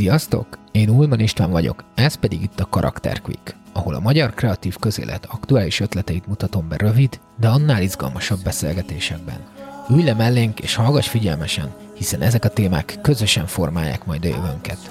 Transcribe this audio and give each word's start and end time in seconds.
Sziasztok! 0.00 0.58
Én 0.72 0.88
Ulman 0.88 1.20
István 1.20 1.50
vagyok, 1.50 1.84
ez 1.94 2.14
pedig 2.14 2.42
itt 2.42 2.60
a 2.60 2.68
Karakter 2.68 3.20
Quick, 3.20 3.54
ahol 3.72 3.94
a 3.94 4.00
magyar 4.00 4.34
kreatív 4.34 4.76
közélet 4.76 5.26
aktuális 5.30 5.80
ötleteit 5.80 6.26
mutatom 6.26 6.68
be 6.68 6.76
rövid, 6.76 7.20
de 7.40 7.48
annál 7.48 7.82
izgalmasabb 7.82 8.42
beszélgetésekben. 8.42 9.40
Ülj 9.90 10.02
le 10.02 10.14
mellénk 10.14 10.60
és 10.60 10.74
hallgass 10.74 11.08
figyelmesen, 11.08 11.70
hiszen 11.94 12.20
ezek 12.20 12.44
a 12.44 12.48
témák 12.48 12.98
közösen 13.02 13.46
formálják 13.46 14.04
majd 14.04 14.24
a 14.24 14.28
jövőnket. 14.28 14.90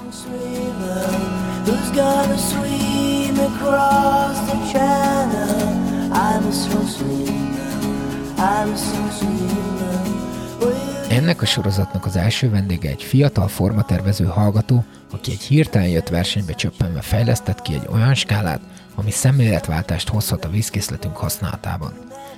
I'm 8.41 8.73
a 8.73 8.77
slow 8.77 9.68
Ennek 11.19 11.41
a 11.41 11.45
sorozatnak 11.45 12.05
az 12.05 12.15
első 12.15 12.49
vendége 12.49 12.89
egy 12.89 13.03
fiatal 13.03 13.47
formatervező 13.47 14.25
hallgató, 14.25 14.83
aki 15.11 15.31
egy 15.31 15.41
hirtelen 15.41 15.87
jött 15.87 16.07
versenybe 16.07 16.53
csöppenve 16.53 17.01
fejlesztett 17.01 17.61
ki 17.61 17.73
egy 17.73 17.87
olyan 17.91 18.13
skálát, 18.13 18.61
ami 18.95 19.11
szemléletváltást 19.11 20.09
hozhat 20.09 20.45
a 20.45 20.49
vízkészletünk 20.49 21.17
használatában. 21.17 21.93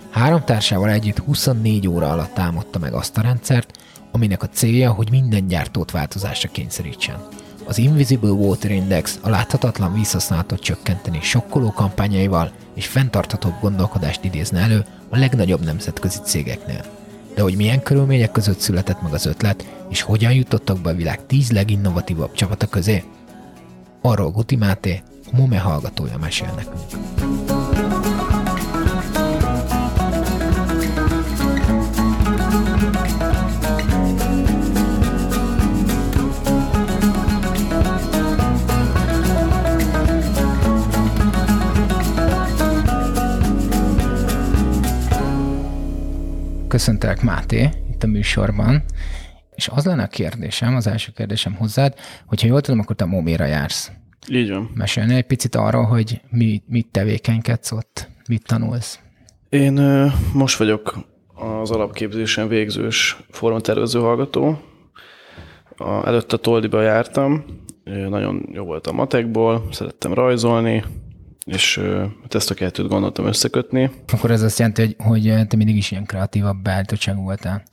Három 0.09 0.44
társával 0.45 0.90
együtt 0.90 1.17
24 1.17 1.88
óra 1.88 2.09
alatt 2.09 2.34
támadta 2.34 2.80
meg 2.80 2.94
azt 2.94 3.17
a 3.17 3.21
rendszert, 3.21 3.77
aminek 4.12 4.44
a 4.44 4.49
célja, 4.49 4.91
hogy 4.91 5.12
minden 5.12 5.48
gyártót 5.48 5.91
változásra 5.91 6.49
kényszerítsen. 6.49 7.27
Az 7.66 7.77
Invisible 7.77 8.32
Water 8.32 8.71
Index 8.71 9.20
a 9.21 9.29
láthatatlan 9.29 9.93
vízhasználatot 9.93 10.59
csökkenteni 10.59 11.20
sokkoló 11.21 11.71
kampányaival 11.71 12.52
és 12.76 12.88
fenntarthatóbb 12.88 13.59
gondolkodást 13.62 14.23
idézne 14.23 14.59
elő 14.59 14.85
a 15.09 15.18
legnagyobb 15.18 15.63
nemzetközi 15.63 16.20
cégeknél. 16.23 17.01
De 17.35 17.41
hogy 17.41 17.55
milyen 17.55 17.84
körülmények 17.84 18.32
között 18.32 18.60
született 18.60 19.01
meg 19.01 19.13
az 19.13 19.26
ötlet, 19.26 19.85
és 19.90 20.01
hogyan 20.01 20.34
jutottak 20.34 20.79
be 20.79 20.90
a 20.90 20.96
világ 20.96 21.26
10 21.26 21.51
leginnovatívabb 21.51 22.34
csapata 22.34 22.68
közé? 22.68 23.04
Arról 24.01 24.32
Guti 24.32 24.55
Máté, 24.55 25.01
a 25.32 25.35
MOME 25.35 25.60
hallgatója 25.60 26.18
mesél 26.18 26.54
nekünk. 26.55 27.60
Köszöntelek 46.82 47.21
Máté 47.21 47.70
itt 47.91 48.04
a 48.04 48.07
műsorban, 48.07 48.84
és 49.55 49.68
az 49.68 49.85
lenne 49.85 50.04
a 50.04 50.07
kérdésem, 50.07 50.76
az 50.76 50.88
első 50.88 51.12
kérdésem 51.15 51.54
hozzád, 51.55 51.93
hogyha 52.26 52.48
jól 52.48 52.62
tudom, 52.62 52.79
akkor 52.79 52.96
te 52.96 53.05
Momira 53.05 53.46
jársz. 53.46 53.91
Így 54.29 54.49
van. 54.49 54.71
Mesélni 54.73 55.15
egy 55.15 55.26
picit 55.26 55.55
arról, 55.55 55.84
hogy 55.84 56.21
mi, 56.29 56.62
mit 56.68 56.88
tevékenykedsz 56.91 57.71
ott, 57.71 58.10
mit 58.27 58.46
tanulsz? 58.46 58.99
Én 59.49 59.73
most 60.34 60.57
vagyok 60.57 60.98
az 61.62 61.71
alapképzésen 61.71 62.48
végzős 62.48 63.18
formatervező 63.29 63.99
hallgató. 63.99 64.62
A, 65.78 66.07
előtte 66.07 66.38
Toldiba 66.38 66.81
jártam, 66.81 67.45
nagyon 68.09 68.50
jó 68.51 68.63
volt 68.63 68.88
a 68.88 68.91
matekból, 68.91 69.68
szerettem 69.72 70.13
rajzolni, 70.13 70.84
és 71.45 71.78
hát 72.22 72.35
ezt 72.35 72.51
a 72.51 72.53
kettőt 72.53 72.88
gondoltam 72.88 73.25
összekötni. 73.25 73.91
Akkor 74.13 74.31
ez 74.31 74.41
azt 74.41 74.59
jelenti, 74.59 74.81
hogy, 74.81 74.95
hogy 74.97 75.47
te 75.47 75.56
mindig 75.56 75.75
is 75.75 75.91
ilyen 75.91 76.06
kreatívabb 76.06 76.61
beállítottságú 76.61 77.22
voltál. 77.22 77.63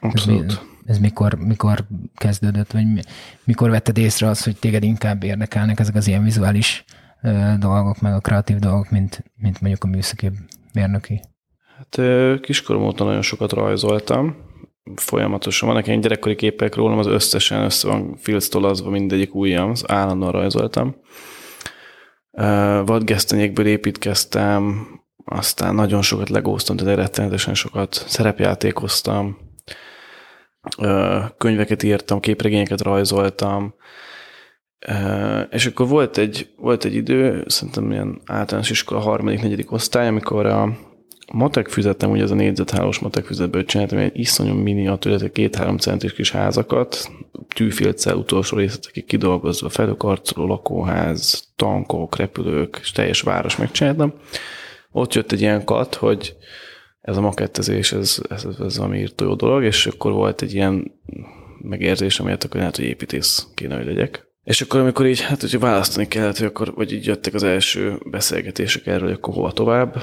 Abszolút. 0.00 0.50
Ez, 0.50 0.58
ez 0.84 0.98
mikor, 0.98 1.34
mikor 1.34 1.86
kezdődött, 2.14 2.72
vagy 2.72 2.84
mikor 3.44 3.70
vetted 3.70 3.98
észre 3.98 4.28
azt, 4.28 4.44
hogy 4.44 4.56
téged 4.56 4.82
inkább 4.82 5.22
érdekelnek 5.22 5.80
ezek 5.80 5.94
az 5.94 6.06
ilyen 6.08 6.22
vizuális 6.22 6.84
dolgok, 7.58 8.00
meg 8.00 8.12
a 8.12 8.20
kreatív 8.20 8.56
dolgok, 8.56 8.90
mint, 8.90 9.24
mint 9.36 9.60
mondjuk 9.60 9.84
a 9.84 9.86
műszaki 9.86 10.30
mérnöki? 10.72 11.20
Hát 11.76 12.00
kiskorom 12.40 12.82
óta 12.82 13.04
nagyon 13.04 13.22
sokat 13.22 13.52
rajzoltam, 13.52 14.36
folyamatosan. 14.96 15.68
Vannak 15.68 15.86
ilyen 15.86 16.00
gyerekkori 16.00 16.34
képek 16.34 16.74
rólam, 16.74 16.98
az 16.98 17.06
összesen 17.06 17.62
össze 17.62 17.88
van 17.88 18.16
filctolazva 18.16 18.90
mindegyik 18.90 19.34
ujjam, 19.34 19.70
az 19.70 19.84
állandóan 19.86 20.32
rajzoltam. 20.32 20.96
Vadgesztenyékből 22.84 23.66
építkeztem, 23.66 24.86
aztán 25.24 25.74
nagyon 25.74 26.02
sokat 26.02 26.28
legóztam, 26.28 26.76
tehát 26.76 26.96
rettenetesen 26.96 27.54
sokat 27.54 28.04
szerepjátékoztam, 28.08 29.38
könyveket 31.38 31.82
írtam, 31.82 32.20
képregényeket 32.20 32.80
rajzoltam, 32.80 33.74
és 35.50 35.66
akkor 35.66 35.88
volt 35.88 36.18
egy, 36.18 36.50
volt 36.56 36.84
egy 36.84 36.94
idő, 36.94 37.44
szerintem 37.46 37.90
ilyen 37.90 38.20
általános 38.26 38.70
iskola 38.70 39.00
harmadik, 39.00 39.42
negyedik 39.42 39.72
osztály, 39.72 40.08
amikor 40.08 40.46
a 40.46 40.76
matek 41.32 41.68
füzetem, 41.68 42.10
ugye 42.10 42.22
ez 42.22 42.30
a 42.30 42.34
négyzethálós 42.34 42.98
matek 42.98 43.24
füzetből 43.24 43.64
csináltam 43.64 43.98
egy 43.98 44.18
iszonyú 44.18 44.54
miniatúr, 44.54 45.32
két-három 45.32 45.78
centis 45.78 46.12
kis 46.12 46.30
házakat, 46.30 47.10
tűfélccel 47.54 48.16
utolsó 48.16 48.56
részletekig 48.56 49.04
kidolgozva, 49.04 49.68
felőkarcoló 49.68 50.46
lakóház, 50.46 51.52
tankok, 51.56 52.16
repülők, 52.16 52.78
és 52.80 52.92
teljes 52.92 53.20
város 53.20 53.56
megcsináltam. 53.56 54.12
Ott 54.92 55.14
jött 55.14 55.32
egy 55.32 55.40
ilyen 55.40 55.64
kat, 55.64 55.94
hogy 55.94 56.36
ez 57.00 57.16
a 57.16 57.20
makettezés, 57.20 57.92
ez, 57.92 58.18
ez, 58.28 58.44
ez, 58.44 58.60
ez 58.60 58.78
ami 58.78 58.98
írtó 58.98 59.24
jó 59.24 59.34
dolog, 59.34 59.64
és 59.64 59.86
akkor 59.86 60.12
volt 60.12 60.42
egy 60.42 60.54
ilyen 60.54 60.92
megérzés, 61.62 62.20
amiért 62.20 62.44
akkor 62.44 62.56
lehet, 62.60 62.76
hogy 62.76 62.84
építész 62.84 63.46
kéne, 63.54 63.76
hogy 63.76 63.86
legyek. 63.86 64.26
És 64.44 64.60
akkor, 64.60 64.80
amikor 64.80 65.06
így, 65.06 65.20
hát 65.20 65.40
hogyha 65.40 65.58
választani 65.58 66.08
kellett, 66.08 66.38
hogy 66.38 66.46
akkor, 66.46 66.74
vagy 66.74 66.92
így 66.92 67.06
jöttek 67.06 67.34
az 67.34 67.42
első 67.42 67.98
beszélgetések 68.10 68.86
erről, 68.86 69.08
hogy 69.08 69.16
akkor 69.16 69.34
hova 69.34 69.52
tovább, 69.52 70.02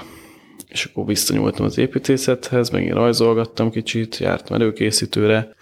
és 0.76 0.86
akkor 0.86 1.06
visszanyúltam 1.06 1.66
az 1.66 1.78
építészethez, 1.78 2.70
megint 2.70 2.94
rajzolgattam 2.94 3.72
kicsit, 3.72 4.18
jártam 4.18 4.56
előkészítőre, 4.56 5.56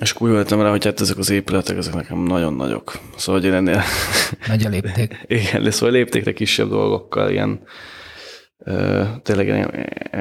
és 0.00 0.10
akkor 0.10 0.28
úgy 0.28 0.34
voltam 0.34 0.60
rá, 0.60 0.70
hogy 0.70 0.84
hát 0.84 1.00
ezek 1.00 1.18
az 1.18 1.30
épületek, 1.30 1.76
ezek 1.76 1.94
nekem 1.94 2.18
nagyon 2.18 2.54
nagyok. 2.54 2.98
Szóval, 3.16 3.40
hogy 3.40 3.50
én 3.50 3.56
ennél... 3.56 3.82
Nagy 4.46 4.66
a 4.66 4.68
lépték. 4.68 5.24
Igen, 5.26 5.62
de 5.62 5.70
szóval 5.70 5.94
léptékre 5.94 6.32
kisebb 6.32 6.68
dolgokkal, 6.68 7.30
ilyen 7.30 7.60
tényleg 9.22 9.46
ilyen 9.46 9.70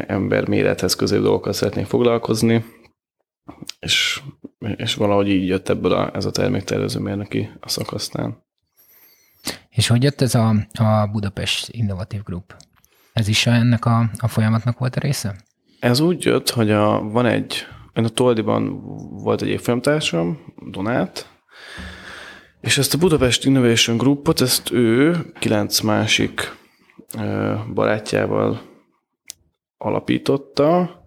ember 0.08 0.48
mérethez 0.48 0.96
közé 0.96 1.18
dolgokkal 1.18 1.54
szeretnék 1.54 1.86
foglalkozni, 1.86 2.66
és, 3.80 4.22
és 4.76 4.96
valahogy 4.96 5.30
így 5.30 5.48
jött 5.48 5.70
ebből 5.70 5.92
a, 5.92 6.16
ez 6.16 6.26
a 6.26 6.32
terméktervező 6.32 7.00
mérnöki 7.00 7.50
a 7.60 7.70
szakasztán. 7.70 8.46
És 9.70 9.88
hogy 9.88 10.04
jött 10.04 10.22
ez 10.22 10.36
a, 10.36 10.56
a 10.74 11.08
Budapest 11.12 11.70
Innovatív 11.72 12.24
Group? 12.24 12.56
Ez 13.18 13.28
is 13.28 13.46
ennek 13.46 13.86
a, 13.86 14.10
a 14.18 14.28
folyamatnak 14.28 14.80
volt 14.80 14.96
a 14.96 15.00
része? 15.00 15.36
Ez 15.80 16.00
úgy 16.00 16.24
jött, 16.24 16.50
hogy 16.50 16.72
a, 16.72 17.02
van 17.02 17.26
egy, 17.26 17.68
én 17.94 18.04
a 18.04 18.10
Toldiban 18.10 18.82
volt 19.24 19.42
egy 19.42 19.48
évfolyamtársam, 19.48 20.40
Donát, 20.72 21.30
és 22.62 22.78
ezt 22.78 22.94
a 22.94 22.98
Budapest 22.98 23.46
Innovation 23.46 23.98
Groupot, 23.98 24.42
ezt 24.42 24.72
ő 24.72 25.16
kilenc 25.40 25.80
másik 25.80 26.56
barátjával 27.74 28.62
alapította. 29.78 31.02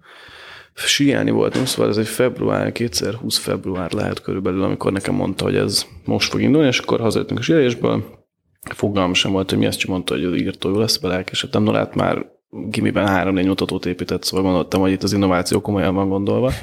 Sielni 0.74 1.30
voltunk, 1.30 1.66
szóval 1.66 1.90
ez 1.90 1.96
egy 1.96 2.08
február, 2.08 2.72
2020 2.72 3.38
február 3.38 3.92
lehet 3.92 4.22
körülbelül, 4.22 4.62
amikor 4.62 4.92
nekem 4.92 5.14
mondta, 5.14 5.44
hogy 5.44 5.56
ez 5.56 5.86
most 6.04 6.30
fog 6.30 6.40
indulni, 6.40 6.68
és 6.68 6.78
akkor 6.78 7.00
hazajöttünk 7.00 7.40
a 7.40 7.42
sielésből. 7.42 8.19
Fogalmam 8.60 9.14
sem 9.14 9.32
volt, 9.32 9.50
hogy 9.50 9.58
mi 9.58 9.66
ezt 9.66 9.78
csak 9.78 9.90
mondta, 9.90 10.14
hogy 10.14 10.24
az 10.24 10.34
írtó 10.34 10.70
jó 10.70 10.78
lesz, 10.78 10.96
belelkesedtem. 10.96 11.62
No, 11.62 11.72
hát 11.72 11.94
már 11.94 12.26
gimiben 12.50 13.06
három-négy 13.06 13.46
mutatót 13.46 13.86
épített, 13.86 14.22
szóval 14.22 14.44
gondoltam, 14.44 14.80
hogy 14.80 14.90
itt 14.90 15.02
az 15.02 15.12
innováció 15.12 15.60
komolyan 15.60 15.94
van 15.94 16.08
gondolva. 16.08 16.52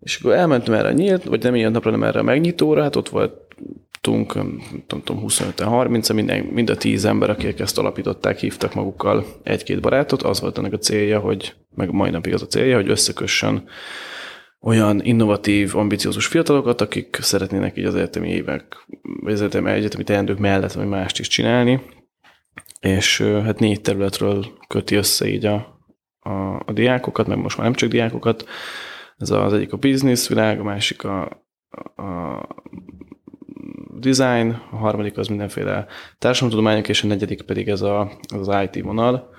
És 0.00 0.16
akkor 0.16 0.32
elmentem 0.32 0.74
erre 0.74 0.88
a 0.88 0.92
nyílt, 0.92 1.24
vagy 1.24 1.42
nem 1.42 1.54
ilyen 1.54 1.72
napra, 1.72 1.90
nem 1.90 2.02
erre 2.02 2.18
a 2.18 2.22
megnyitóra, 2.22 2.82
hát 2.82 2.96
ott 2.96 3.08
volt 3.08 3.42
voltunk, 4.02 4.34
nem 4.34 5.02
tudom, 5.04 5.20
25 5.20 5.60
30 5.60 6.10
minden, 6.10 6.44
mind 6.44 6.70
a 6.70 6.76
10 6.76 7.04
ember, 7.04 7.30
akik 7.30 7.60
ezt 7.60 7.78
alapították, 7.78 8.38
hívtak 8.38 8.74
magukkal 8.74 9.24
egy-két 9.42 9.80
barátot. 9.80 10.22
Az 10.22 10.40
volt 10.40 10.58
ennek 10.58 10.72
a 10.72 10.78
célja, 10.78 11.18
hogy, 11.18 11.54
meg 11.74 11.90
mai 11.90 12.10
napig 12.10 12.34
az 12.34 12.42
a 12.42 12.46
célja, 12.46 12.76
hogy 12.76 12.90
összekössön 12.90 13.68
olyan 14.62 15.00
innovatív, 15.04 15.76
ambiciózus 15.76 16.26
fiatalokat, 16.26 16.80
akik 16.80 17.18
szeretnének 17.20 17.76
így 17.76 17.84
az 17.84 17.94
egyetemi 17.94 18.28
évek, 18.28 18.86
vagy 19.20 19.32
az 19.32 19.40
egyetemi, 19.40 19.70
egyetemi 19.70 20.04
teendők 20.04 20.38
mellett, 20.38 20.72
vagy 20.72 20.86
mást 20.86 21.18
is 21.18 21.28
csinálni. 21.28 21.80
És 22.80 23.20
hát 23.20 23.58
négy 23.58 23.80
területről 23.80 24.46
köti 24.68 24.94
össze 24.94 25.26
így 25.26 25.46
a, 25.46 25.80
a, 26.20 26.62
a 26.66 26.72
diákokat, 26.72 27.26
meg 27.26 27.38
most 27.38 27.56
már 27.56 27.66
nem 27.66 27.74
csak 27.74 27.88
diákokat. 27.88 28.44
Ez 29.18 29.30
az 29.30 29.52
egyik 29.52 29.72
a 29.72 29.76
business 29.76 30.28
világ, 30.28 30.60
a 30.60 30.62
másik 30.62 31.04
a, 31.04 31.22
a 31.96 32.40
design, 33.98 34.50
a 34.70 34.76
harmadik 34.76 35.18
az 35.18 35.28
mindenféle 35.28 35.86
társadalomtudományok, 36.18 36.88
és 36.88 37.02
a 37.02 37.06
negyedik 37.06 37.42
pedig 37.42 37.68
ez 37.68 37.80
a, 37.80 38.10
az, 38.34 38.50
IT 38.64 38.82
vonal. 38.82 39.30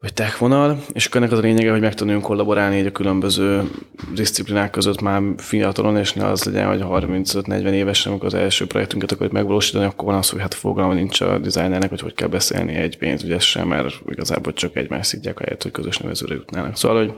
Vagy 0.00 0.12
tech 0.12 0.38
vonal, 0.38 0.78
és 0.92 1.06
akkor 1.06 1.20
ennek 1.20 1.32
az 1.32 1.38
a 1.38 1.42
lényege, 1.42 1.70
hogy 1.70 1.80
megtanuljunk 1.80 2.24
kollaborálni 2.24 2.76
egy 2.78 2.86
a 2.86 2.92
különböző 2.92 3.70
disziplinák 4.14 4.70
között 4.70 5.00
már 5.00 5.22
fiatalon, 5.36 5.96
és 5.96 6.12
ne 6.12 6.26
az 6.26 6.44
legyen, 6.44 6.68
hogy 6.68 7.04
35-40 7.06 7.70
évesen, 7.70 8.10
amikor 8.10 8.26
az 8.26 8.34
első 8.34 8.66
projektünket 8.66 9.12
akarjuk 9.12 9.34
megvalósítani, 9.34 9.84
akkor 9.84 10.04
van 10.04 10.18
az, 10.18 10.30
hogy 10.30 10.40
hát 10.40 10.54
fogalma 10.54 10.94
nincs 10.94 11.20
a 11.20 11.38
designernek, 11.38 11.88
hogy 11.88 12.00
hogy 12.00 12.14
kell 12.14 12.28
beszélni 12.28 12.74
egy 12.74 12.98
pénzügyessel, 12.98 13.64
mert 13.64 13.94
igazából 14.08 14.52
csak 14.52 14.76
egymás 14.76 15.06
szidják 15.06 15.38
helyet, 15.38 15.62
hogy 15.62 15.72
közös 15.72 15.98
nevezőre 15.98 16.34
jutnának. 16.34 16.76
Szóval, 16.76 16.98
hogy 16.98 17.14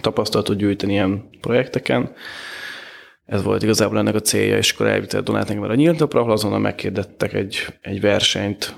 tapasztalatot 0.00 0.56
gyűjteni 0.56 0.92
ilyen 0.92 1.28
projekteken, 1.40 2.12
ez 3.24 3.42
volt 3.42 3.62
igazából 3.62 3.98
ennek 3.98 4.14
a 4.14 4.20
célja, 4.20 4.56
és 4.56 4.72
akkor 4.72 4.86
elvitett 4.86 5.24
Donát 5.24 5.50
engem 5.50 5.70
a 5.70 5.74
nyílt 5.74 5.98
napra, 5.98 6.20
ahol 6.20 6.32
azonnal 6.32 6.58
megkérdettek 6.58 7.32
egy, 7.32 7.66
egy 7.80 8.00
versenyt, 8.00 8.74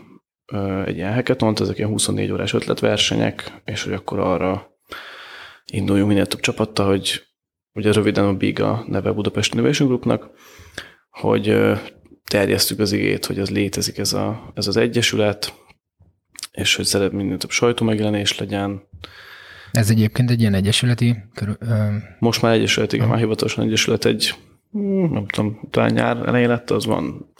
egy 0.86 0.96
ilyen 0.96 1.14
hackathon 1.14 1.54
ezek 1.60 1.78
ilyen 1.78 1.90
24 1.90 2.32
órás 2.32 2.52
ötletversenyek, 2.52 3.60
és 3.64 3.82
hogy 3.82 3.92
akkor 3.92 4.18
arra 4.18 4.78
induljunk 5.64 6.08
minél 6.08 6.26
több 6.26 6.40
csapattal, 6.40 6.86
hogy 6.86 7.22
ugye 7.72 7.92
röviden 7.92 8.24
a 8.24 8.36
BIGA 8.36 8.84
neve 8.86 9.12
Budapest 9.12 9.54
Innovation 9.54 9.88
Groupnak, 9.88 10.30
hogy 11.10 11.56
terjesztük 12.24 12.78
az 12.78 12.92
igét, 12.92 13.26
hogy 13.26 13.38
az 13.38 13.50
létezik 13.50 13.98
ez, 13.98 14.12
a, 14.12 14.52
ez 14.54 14.66
az 14.66 14.76
egyesület, 14.76 15.54
és 16.52 16.74
hogy 16.74 16.84
szeret 16.84 17.12
minél 17.12 17.36
több 17.36 17.50
sajtó 17.50 17.84
megjelenés 17.84 18.38
legyen. 18.38 18.82
Ez 19.70 19.90
egyébként 19.90 20.30
egy 20.30 20.40
ilyen 20.40 20.54
egyesületi 20.54 21.16
körül, 21.34 21.56
ö... 21.60 21.86
Most 22.18 22.42
már 22.42 22.52
egyesület, 22.52 22.92
igen, 22.92 23.04
uh-huh. 23.04 23.14
már 23.14 23.24
hivatalosan 23.24 23.64
egyesület 23.64 24.04
egy, 24.04 24.34
hm, 24.70 25.12
nem 25.12 25.26
tudom, 25.26 25.60
talán 25.70 25.92
nyár 25.92 26.16
elején 26.16 26.48
lett, 26.48 26.70
az 26.70 26.86
van 26.86 27.32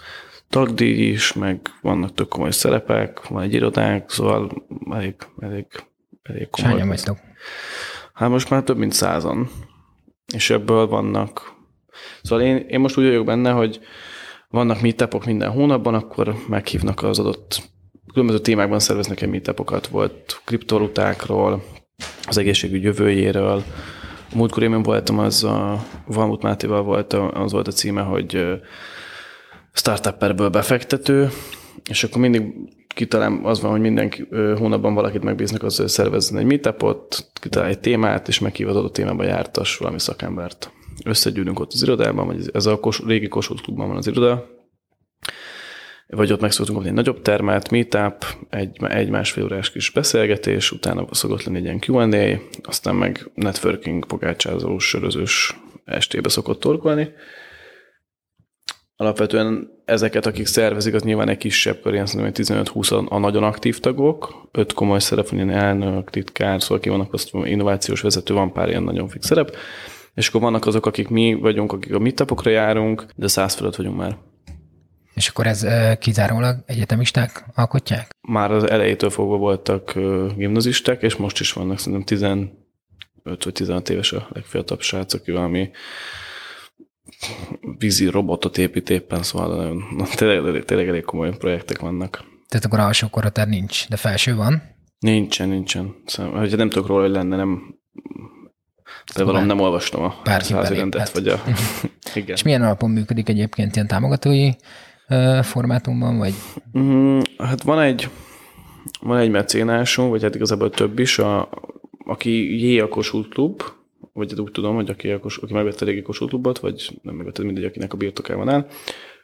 tagdíj 0.51 1.09
is, 1.09 1.33
meg 1.33 1.61
vannak 1.83 2.15
tök 2.15 2.29
komoly 2.29 2.51
szerepek, 2.51 3.29
van 3.29 3.43
egy 3.43 3.55
irodánk, 3.55 4.11
szóval 4.11 4.67
elég, 4.91 5.15
elég, 5.39 5.67
elég 6.23 6.49
komoly. 6.51 6.71
Hányan 6.71 6.89
vagytok? 6.89 7.19
Hát 8.15 8.29
most 8.29 8.51
már 8.51 8.63
több 8.63 8.77
mint 8.77 8.93
százan. 8.93 9.51
És 10.35 10.51
ebből 10.51 10.87
vannak... 10.87 11.53
Szóval 12.23 12.45
én, 12.45 12.57
én 12.57 12.81
most 12.81 12.97
úgy 12.97 13.05
vagyok 13.05 13.25
benne, 13.25 13.51
hogy 13.51 13.81
vannak 14.49 14.81
meetupok 14.81 15.25
minden 15.25 15.51
hónapban, 15.51 15.95
akkor 15.95 16.35
meghívnak 16.49 17.03
az 17.03 17.19
adott 17.19 17.63
különböző 18.13 18.39
témákban 18.39 18.79
szerveznek 18.79 19.21
egy 19.21 19.29
meetupokat. 19.29 19.87
Volt 19.87 20.41
kriptorutákról, 20.45 21.63
az 22.27 22.39
egészségügy 22.39 22.83
jövőjéről. 22.83 23.63
Múltkor 24.35 24.63
én 24.63 24.83
voltam, 24.83 25.19
az 25.19 25.45
a 25.45 25.85
Valmut 26.07 26.43
Mátéval 26.43 26.83
volt, 26.83 27.13
az 27.13 27.53
volt 27.53 27.69
a 27.69 27.73
címe, 27.73 28.03
hogy 28.03 28.61
startupperből 29.81 30.49
befektető, 30.49 31.29
és 31.91 32.05
akkor 32.05 32.21
mindig 32.21 32.43
kitalál, 32.95 33.41
az 33.43 33.61
van, 33.61 33.71
hogy 33.71 33.81
minden 33.81 34.13
hónapban 34.59 34.95
valakit 34.95 35.23
megbíznak 35.23 35.63
az, 35.63 35.77
hogy 35.77 35.89
szervezzen 35.89 36.39
egy 36.39 36.45
meetupot, 36.45 37.31
kitalál 37.41 37.69
egy 37.69 37.81
témát, 37.81 38.29
és 38.29 38.39
meghív 38.39 38.69
az 38.69 38.77
adott 38.77 38.93
témában 38.93 39.27
jártas 39.27 39.77
valami 39.77 39.99
szakembert. 39.99 40.73
Összegyűlünk 41.05 41.61
ott 41.61 41.73
az 41.73 41.83
irodában, 41.83 42.27
vagy 42.27 42.51
ez 42.53 42.67
a 42.67 42.81
kos, 42.81 43.01
régi 43.07 43.29
Kossuth 43.29 43.63
klubban 43.63 43.89
van 43.89 43.97
az 43.97 44.07
iroda, 44.07 44.47
vagy 46.07 46.33
ott 46.33 46.41
meg 46.41 46.53
szoktunk 46.53 46.87
egy 46.87 46.93
nagyobb 46.93 47.23
termet, 47.23 47.71
meetup, 47.71 48.25
egy, 48.51 48.77
egy 48.89 49.11
másfél 49.11 49.45
órás 49.45 49.71
kis 49.71 49.91
beszélgetés, 49.91 50.73
utána 50.73 51.07
szokott 51.11 51.45
lenni 51.45 51.59
egy 51.59 51.65
ilyen 51.65 51.81
Q&A, 51.87 52.41
aztán 52.63 52.95
meg 52.95 53.31
networking, 53.35 54.07
pogácsázós, 54.07 54.89
sörözős 54.89 55.57
estébe 55.85 56.29
szokott 56.29 56.61
torkolni, 56.61 57.09
alapvetően 59.01 59.71
ezeket, 59.85 60.27
akik 60.27 60.47
szervezik, 60.47 60.95
az 60.95 61.03
nyilván 61.03 61.29
egy 61.29 61.37
kisebb 61.37 61.81
kör, 61.83 61.93
ilyen 61.93 62.07
szerintem 62.07 62.65
15-20 62.65 63.09
a 63.09 63.19
nagyon 63.19 63.43
aktív 63.43 63.79
tagok, 63.79 64.49
öt 64.53 64.73
komoly 64.73 64.99
szerep, 64.99 65.29
ilyen 65.33 65.51
elnök, 65.51 66.11
titkár, 66.11 66.63
szóval 66.63 66.81
ki 66.81 66.89
vannak 66.89 67.13
azt 67.13 67.31
innovációs 67.33 68.01
vezető, 68.01 68.35
van 68.35 68.53
pár 68.53 68.69
ilyen 68.69 68.83
nagyon 68.83 69.09
fix 69.09 69.27
szerep, 69.27 69.57
és 70.15 70.29
akkor 70.29 70.41
vannak 70.41 70.67
azok, 70.67 70.87
akik 70.87 71.09
mi 71.09 71.35
vagyunk, 71.35 71.73
akik 71.73 71.95
a 71.95 71.99
meetupokra 71.99 72.51
járunk, 72.51 73.07
de 73.17 73.29
száz 73.29 73.55
fölött 73.55 73.77
vagyunk 73.77 73.97
már. 73.97 74.17
És 75.15 75.29
akkor 75.29 75.47
ez 75.47 75.67
kizárólag 75.99 76.57
egyetemisták 76.67 77.45
alkotják? 77.55 78.11
Már 78.29 78.53
az 78.53 78.71
elejétől 78.71 79.11
fogva 79.11 79.37
voltak 79.37 79.93
gimnazisták, 80.37 81.03
és 81.03 81.17
most 81.17 81.41
is 81.41 81.53
vannak 81.53 81.79
szerintem 81.79 82.05
15 82.05 82.51
vagy 83.23 83.53
16 83.53 83.89
éves 83.91 84.13
a 84.13 84.29
legfiatalabb 84.33 84.83
srác, 84.83 85.15
aki 85.15 85.31
valami 85.31 85.71
vízi 87.79 88.07
robotot 88.07 88.59
épít 88.59 88.91
éppen, 88.91 89.23
szóval 89.23 89.57
nagyon, 89.57 89.85
na, 89.97 90.05
tényleg, 90.15 90.65
tényleg 90.65 90.89
elég 90.89 91.03
komoly 91.03 91.37
projektek 91.37 91.79
vannak. 91.79 92.25
Tehát 92.49 92.65
akkor 92.65 92.79
alsó 92.79 93.09
korhatár 93.09 93.49
nincs, 93.49 93.89
de 93.89 93.97
felső 93.97 94.35
van? 94.35 94.63
Nincsen, 94.99 95.49
nincsen. 95.49 95.95
Szóval, 96.07 96.39
hogyha 96.39 96.57
nem 96.57 96.71
tudok 96.71 96.89
róla, 96.89 97.03
hogy 97.03 97.11
lenne, 97.11 97.37
nem 97.37 97.79
de 99.17 99.25
valami 99.25 99.47
nem 99.47 99.61
olvastam 99.61 100.03
a 100.03 100.15
rendet, 100.25 101.11
vagy 101.11 101.29
a... 101.29 101.43
Igen. 102.15 102.35
És 102.35 102.43
milyen 102.43 102.63
alapon 102.63 102.91
működik 102.91 103.29
egyébként 103.29 103.75
ilyen 103.75 103.87
támogatói 103.87 104.51
uh, 105.09 105.43
formátumban, 105.43 106.19
vagy? 106.19 106.35
Mm, 106.79 107.19
hát 107.39 107.63
van 107.63 107.81
egy, 107.81 108.09
van 109.01 109.19
egy 109.19 109.31
mecénásunk, 109.31 110.11
vagy 110.11 110.23
hát 110.23 110.35
igazából 110.35 110.71
több 110.71 110.99
is, 110.99 111.19
a, 111.19 111.49
aki 112.05 112.65
J. 112.67 112.89
Kossuth 112.89 113.29
Klub, 113.29 113.63
vagy 114.13 114.41
úgy 114.41 114.51
tudom, 114.51 114.75
hogy 114.75 114.91
aki, 114.91 115.11
aki 115.11 115.53
megvette 115.53 115.85
a 115.85 115.89
régi 115.89 116.03
Kossuth 116.03 116.61
vagy 116.61 116.99
nem 117.03 117.15
megvette 117.15 117.43
mindegy, 117.43 117.65
akinek 117.65 117.93
a 117.93 117.97
birtokában 117.97 118.49
áll, 118.49 118.67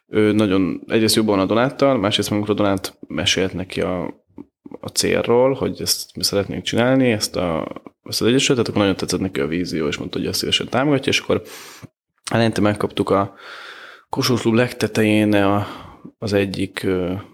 ő 0.08 0.32
nagyon 0.32 0.82
egyrészt 0.86 1.14
jobban 1.14 1.38
a 1.38 1.46
Donáttal, 1.46 1.98
másrészt 1.98 2.30
amikor 2.30 2.50
a 2.50 2.54
Donát 2.54 2.98
mesélt 3.08 3.52
neki 3.52 3.80
a, 3.80 4.04
a 4.80 4.88
célról, 4.88 5.52
hogy 5.52 5.80
ezt 5.80 6.16
mi 6.16 6.24
szeretnénk 6.24 6.62
csinálni, 6.62 7.10
ezt, 7.10 7.36
a, 7.36 7.66
ezt 8.02 8.20
az 8.20 8.26
egyesületet, 8.26 8.68
akkor 8.68 8.80
nagyon 8.80 8.96
tetszett 8.96 9.20
neki 9.20 9.40
a 9.40 9.46
vízió, 9.46 9.86
és 9.86 9.96
mondta, 9.96 10.18
hogy 10.18 10.26
ezt 10.26 10.38
szívesen 10.38 10.68
támogatja, 10.68 11.12
és 11.12 11.18
akkor 11.18 11.42
eleinte 12.30 12.60
megkaptuk 12.60 13.10
a 13.10 13.34
Kossuth 14.08 14.40
Klub 14.40 14.54
legtetején 14.54 15.34
a, 15.34 15.66
az 16.18 16.32
egyik 16.32 16.86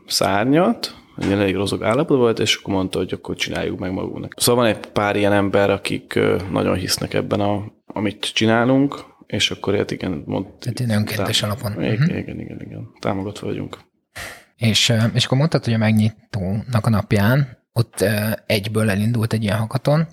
szárnyat, 0.06 1.01
egy 1.22 1.32
elég 1.32 1.54
rozog 1.54 1.82
állapot 1.82 2.16
volt, 2.16 2.38
és 2.38 2.56
akkor 2.56 2.74
mondta, 2.74 2.98
hogy 2.98 3.12
akkor 3.12 3.36
csináljuk 3.36 3.78
meg 3.78 3.92
magunknak. 3.92 4.34
Szóval 4.36 4.64
van 4.64 4.72
egy 4.72 4.86
pár 4.86 5.16
ilyen 5.16 5.32
ember, 5.32 5.70
akik 5.70 6.18
nagyon 6.50 6.74
hisznek 6.74 7.14
ebben, 7.14 7.40
a, 7.40 7.72
amit 7.86 8.32
csinálunk, 8.32 9.04
és 9.26 9.50
akkor 9.50 9.76
hát 9.76 9.90
igen, 9.90 10.22
mond... 10.26 10.46
Tehát 10.46 10.80
én 10.80 10.90
önkéntes 10.90 11.38
tám- 11.38 11.50
alapon. 11.50 11.82
Igen, 11.82 11.92
uh-huh. 11.92 12.18
igen, 12.18 12.40
igen, 12.40 12.60
igen, 12.60 12.88
támogatva 13.00 13.46
vagyunk. 13.46 13.78
És, 14.56 14.92
és 15.14 15.24
akkor 15.24 15.38
mondtad, 15.38 15.64
hogy 15.64 15.74
a 15.74 15.78
megnyitónak 15.78 16.86
a 16.86 16.90
napján 16.90 17.58
ott 17.72 18.04
egyből 18.46 18.90
elindult 18.90 19.32
egy 19.32 19.42
ilyen 19.42 19.58
hakaton. 19.58 20.06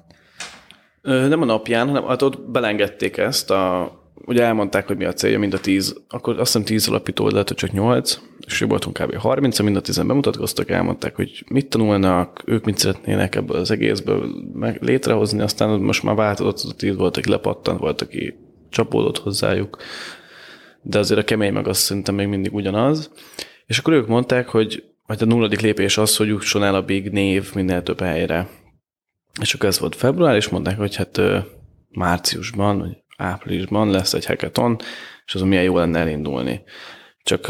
Nem 1.01 1.42
a 1.42 1.46
napján, 1.46 1.88
hanem 1.88 2.08
hát 2.08 2.22
ott 2.22 2.50
belengedték 2.51 3.18
ezt 3.18 3.51
a 3.51 3.92
ugye 4.26 4.44
elmondták, 4.44 4.88
hogy 4.88 4.98
mi 4.98 5.06
a 5.06 5.14
célja, 5.14 5.40
mind 5.40 5.54
a 5.54 5.60
tíz, 5.60 6.02
akkor 6.08 6.40
azt 6.40 6.52
hiszem 6.52 6.64
tíz 6.64 6.88
alapító 6.88 7.24
hogy 7.24 7.44
csak 7.44 7.72
nyolc, 7.72 8.20
és 8.46 8.60
voltunk 8.60 9.00
kb. 9.00 9.16
30 9.16 9.60
mind 9.60 9.76
a 9.76 9.82
tizen 9.82 10.08
bemutatkoztak, 10.08 10.70
elmondták, 10.70 11.16
hogy 11.16 11.44
mit 11.48 11.70
tanulnak, 11.70 12.42
ők 12.46 12.66
mit 12.66 12.78
szeretnének 12.78 13.36
ebből 13.36 13.58
az 13.58 13.72
egészből 13.72 14.30
meg 14.54 14.82
létrehozni, 14.82 15.42
aztán 15.42 15.80
most 15.80 16.04
már 16.04 16.16
változott, 16.16 16.78
tíz 16.78 16.96
volt, 16.96 17.18
aki 17.18 17.30
lepattant, 17.30 17.80
volt, 17.80 18.02
aki 18.02 18.36
csapódott 18.70 19.18
hozzájuk, 19.18 19.78
de 20.82 21.00
azért 21.00 21.20
a 21.20 21.24
kemény 21.24 21.54
meg 21.54 21.68
azt 21.68 21.82
szerintem 21.82 22.16
még 22.16 22.28
mindig 22.28 22.54
ugyanaz. 22.54 23.12
És 23.66 23.78
akkor 23.78 23.94
ők 23.94 24.08
mondták, 24.08 24.48
hogy 24.48 24.84
majd 25.06 25.22
a 25.22 25.26
nulladik 25.26 25.62
lépés 25.62 25.98
az, 25.98 26.16
hogy 26.16 26.28
jusson 26.28 26.64
el 26.64 26.76
a 26.76 26.82
Big 26.82 27.10
név 27.10 27.54
minél 27.54 27.84
több 27.84 28.00
helyre. 28.00 28.50
És 29.42 29.54
akkor 29.54 29.70
ez 29.70 29.80
volt 29.80 29.96
február, 29.96 30.36
és 30.36 30.50
mondták, 30.50 30.78
hogy 30.78 30.96
hát 30.96 31.22
márciusban, 31.90 32.98
áprilisban 33.20 33.90
lesz 33.90 34.14
egy 34.14 34.26
hackathon, 34.26 34.78
és 35.26 35.36
azon 35.36 35.48
milyen 35.48 35.64
jó 35.64 35.78
lenne 35.78 36.00
elindulni. 36.00 36.64
Csak 37.24 37.46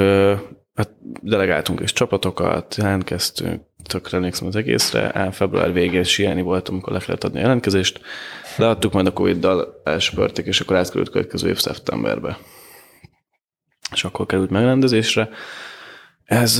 hát 0.73 0.89
delegáltunk 1.21 1.79
is 1.79 1.93
csapatokat, 1.93 2.75
jelentkeztünk, 2.75 3.61
tökre 3.83 4.17
emlékszem 4.17 4.47
az 4.47 4.55
egészre, 4.55 5.15
ám 5.15 5.31
február 5.31 5.73
végén 5.73 6.03
sielni 6.03 6.41
voltam, 6.41 6.73
amikor 6.73 6.93
le 6.93 6.99
kellett 6.99 7.23
adni 7.23 7.37
a 7.37 7.41
jelentkezést, 7.41 8.01
leadtuk, 8.57 8.93
majd 8.93 9.07
a 9.07 9.13
Covid-dal 9.13 9.81
elspörték, 9.83 10.45
és 10.45 10.61
akkor 10.61 10.75
átkerült 10.75 11.09
következő 11.09 11.47
év 11.47 11.57
szeptemberbe. 11.57 12.37
És 13.91 14.03
akkor 14.03 14.25
került 14.25 14.49
megrendezésre. 14.49 15.29
Ez, 16.23 16.59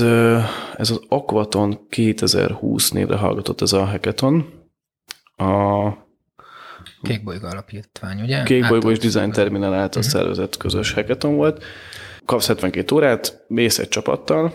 ez 0.76 0.90
az 0.90 1.00
Aquaton 1.08 1.86
2020 1.88 2.90
névre 2.90 3.16
hallgatott 3.16 3.60
ez 3.60 3.72
a 3.72 3.84
hackathon. 3.84 4.68
A 5.36 5.88
Kékbolygó 7.02 7.46
alapítvány, 7.46 8.20
ugye? 8.20 8.42
Kékbolygó 8.42 8.90
és 8.90 8.98
Design 8.98 9.30
Terminal 9.30 9.74
által 9.74 10.02
uh-huh. 10.02 10.20
szervezett 10.20 10.56
közös 10.56 10.92
hackathon 10.92 11.36
volt. 11.36 11.64
Kapsz 12.24 12.46
72 12.46 12.94
órát, 12.94 13.44
mész 13.48 13.78
egy 13.78 13.88
csapattal, 13.88 14.54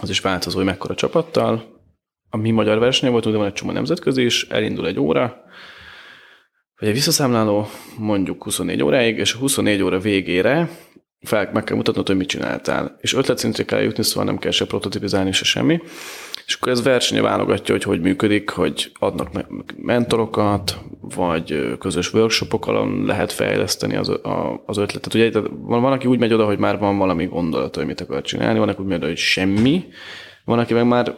az 0.00 0.10
is 0.10 0.20
változó, 0.20 0.56
hogy 0.56 0.66
mekkora 0.66 0.94
csapattal. 0.94 1.78
A 2.30 2.36
mi 2.36 2.50
magyar 2.50 2.78
verseny 2.78 3.10
volt, 3.10 3.24
de 3.24 3.36
van 3.36 3.46
egy 3.46 3.52
csomó 3.52 3.72
nemzetközi 3.72 4.24
is, 4.24 4.48
elindul 4.48 4.86
egy 4.86 4.98
óra, 4.98 5.44
vagy 6.80 6.88
egy 6.88 6.94
visszaszámláló, 6.94 7.68
mondjuk 7.98 8.42
24 8.42 8.82
óráig, 8.82 9.18
és 9.18 9.34
a 9.34 9.38
24 9.38 9.82
óra 9.82 9.98
végére 9.98 10.68
fel, 11.20 11.50
meg 11.52 11.64
kell 11.64 11.76
mutatnod, 11.76 12.06
hogy 12.06 12.16
mit 12.16 12.28
csináltál. 12.28 12.96
És 13.00 13.14
ötletszintre 13.14 13.64
kell 13.64 13.80
jutni, 13.80 14.02
szóval 14.02 14.24
nem 14.24 14.38
kell 14.38 14.50
se 14.50 14.66
prototipizálni, 14.66 15.32
se 15.32 15.44
semmi. 15.44 15.80
És 16.50 16.56
akkor 16.56 16.72
ez 16.72 16.82
versenye 16.82 17.22
válogatja, 17.22 17.74
hogy 17.74 17.82
hogy 17.82 18.00
működik, 18.00 18.50
hogy 18.50 18.92
adnak 18.98 19.28
mentorokat, 19.76 20.78
vagy 21.00 21.76
közös 21.78 22.12
workshopokon 22.12 23.04
lehet 23.04 23.32
fejleszteni 23.32 23.96
az, 23.96 24.08
a, 24.08 24.62
az 24.66 24.76
ötletet. 24.76 25.14
Ugye 25.14 25.30
van, 25.50 25.82
van, 25.82 25.92
aki 25.92 26.06
úgy 26.06 26.18
megy 26.18 26.32
oda, 26.32 26.44
hogy 26.44 26.58
már 26.58 26.78
van 26.78 26.98
valami 26.98 27.26
gondolata, 27.26 27.78
hogy 27.78 27.88
mit 27.88 28.00
akar 28.00 28.22
csinálni, 28.22 28.58
van, 28.58 28.68
aki 28.68 28.80
úgy 28.80 28.86
megy 28.86 28.96
oda, 28.96 29.06
hogy 29.06 29.16
semmi, 29.16 29.84
van, 30.44 30.58
aki 30.58 30.74
meg 30.74 30.86
már 30.86 31.14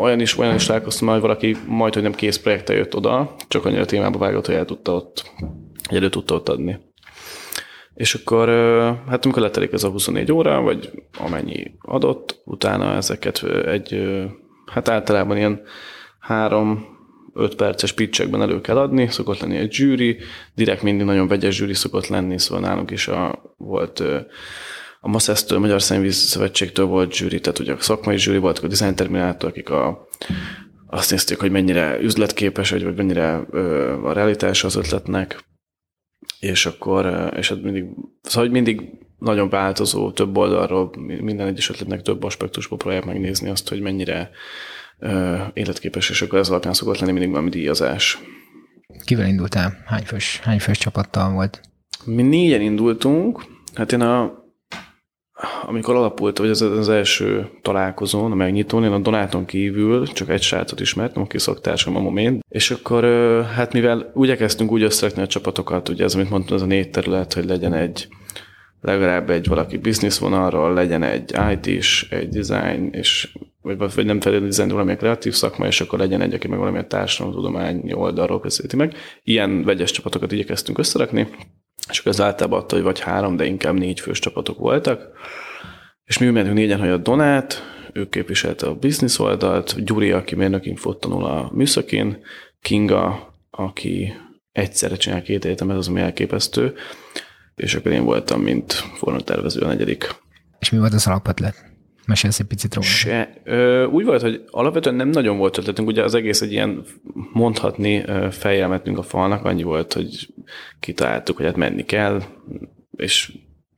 olyan 0.00 0.20
is, 0.20 0.38
olyan 0.38 0.54
is 0.54 0.66
találkoztam, 0.66 1.08
hogy 1.08 1.20
valaki 1.20 1.56
majd, 1.66 1.94
hogy 1.94 2.02
nem 2.02 2.14
kész 2.14 2.38
projekte 2.38 2.74
jött 2.74 2.96
oda, 2.96 3.34
csak 3.48 3.64
annyira 3.64 3.84
témába 3.84 4.18
vágott, 4.18 4.46
hogy 4.46 4.54
el 4.54 4.64
tudta 4.64 4.94
ott, 4.94 5.32
elő 5.90 6.08
tudta 6.08 6.34
ott 6.34 6.48
adni. 6.48 6.78
És 7.94 8.14
akkor, 8.14 8.48
hát 9.08 9.24
amikor 9.24 9.42
letelik 9.42 9.72
ez 9.72 9.84
a 9.84 9.88
24 9.90 10.32
óra, 10.32 10.60
vagy 10.60 10.90
amennyi 11.18 11.74
adott, 11.80 12.40
utána 12.44 12.94
ezeket 12.94 13.44
egy, 13.66 14.02
hát 14.66 14.88
általában 14.88 15.36
ilyen 15.36 15.60
három, 16.18 16.86
öt 17.34 17.54
perces 17.54 17.92
pitchekben 17.92 18.42
elő 18.42 18.60
kell 18.60 18.78
adni, 18.78 19.08
szokott 19.10 19.40
lenni 19.40 19.56
egy 19.56 19.72
zsűri, 19.72 20.18
direkt 20.54 20.82
mindig 20.82 21.06
nagyon 21.06 21.28
vegyes 21.28 21.54
zsűri 21.54 21.74
szokott 21.74 22.06
lenni, 22.06 22.38
szóval 22.38 22.64
nálunk 22.64 22.90
is 22.90 23.08
a, 23.08 23.42
volt 23.56 24.02
a 25.00 25.08
Maszesztől, 25.08 25.58
Magyar 25.58 25.82
Szennyvíz 25.82 26.16
Szövetségtől 26.16 26.86
volt 26.86 27.14
zsűri, 27.14 27.40
tehát 27.40 27.58
ugye 27.58 27.72
a 27.72 27.80
szakmai 27.80 28.18
zsűri 28.18 28.38
volt, 28.38 28.58
a 28.58 28.66
Design 28.66 28.94
Terminától, 28.94 29.48
akik 29.50 29.70
a, 29.70 30.08
azt 30.86 31.10
nézték, 31.10 31.38
hogy 31.38 31.50
mennyire 31.50 31.98
üzletképes, 32.00 32.70
vagy, 32.70 32.84
vagy 32.84 32.96
mennyire 32.96 33.40
ö, 33.50 33.92
a 34.04 34.12
realitás 34.12 34.64
az 34.64 34.76
ötletnek, 34.76 35.44
és 36.40 36.66
akkor, 36.66 37.32
és 37.36 37.48
hát 37.48 37.62
mindig, 37.62 37.84
szóval 38.22 38.42
hogy 38.42 38.50
mindig 38.50 38.90
nagyon 39.18 39.48
változó, 39.48 40.10
több 40.10 40.36
oldalról, 40.36 40.90
minden 41.20 41.46
egyes 41.46 41.70
ötletnek 41.70 42.02
több 42.02 42.22
aspektusból 42.22 42.78
próbálják 42.78 43.06
megnézni 43.06 43.48
azt, 43.48 43.68
hogy 43.68 43.80
mennyire 43.80 44.30
ö, 44.98 45.36
életképes, 45.52 46.10
és 46.10 46.22
akkor 46.22 46.38
ez 46.38 46.48
alapján 46.48 46.74
szokott 46.74 46.98
lenni 46.98 47.12
mindig 47.12 47.30
valami 47.30 47.50
díjazás. 47.50 48.18
Kivel 49.04 49.26
indultál? 49.26 49.82
Hány 49.86 50.04
fős, 50.04 50.40
hány 50.42 50.58
fős 50.58 50.78
csapattal 50.78 51.32
volt? 51.32 51.60
Mi 52.04 52.22
négyen 52.22 52.60
indultunk, 52.60 53.44
hát 53.74 53.92
én 53.92 54.00
a 54.00 54.41
amikor 55.66 55.94
alapult, 55.94 56.38
vagy 56.38 56.48
az, 56.48 56.62
az 56.62 56.88
első 56.88 57.48
találkozón, 57.62 58.32
a 58.32 58.34
megnyitón, 58.34 58.84
én 58.84 58.92
a 58.92 58.98
Donáton 58.98 59.44
kívül 59.44 60.06
csak 60.06 60.28
egy 60.28 60.42
srácot 60.42 60.80
ismertem, 60.80 61.22
aki 61.22 61.38
szoktársam 61.38 61.96
a 61.96 62.00
momén, 62.00 62.40
és 62.48 62.70
akkor 62.70 63.04
hát 63.54 63.72
mivel 63.72 64.10
úgy 64.14 64.30
elkezdtünk 64.30 64.70
úgy 64.70 64.82
összerakni 64.82 65.22
a 65.22 65.26
csapatokat, 65.26 65.88
ugye 65.88 66.04
ez, 66.04 66.14
amit 66.14 66.30
mondtam, 66.30 66.56
az 66.56 66.62
a 66.62 66.66
négy 66.66 66.90
terület, 66.90 67.32
hogy 67.32 67.44
legyen 67.44 67.74
egy 67.74 68.08
legalább 68.80 69.30
egy 69.30 69.48
valaki 69.48 69.78
business 69.78 70.18
vonalról, 70.18 70.72
legyen 70.72 71.02
egy 71.02 71.34
IT 71.52 71.66
is, 71.66 72.06
egy 72.10 72.28
design, 72.28 72.88
és 72.92 73.32
vagy, 73.62 73.78
vagy 73.78 74.04
nem 74.04 74.20
feltétlenül 74.20 74.48
design, 74.48 74.68
valamilyen 74.68 74.98
kreatív 74.98 75.32
szakma, 75.32 75.66
és 75.66 75.80
akkor 75.80 75.98
legyen 75.98 76.20
egy, 76.20 76.34
aki 76.34 76.48
meg 76.48 76.58
valamilyen 76.58 76.88
társadalomtudományi 76.88 77.94
oldalról 77.94 78.40
közelíti 78.40 78.76
meg. 78.76 78.94
Ilyen 79.22 79.64
vegyes 79.64 79.90
csapatokat 79.90 80.32
igyekeztünk 80.32 80.78
összerakni, 80.78 81.28
és 81.88 81.98
akkor 81.98 82.12
ez 82.12 82.20
általában 82.20 82.58
attól, 82.58 82.78
hogy 82.78 82.86
vagy 82.86 83.00
három, 83.00 83.36
de 83.36 83.44
inkább 83.44 83.74
négy 83.74 84.00
fős 84.00 84.18
csapatok 84.18 84.58
voltak. 84.58 85.08
És 86.04 86.18
mi 86.18 86.30
mentünk 86.30 86.56
négyen, 86.56 86.78
hogy 86.78 86.88
a 86.88 86.96
Donát, 86.96 87.62
ő 87.92 88.08
képviselte 88.08 88.66
a 88.66 88.74
business 88.74 89.18
oldalt, 89.18 89.84
Gyuri, 89.84 90.12
aki 90.12 90.34
mérnökinfót 90.34 91.00
tanul 91.00 91.24
a 91.24 91.50
műszakén, 91.54 92.18
Kinga, 92.60 93.34
aki 93.50 94.12
egyszerre 94.52 94.96
csinál 94.96 95.22
két 95.22 95.44
egyetemet, 95.44 95.76
az 95.76 95.88
ami 95.88 96.00
elképesztő, 96.00 96.74
és 97.54 97.74
akkor 97.74 97.92
én 97.92 98.04
voltam, 98.04 98.40
mint 98.40 98.72
formatervező 98.72 99.60
a 99.60 99.66
negyedik. 99.66 100.14
És 100.58 100.70
mi 100.70 100.78
volt 100.78 100.92
az 100.92 101.06
alapötlet? 101.06 101.71
Mesélsz 102.06 102.38
egy 102.38 102.46
picit 102.46 102.74
róla. 102.74 102.86
Se. 102.86 103.32
Ö, 103.44 103.84
úgy 103.84 104.04
volt, 104.04 104.22
hogy 104.22 104.44
alapvetően 104.50 104.94
nem 104.94 105.08
nagyon 105.08 105.38
volt 105.38 105.58
ötletünk, 105.58 105.88
ugye 105.88 106.02
az 106.02 106.14
egész 106.14 106.40
egy 106.40 106.52
ilyen 106.52 106.84
mondhatni 107.32 108.04
fejjelmetünk 108.30 108.98
a 108.98 109.02
falnak, 109.02 109.44
annyi 109.44 109.62
volt, 109.62 109.92
hogy 109.92 110.28
kitaláltuk, 110.80 111.36
hogy 111.36 111.46
hát 111.46 111.56
menni 111.56 111.84
kell, 111.84 112.22
és 112.96 113.32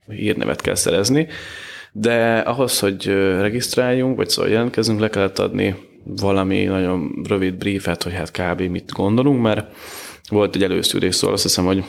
hírnevet 0.07 0.61
kell 0.61 0.75
szerezni, 0.75 1.27
de 1.91 2.37
ahhoz, 2.37 2.79
hogy 2.79 3.05
regisztráljunk, 3.39 4.15
vagy 4.15 4.29
szóval 4.29 4.51
jelentkezünk, 4.51 4.99
le 4.99 5.09
kellett 5.09 5.39
adni 5.39 5.75
valami 6.03 6.63
nagyon 6.63 7.21
rövid 7.27 7.53
briefet, 7.53 8.03
hogy 8.03 8.13
hát 8.13 8.31
kb. 8.31 8.61
mit 8.61 8.91
gondolunk, 8.91 9.41
mert 9.41 9.75
volt 10.29 10.55
egy 10.55 10.63
előszűrés, 10.63 11.15
szóval 11.15 11.35
azt 11.35 11.43
hiszem, 11.43 11.65
hogy 11.65 11.83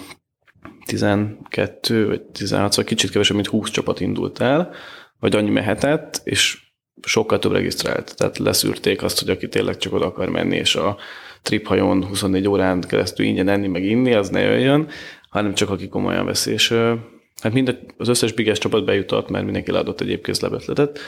12 0.87 2.07
vagy 2.07 2.23
16, 2.23 2.71
szóval 2.71 2.85
kicsit 2.85 3.11
kevesebb, 3.11 3.37
mint 3.37 3.49
20 3.49 3.71
csapat 3.71 4.01
indult 4.01 4.41
el, 4.41 4.71
vagy 5.21 5.37
annyi 5.37 5.51
mehetett, 5.51 6.21
és 6.25 6.59
sokkal 7.03 7.39
több 7.39 7.53
regisztrált. 7.53 8.17
Tehát 8.17 8.39
leszűrték 8.39 9.03
azt, 9.03 9.19
hogy 9.19 9.31
aki 9.31 9.49
tényleg 9.49 9.77
csak 9.77 9.93
oda 9.93 10.07
akar 10.07 10.29
menni, 10.29 10.57
és 10.57 10.75
a 10.75 10.97
triphajón 11.43 12.05
24 12.05 12.49
órán 12.49 12.81
keresztül 12.81 13.27
ingyen 13.27 13.49
enni, 13.49 13.67
meg 13.67 13.85
inni, 13.85 14.15
az 14.15 14.29
ne 14.29 14.41
jöjjön, 14.41 14.89
hanem 15.31 15.55
csak 15.55 15.71
aki 15.71 15.89
komolyan 15.89 16.27
veszi. 16.27 16.53
És 16.53 16.69
hát 17.43 17.53
mind 17.53 17.79
az 17.97 18.09
összes 18.09 18.33
biges 18.33 18.59
csapat 18.59 18.85
bejutott, 18.85 19.29
mert 19.29 19.45
mindenki 19.45 19.71
leadott 19.71 20.01
egy 20.01 20.07
képkézlebetletet. 20.07 20.99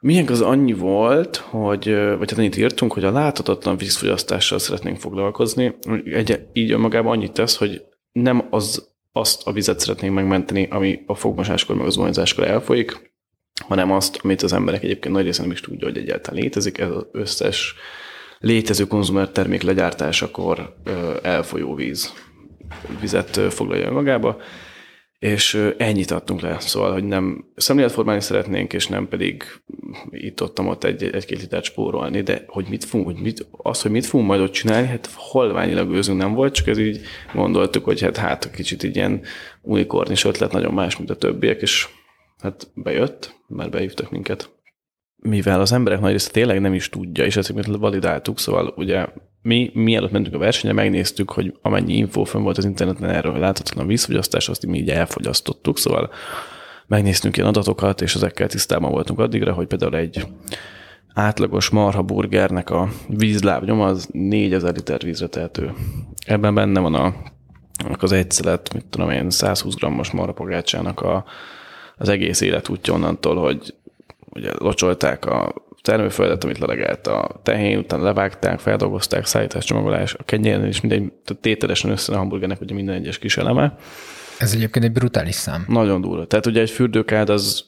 Milyen 0.00 0.26
az 0.26 0.40
annyi 0.40 0.72
volt, 0.72 1.36
hogy, 1.36 1.84
vagy 1.94 2.30
hát 2.30 2.38
annyit 2.38 2.56
írtunk, 2.56 2.92
hogy 2.92 3.04
a 3.04 3.10
láthatatlan 3.10 3.76
vízfogyasztással 3.76 4.58
szeretnénk 4.58 4.96
foglalkozni. 4.96 5.74
Egy, 6.04 6.40
így 6.52 6.72
önmagában 6.72 7.12
annyit 7.12 7.32
tesz, 7.32 7.56
hogy 7.56 7.82
nem 8.12 8.46
az 8.50 8.96
azt 9.12 9.46
a 9.46 9.52
vizet 9.52 9.80
szeretnénk 9.80 10.14
megmenteni, 10.14 10.66
ami 10.70 11.02
a 11.06 11.14
fogmosáskor 11.14 11.76
meg 11.76 11.86
az 11.86 11.92
zuhanyzáskor 11.92 12.44
elfolyik, 12.44 13.12
hanem 13.66 13.92
azt, 13.92 14.20
amit 14.22 14.42
az 14.42 14.52
emberek 14.52 14.82
egyébként 14.82 15.14
nagy 15.14 15.24
része 15.24 15.42
nem 15.42 15.50
is 15.50 15.60
tudja, 15.60 15.86
hogy 15.86 15.96
egyáltalán 15.96 16.40
létezik, 16.40 16.78
ez 16.78 16.90
az 16.90 17.06
összes 17.12 17.74
létező 18.38 18.86
konzumer 18.86 19.28
termék 19.28 19.62
legyártásakor 19.62 20.76
elfolyó 21.22 21.74
víz 21.74 22.12
vizet 23.00 23.40
foglalja 23.50 23.92
magába, 23.92 24.36
és 25.18 25.72
ennyit 25.76 26.10
adtunk 26.10 26.40
le, 26.40 26.60
szóval, 26.60 26.92
hogy 26.92 27.04
nem 27.04 27.44
szemléletformálni 27.56 28.20
szeretnénk, 28.20 28.72
és 28.72 28.86
nem 28.86 29.08
pedig 29.08 29.44
itt-ott 30.10 30.60
ott 30.60 30.84
egy, 30.84 31.02
egy-két 31.02 31.40
litert 31.40 31.64
spórolni, 31.64 32.20
de 32.20 32.44
hogy 32.46 32.66
mit 32.68 32.84
fogunk, 32.84 33.10
hogy 33.10 33.22
mit, 33.22 33.46
az, 33.50 33.82
hogy 33.82 33.90
mit 33.90 34.06
fogunk 34.06 34.28
majd 34.28 34.40
ott 34.40 34.52
csinálni, 34.52 34.86
hát 34.86 35.10
halványilag 35.14 35.90
őzünk 35.90 36.18
nem 36.18 36.34
volt, 36.34 36.54
csak 36.54 36.66
ez 36.66 36.78
így 36.78 37.00
gondoltuk, 37.34 37.84
hogy 37.84 38.00
hát, 38.00 38.16
hát 38.16 38.50
kicsit 38.50 38.82
így 38.82 38.96
ilyen 38.96 39.22
unikornis 39.62 40.24
ötlet, 40.24 40.52
nagyon 40.52 40.74
más, 40.74 40.96
mint 40.96 41.10
a 41.10 41.16
többiek, 41.16 41.62
és 41.62 41.88
hát 42.38 42.70
bejött, 42.74 43.34
mert 43.46 43.70
behívtak 43.70 44.10
minket. 44.10 44.50
Mivel 45.16 45.60
az 45.60 45.72
emberek 45.72 46.00
nagy 46.00 46.12
része 46.12 46.30
tényleg 46.30 46.60
nem 46.60 46.74
is 46.74 46.88
tudja, 46.88 47.24
és 47.24 47.36
ezt 47.36 47.52
validáltuk, 47.66 48.38
szóval 48.38 48.72
ugye 48.76 49.06
mi 49.42 49.70
mielőtt 49.74 50.10
mentünk 50.10 50.34
a 50.34 50.38
versenyre, 50.38 50.74
megnéztük, 50.74 51.30
hogy 51.30 51.54
amennyi 51.62 51.96
infó 51.96 52.24
fönn 52.24 52.42
volt 52.42 52.58
az 52.58 52.64
interneten 52.64 53.10
erről, 53.10 53.38
láthatatlan 53.38 53.86
vízfogyasztás, 53.86 54.48
azt 54.48 54.66
mi 54.66 54.78
így 54.78 54.90
elfogyasztottuk, 54.90 55.78
szóval 55.78 56.10
megnéztünk 56.86 57.36
ilyen 57.36 57.48
adatokat, 57.48 58.00
és 58.00 58.14
ezekkel 58.14 58.48
tisztában 58.48 58.90
voltunk 58.90 59.18
addigra, 59.18 59.52
hogy 59.52 59.66
például 59.66 59.96
egy 59.96 60.26
átlagos 61.14 61.68
marha 61.68 62.02
burgernek 62.02 62.70
a 62.70 62.88
vízlábnyom 63.08 63.80
az 63.80 64.08
4000 64.12 64.74
liter 64.74 65.00
vízre 65.00 65.26
tehető. 65.26 65.72
Ebben 66.26 66.54
benne 66.54 66.80
van 66.80 66.94
a, 66.94 67.14
az 67.98 68.12
egy 68.12 68.30
szelet, 68.30 68.74
mit 68.74 68.84
tudom 68.84 69.10
én, 69.10 69.30
120 69.30 69.74
grammos 69.74 70.10
marhapogácsának 70.10 71.00
a, 71.00 71.24
az 71.96 72.08
egész 72.08 72.40
életútja 72.40 72.94
onnantól, 72.94 73.36
hogy 73.36 73.74
ugye 74.30 74.52
locsolták 74.58 75.26
a 75.26 75.54
termőföldet, 75.82 76.44
amit 76.44 76.58
lelegelt 76.58 77.06
a 77.06 77.40
tehén, 77.42 77.78
utána 77.78 78.02
levágták, 78.02 78.58
feldolgozták, 78.58 79.26
szállítás, 79.26 79.64
csomagolás, 79.64 80.14
a 80.14 80.22
kenyéren 80.22 80.66
is 80.66 80.80
mindegy, 80.80 81.12
tételesen 81.40 81.90
össze 81.90 82.12
a 82.12 82.16
hamburgernek 82.16 82.60
ugye 82.60 82.74
minden 82.74 82.94
egyes 82.94 83.18
kis 83.18 83.36
eleme. 83.36 83.76
Ez 84.38 84.52
egyébként 84.52 84.84
egy 84.84 84.92
brutális 84.92 85.34
szám. 85.34 85.64
Nagyon 85.68 86.00
durva. 86.00 86.26
Tehát 86.26 86.46
ugye 86.46 86.60
egy 86.60 86.70
fürdőkád 86.70 87.28
az 87.30 87.64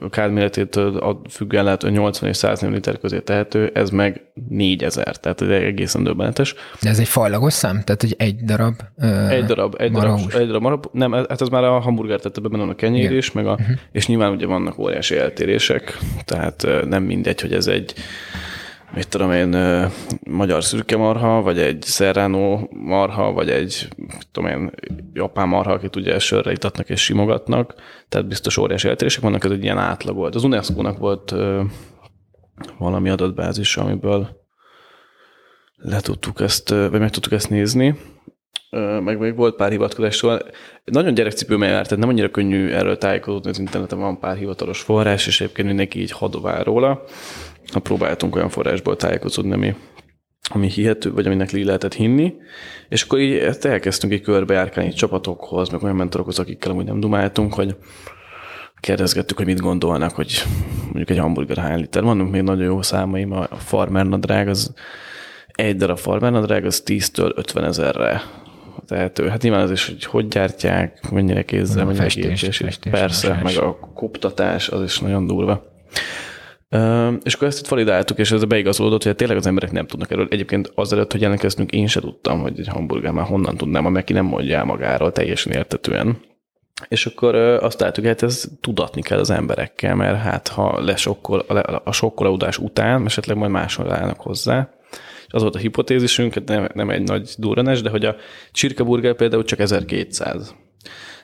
a 0.00 0.08
kád 0.08 0.32
méretétől 0.32 1.20
függően 1.30 1.64
lehet, 1.64 1.82
hogy 1.82 1.92
80 1.92 2.28
és 2.28 2.36
100 2.36 2.60
liter 2.60 2.98
közé 2.98 3.18
tehető, 3.18 3.70
ez 3.74 3.90
meg 3.90 4.26
4000, 4.48 5.16
tehát 5.16 5.40
ez 5.40 5.48
egészen 5.48 6.02
döbbenetes. 6.02 6.54
De 6.82 6.88
ez 6.88 6.98
egy 6.98 7.08
fajlagos 7.08 7.52
szám? 7.52 7.82
Tehát, 7.84 8.00
hogy 8.00 8.14
egy 8.18 8.36
darab 8.44 8.74
uh, 8.96 9.32
Egy 9.32 9.44
darab, 9.44 9.74
egy 9.78 9.92
darab, 9.92 10.20
egy 10.34 10.46
darab 10.46 10.62
marab, 10.62 10.86
nem, 10.92 11.12
hát 11.12 11.40
ez 11.40 11.48
már 11.48 11.64
a 11.64 11.78
hamburger 11.78 12.20
tette 12.20 12.40
benne 12.40 12.62
a 12.62 12.74
kenyér 12.74 13.12
is, 13.12 13.32
meg 13.32 13.46
a, 13.46 13.52
uh-huh. 13.52 13.76
és 13.92 14.06
nyilván 14.06 14.32
ugye 14.32 14.46
vannak 14.46 14.78
óriási 14.78 15.18
eltérések, 15.18 15.98
tehát 16.24 16.66
nem 16.84 17.02
mindegy, 17.02 17.40
hogy 17.40 17.52
ez 17.52 17.66
egy 17.66 17.94
mit 18.94 19.08
tudom 19.08 19.32
én, 19.32 19.56
magyar 20.30 20.64
szürke 20.64 20.96
marha, 20.96 21.42
vagy 21.42 21.58
egy 21.58 21.82
szerránó 21.82 22.68
marha, 22.70 23.32
vagy 23.32 23.50
egy, 23.50 23.88
mit 23.96 24.28
tudom 24.32 24.50
én, 24.50 24.70
japán 25.12 25.48
marha, 25.48 25.72
akit 25.72 25.96
ugye 25.96 26.18
sörre 26.18 26.52
itatnak 26.52 26.88
és 26.90 27.04
simogatnak, 27.04 27.74
tehát 28.08 28.28
biztos 28.28 28.56
óriási 28.56 28.88
eltérések 28.88 29.22
vannak, 29.22 29.44
ez 29.44 29.50
egy 29.50 29.62
ilyen 29.62 29.78
átlag 29.78 30.14
volt. 30.16 30.34
Az 30.34 30.44
UNESCO-nak 30.44 30.98
volt 30.98 31.34
valami 32.78 33.08
adatbázis, 33.08 33.76
amiből 33.76 34.44
le 35.76 36.00
tudtuk 36.00 36.40
ezt, 36.40 36.68
vagy 36.68 37.00
meg 37.00 37.10
tudtuk 37.10 37.32
ezt 37.32 37.50
nézni, 37.50 37.96
meg 39.00 39.18
még 39.18 39.36
volt 39.36 39.56
pár 39.56 39.70
hivatkozás, 39.70 40.16
szóval 40.16 40.42
nagyon 40.84 41.14
gyerekcipőben 41.14 41.68
járt, 41.68 41.84
tehát 41.88 41.98
nem 41.98 42.08
annyira 42.08 42.30
könnyű 42.30 42.70
erről 42.70 42.98
tájékozódni, 42.98 43.50
az 43.50 43.58
interneten 43.58 43.98
van 43.98 44.18
pár 44.18 44.36
hivatalos 44.36 44.80
forrás, 44.80 45.26
és 45.26 45.40
egyébként 45.40 45.68
mindenki 45.68 46.00
így 46.00 46.10
hadovál 46.10 46.64
róla. 46.64 47.04
Ha 47.72 47.80
próbáltunk 47.80 48.36
olyan 48.36 48.48
forrásból 48.48 48.96
tájékozódni, 48.96 49.52
ami, 49.52 49.74
ami 50.48 50.68
hihető, 50.68 51.12
vagy 51.12 51.26
aminek 51.26 51.50
li 51.50 51.64
lehetett 51.64 51.94
hinni, 51.94 52.34
és 52.88 53.02
akkor 53.02 53.18
így 53.18 53.34
ezt 53.34 53.64
elkezdtünk 53.64 54.12
egy 54.12 54.20
körbejárkálni 54.20 54.92
csapatokhoz, 54.92 55.68
meg 55.68 55.82
olyan 55.82 55.96
mentorokhoz, 55.96 56.38
akikkel 56.38 56.70
amúgy 56.70 56.84
nem 56.84 57.00
dumáltunk, 57.00 57.54
hogy 57.54 57.76
kérdezgettük, 58.80 59.36
hogy 59.36 59.46
mit 59.46 59.60
gondolnak, 59.60 60.14
hogy 60.14 60.42
mondjuk 60.82 61.10
egy 61.10 61.18
hamburger 61.18 61.56
hány 61.56 61.78
liter. 61.78 62.02
Mondunk 62.02 62.30
még 62.30 62.42
nagyon 62.42 62.64
jó 62.64 62.82
számaim, 62.82 63.32
a 63.32 63.46
farmer 63.56 64.06
nadrág, 64.06 64.48
az 64.48 64.74
egy 65.46 65.76
darab 65.76 65.98
farmer 65.98 66.32
nadrág, 66.32 66.64
az 66.64 66.82
10-től 66.86 67.36
50 67.36 67.64
ezerre 67.64 68.22
tehető. 68.86 69.28
Hát 69.28 69.42
nyilván 69.42 69.60
az 69.60 69.70
is, 69.70 69.86
hogy 69.86 70.04
hogy 70.04 70.28
gyártják, 70.28 71.10
mennyire 71.10 71.44
kézzel, 71.44 71.84
mennyire 71.84 72.02
festés, 72.02 72.40
festés, 72.40 72.78
persze, 72.90 73.40
meg 73.42 73.56
a 73.56 73.78
koptatás, 73.94 74.68
az 74.68 74.82
is 74.82 74.98
nagyon 74.98 75.26
durva. 75.26 75.64
És 77.22 77.34
akkor 77.34 77.46
ezt 77.46 77.58
itt 77.58 77.68
validáltuk, 77.68 78.18
és 78.18 78.30
ez 78.32 78.44
beigazolódott, 78.44 79.02
hogy 79.02 79.16
tényleg 79.16 79.36
az 79.36 79.46
emberek 79.46 79.72
nem 79.72 79.86
tudnak 79.86 80.10
erről. 80.10 80.26
Egyébként 80.30 80.72
azelőtt, 80.74 81.12
hogy 81.12 81.20
jelentkeztünk, 81.20 81.72
én 81.72 81.86
se 81.86 82.00
tudtam, 82.00 82.40
hogy 82.40 82.58
egy 82.58 82.68
hamburger 82.68 83.12
már 83.12 83.26
honnan 83.26 83.56
tudnám, 83.56 83.86
a 83.86 83.88
Meki 83.88 84.12
nem 84.12 84.24
mondja 84.24 84.64
magáról 84.64 85.12
teljesen 85.12 85.52
értetően. 85.52 86.18
És 86.88 87.06
akkor 87.06 87.34
azt 87.34 87.80
láttuk, 87.80 88.04
hogy 88.04 88.12
hát 88.12 88.22
ez 88.22 88.48
tudatni 88.60 89.02
kell 89.02 89.18
az 89.18 89.30
emberekkel, 89.30 89.94
mert 89.94 90.18
hát 90.18 90.48
ha 90.48 90.80
lesokkol, 90.80 91.38
a, 91.38 91.80
a 91.84 91.92
sokkolódás 91.92 92.58
után 92.58 93.04
esetleg 93.04 93.36
majd 93.36 93.50
máshol 93.50 93.92
állnak 93.92 94.20
hozzá. 94.20 94.70
És 95.26 95.32
az 95.32 95.42
volt 95.42 95.54
a 95.54 95.58
hipotézisünk, 95.58 96.34
hát 96.34 96.48
nem, 96.48 96.68
nem 96.74 96.90
egy 96.90 97.02
nagy 97.02 97.34
durranás, 97.38 97.82
de 97.82 97.90
hogy 97.90 98.04
a 98.04 98.16
csirkeburger 98.52 99.14
például 99.14 99.44
csak 99.44 99.58
1200. 99.58 100.54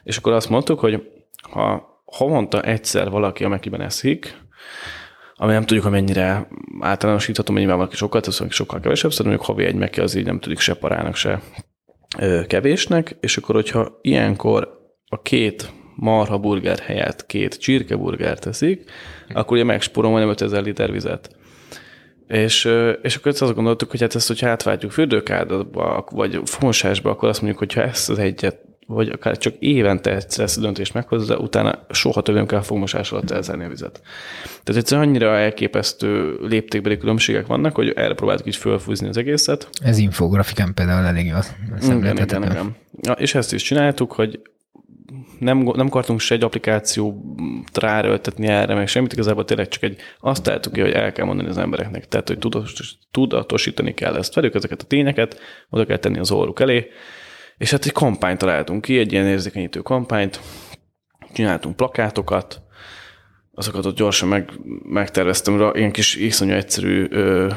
És 0.04 0.16
akkor 0.16 0.32
azt 0.32 0.48
mondtuk, 0.48 0.80
hogy 0.80 1.02
ha 1.50 1.90
havonta 2.04 2.62
egyszer 2.62 3.10
valaki 3.10 3.44
a 3.44 3.48
Mekiben 3.48 3.80
eszik, 3.80 4.40
ami 5.42 5.52
nem 5.52 5.60
tudjuk, 5.60 5.82
hogy 5.82 5.92
mennyire 5.92 6.48
általánosítható, 6.80 7.54
nyilván 7.54 7.76
valaki 7.76 7.96
sokkal, 7.96 8.20
tesz, 8.20 8.42
sokkal 8.48 8.80
kevesebb, 8.80 9.10
szerintem 9.10 9.26
mondjuk 9.26 9.56
havi 9.56 9.64
egy 9.64 9.80
meki 9.80 10.00
az 10.00 10.14
így 10.14 10.24
nem 10.24 10.40
tudik 10.40 10.58
se 10.58 10.74
parának, 10.74 11.14
se 11.14 11.40
kevésnek, 12.46 13.16
és 13.20 13.36
akkor, 13.36 13.54
hogyha 13.54 13.98
ilyenkor 14.00 14.68
a 15.06 15.22
két 15.22 15.72
marha 15.96 16.38
burger 16.38 16.78
helyett 16.78 17.26
két 17.26 17.58
csirkeburger 17.58 18.38
teszik, 18.38 18.90
akkor 19.28 19.56
ugye 19.56 19.66
megspórol 19.66 20.10
majdnem 20.10 20.32
5000 20.32 20.62
liter 20.62 20.92
vizet. 20.92 21.36
És, 22.26 22.68
és 23.02 23.16
akkor 23.16 23.32
azt 23.40 23.54
gondoltuk, 23.54 23.90
hogy 23.90 24.00
hát 24.00 24.14
ezt, 24.14 24.28
hogyha 24.28 24.48
átváltjuk 24.48 24.92
fürdőkádatba, 24.92 26.06
vagy 26.10 26.40
fonsásba, 26.44 27.10
akkor 27.10 27.28
azt 27.28 27.40
mondjuk, 27.40 27.62
hogy 27.62 27.72
ha 27.72 27.82
ezt 27.82 28.10
az 28.10 28.18
egyet, 28.18 28.60
vagy 28.86 29.08
akár 29.08 29.38
csak 29.38 29.54
évente 29.58 30.14
egyszer 30.14 30.44
ezt 30.44 30.58
a 30.58 30.60
döntést 30.60 30.94
meghozza, 30.94 31.38
utána 31.38 31.86
soha 31.90 32.22
többé 32.22 32.38
nem 32.38 32.46
kell 32.46 32.60
fogmosás 32.60 33.12
alatt 33.12 33.30
elzárni 33.30 33.64
a 33.64 33.68
vizet. 33.68 34.00
Tehát 34.62 34.80
egyszerűen 34.80 35.08
annyira 35.08 35.36
elképesztő 35.36 36.38
léptékbeli 36.40 36.96
különbségek 36.96 37.46
vannak, 37.46 37.74
hogy 37.74 37.88
erre 37.88 38.14
próbáltuk 38.14 38.46
így 38.46 38.56
fölfúzni 38.56 39.08
az 39.08 39.16
egészet. 39.16 39.68
Ez 39.82 39.98
infografikán 39.98 40.74
például 40.74 41.06
elég 41.06 41.26
jó. 41.26 41.36
Igen, 41.82 42.16
igen, 42.16 42.42
igen. 42.42 42.76
Ja, 43.02 43.12
és 43.12 43.34
ezt 43.34 43.52
is 43.52 43.62
csináltuk, 43.62 44.12
hogy 44.12 44.40
nem, 45.38 45.58
nem 45.58 45.86
akartunk 45.86 46.20
se 46.20 46.34
egy 46.34 46.42
applikáció 46.42 47.34
ráerőltetni 47.74 48.46
erre, 48.46 48.74
meg 48.74 48.88
semmit, 48.88 49.12
igazából 49.12 49.44
tényleg 49.44 49.68
csak 49.68 49.82
egy, 49.82 49.96
azt 50.20 50.48
álltuk 50.48 50.72
ki, 50.72 50.80
hogy 50.80 50.90
el 50.90 51.12
kell 51.12 51.24
mondani 51.24 51.48
az 51.48 51.58
embereknek, 51.58 52.08
tehát, 52.08 52.28
hogy 52.28 52.38
tudatos, 52.38 52.98
tudatosítani 53.10 53.94
kell 53.94 54.16
ezt 54.16 54.34
velük, 54.34 54.54
ezeket 54.54 54.82
a 54.82 54.86
tényeket, 54.86 55.40
oda 55.70 55.86
kell 55.86 55.96
tenni 55.96 56.18
az 56.18 56.30
orruk 56.30 56.60
elé, 56.60 56.88
és 57.56 57.70
hát 57.70 57.84
egy 57.84 57.92
kampányt 57.92 58.38
találtunk 58.38 58.82
ki, 58.82 58.98
egy 58.98 59.12
ilyen 59.12 59.26
érzékenyítő 59.26 59.80
kampányt, 59.80 60.40
csináltunk 61.32 61.76
plakátokat, 61.76 62.62
azokat 63.54 63.86
ott 63.86 63.96
gyorsan 63.96 64.28
meg, 64.28 64.50
megterveztem, 64.82 65.70
ilyen 65.74 65.92
kis 65.92 66.16
iszonyú 66.16 66.52
egyszerű, 66.52 67.06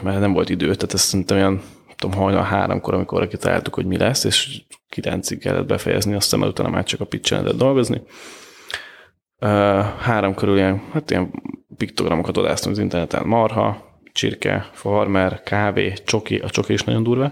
mert 0.04 0.20
nem 0.20 0.34
volt 0.34 0.50
idő, 0.50 0.66
tehát 0.66 0.94
ezt 0.94 1.06
szerintem 1.06 1.38
olyan 1.38 1.62
tudom, 1.96 2.20
hajnal 2.20 2.44
háromkor, 2.44 2.94
amikor 2.94 3.28
kitaláltuk, 3.28 3.74
hogy 3.74 3.86
mi 3.86 3.98
lesz, 3.98 4.24
és 4.24 4.62
kilencig 4.90 5.40
kellett 5.40 5.66
befejezni, 5.66 6.14
azt 6.14 6.32
hiszem, 6.32 6.48
utána 6.48 6.70
már 6.70 6.84
csak 6.84 7.00
a 7.00 7.06
pitch 7.06 7.56
dolgozni. 7.56 8.02
Három 10.00 10.36
körül 10.36 10.58
ilyen, 10.58 10.82
hát 10.92 11.12
ilyen 11.12 11.32
piktogramokat 11.78 12.38
odáztam 12.38 12.72
az 12.72 12.80
interneten, 12.80 13.28
marha, 13.28 14.00
csirke, 14.12 14.70
farmer, 14.72 15.44
kávé, 15.44 15.94
csoki, 16.06 16.38
a 16.38 16.50
csoki 16.50 16.74
is 16.74 16.84
nagyon 16.84 17.04
durva, 17.04 17.32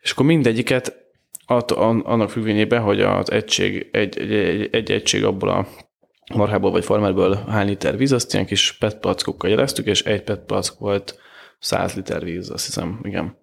és 0.00 0.10
akkor 0.10 0.26
mindegyiket 0.26 0.96
annak 1.48 2.30
függvényében, 2.30 2.82
hogy 2.82 3.00
az 3.00 3.30
egység, 3.30 3.88
egy, 3.92 4.18
egy, 4.18 4.32
egy, 4.32 4.68
egy 4.72 4.90
egység 4.90 5.24
abból 5.24 5.48
a 5.48 5.66
marhából 6.34 6.70
vagy 6.70 6.84
farmerből 6.84 7.44
hány 7.48 7.68
liter 7.68 7.96
víz, 7.96 8.12
azt 8.12 8.34
ilyen 8.34 8.46
kis 8.46 8.72
PET 8.72 8.98
palackokkal 8.98 9.50
jeleztük, 9.50 9.86
és 9.86 10.02
egy 10.02 10.22
PET 10.22 10.40
palack 10.40 10.78
volt 10.78 11.18
100 11.58 11.94
liter 11.94 12.24
víz, 12.24 12.50
azt 12.50 12.66
hiszem, 12.66 13.00
igen. 13.02 13.36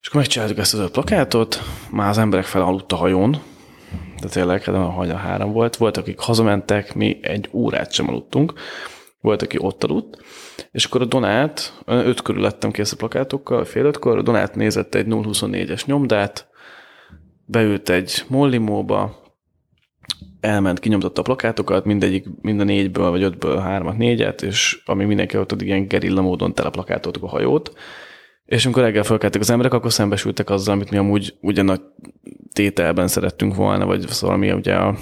És 0.00 0.08
akkor 0.08 0.20
megcsináltuk 0.20 0.58
ezt 0.58 0.74
az 0.74 0.80
öt 0.80 0.90
plakátot, 0.90 1.60
már 1.90 2.08
az 2.08 2.18
emberek 2.18 2.44
fel 2.44 2.62
aludt 2.62 2.92
a 2.92 2.96
hajón, 2.96 3.42
de 4.20 4.28
tényleg, 4.28 4.62
hát 4.62 4.74
a 4.74 4.78
hajna 4.78 5.16
három 5.16 5.52
volt. 5.52 5.76
Volt, 5.76 5.96
akik 5.96 6.18
hazamentek, 6.18 6.94
mi 6.94 7.18
egy 7.22 7.48
órát 7.52 7.92
sem 7.92 8.08
aludtunk, 8.08 8.52
volt, 9.20 9.42
aki 9.42 9.56
ott 9.60 9.84
aludt, 9.84 10.24
és 10.70 10.84
akkor 10.84 11.00
a 11.00 11.04
Donát, 11.04 11.82
öt 11.84 12.22
körül 12.22 12.42
lettem 12.42 12.70
kész 12.70 12.92
a 12.92 12.96
plakátokkal, 12.96 13.64
fél 13.64 13.84
ötkor, 13.84 14.18
a 14.18 14.22
Donát 14.22 14.54
nézett 14.54 14.94
egy 14.94 15.06
024-es 15.08 15.86
nyomdát, 15.86 16.48
beült 17.46 17.88
egy 17.88 18.24
mollimóba, 18.28 19.24
elment, 20.40 20.78
kinyomtatta 20.78 21.20
a 21.20 21.24
plakátokat, 21.24 21.84
mindegyik, 21.84 22.26
mind 22.40 22.60
a 22.60 22.64
négyből, 22.64 23.10
vagy 23.10 23.22
ötből 23.22 23.58
hármat, 23.58 23.96
négyet, 23.96 24.42
és 24.42 24.82
ami 24.84 25.04
mindenki 25.04 25.36
ott 25.36 25.52
addig 25.52 25.66
ilyen 25.66 25.86
gerilla 25.86 26.20
módon 26.20 26.54
teleplakátoltuk 26.54 27.22
a 27.22 27.28
hajót, 27.28 27.72
és 28.44 28.64
amikor 28.64 28.82
reggel 28.82 29.02
felkeltek 29.02 29.40
az 29.40 29.50
emberek, 29.50 29.72
akkor 29.72 29.92
szembesültek 29.92 30.50
azzal, 30.50 30.74
amit 30.74 30.90
mi 30.90 30.96
amúgy 30.96 31.34
ugyan 31.40 31.68
a 31.68 31.80
tételben 32.52 33.08
szerettünk 33.08 33.54
volna, 33.54 33.86
vagy 33.86 34.08
szóval 34.08 34.36
mi 34.36 34.52
ugye 34.52 34.74
a, 34.74 34.96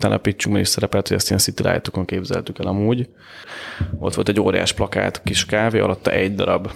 a 0.00 0.16
pitchunkban 0.16 0.62
is 0.62 0.68
szerepelt, 0.68 1.08
hogy 1.08 1.16
ezt 1.16 1.28
ilyen 1.28 1.40
city 1.40 1.62
light 1.62 1.90
képzeltük 2.04 2.58
el 2.58 2.66
amúgy. 2.66 3.08
Ott 3.98 4.14
volt 4.14 4.28
egy 4.28 4.40
óriás 4.40 4.72
plakát, 4.72 5.22
kis 5.22 5.46
kávé, 5.46 5.78
alatta 5.78 6.10
egy 6.10 6.34
darab 6.34 6.70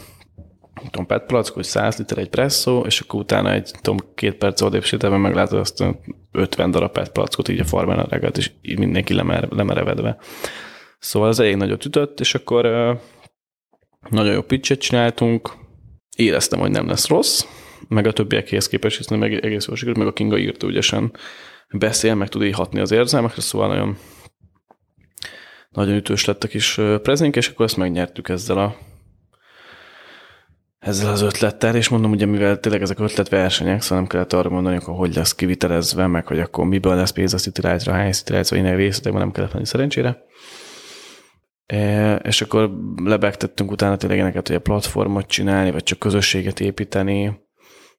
tudom, 0.90 1.06
PET 1.06 1.48
hogy 1.48 1.64
100 1.64 1.98
liter 1.98 2.18
egy 2.18 2.28
presszó, 2.28 2.80
és 2.80 3.00
akkor 3.00 3.20
utána 3.20 3.52
egy 3.52 3.70
tudom, 3.80 3.98
két 4.14 4.34
perc 4.34 4.60
odébb 4.60 4.84
sétában 4.84 5.20
meglátod 5.20 5.58
azt 5.58 5.84
50 6.32 6.70
darab 6.70 6.92
PET 6.92 7.48
így 7.48 7.60
a 7.60 7.64
farmán 7.64 7.98
a 7.98 8.06
reggelt, 8.08 8.38
és 8.38 8.50
így 8.62 8.78
mindenki 8.78 9.14
lemer, 9.14 9.48
lemerevedve. 9.50 10.18
Szóval 10.98 11.28
az 11.28 11.40
elég 11.40 11.56
nagyot 11.56 11.84
ütött, 11.84 12.20
és 12.20 12.34
akkor 12.34 12.62
nagyon 14.10 14.32
jó 14.32 14.42
pitchet 14.42 14.80
csináltunk, 14.80 15.52
éreztem, 16.16 16.58
hogy 16.58 16.70
nem 16.70 16.86
lesz 16.86 17.08
rossz, 17.08 17.44
meg 17.88 18.06
a 18.06 18.12
többiekhez 18.12 18.68
képest, 18.68 18.96
hiszen 18.96 19.18
meg 19.18 19.44
egész 19.44 19.66
jól 19.66 19.76
sikerült, 19.76 19.98
meg 19.98 20.06
a 20.06 20.12
Kinga 20.12 20.38
írta 20.38 20.66
ügyesen 20.66 21.12
beszél, 21.70 22.14
meg 22.14 22.28
tud 22.28 22.42
így 22.42 22.54
hatni 22.54 22.80
az 22.80 22.90
érzelmekre, 22.90 23.40
szóval 23.40 23.68
nagyon, 23.68 23.96
nagyon 25.70 25.94
ütős 25.94 26.24
lett 26.24 26.44
a 26.44 26.48
kis 26.48 26.80
prezink, 27.02 27.36
és 27.36 27.48
akkor 27.48 27.64
ezt 27.64 27.76
megnyertük 27.76 28.28
ezzel 28.28 28.58
a 28.58 28.76
ezzel 30.78 31.12
az 31.12 31.20
ötlettel, 31.20 31.76
és 31.76 31.88
mondom, 31.88 32.10
ugye 32.10 32.26
mivel 32.26 32.60
tényleg 32.60 32.82
ezek 32.82 32.98
ötletversenyek, 32.98 33.82
szóval 33.82 33.98
nem 33.98 34.06
kellett 34.06 34.32
arra 34.32 34.50
mondani, 34.50 34.74
hogy 34.74 34.96
hogy 34.96 35.14
lesz 35.14 35.34
kivitelezve, 35.34 36.06
meg 36.06 36.26
hogy 36.26 36.40
akkor 36.40 36.66
miből 36.66 36.94
lesz 36.94 37.10
pénz 37.10 37.34
a 37.34 37.38
City 37.38 37.66
Light-ra, 37.66 37.92
hány 37.92 38.12
City 38.12 38.32
Light-ra, 38.32 38.56
innen 38.56 38.76
részletekben 38.76 39.20
nem 39.20 39.32
kellett 39.32 39.52
menni 39.52 39.66
szerencsére. 39.66 40.22
E, 41.66 42.14
és 42.16 42.42
akkor 42.42 42.70
lebegtettünk 43.04 43.70
utána 43.70 43.96
tényleg 43.96 44.18
ennek, 44.18 44.46
hogy 44.46 44.54
a 44.54 44.60
platformot 44.60 45.26
csinálni, 45.26 45.70
vagy 45.70 45.82
csak 45.82 45.98
közösséget 45.98 46.60
építeni, 46.60 47.46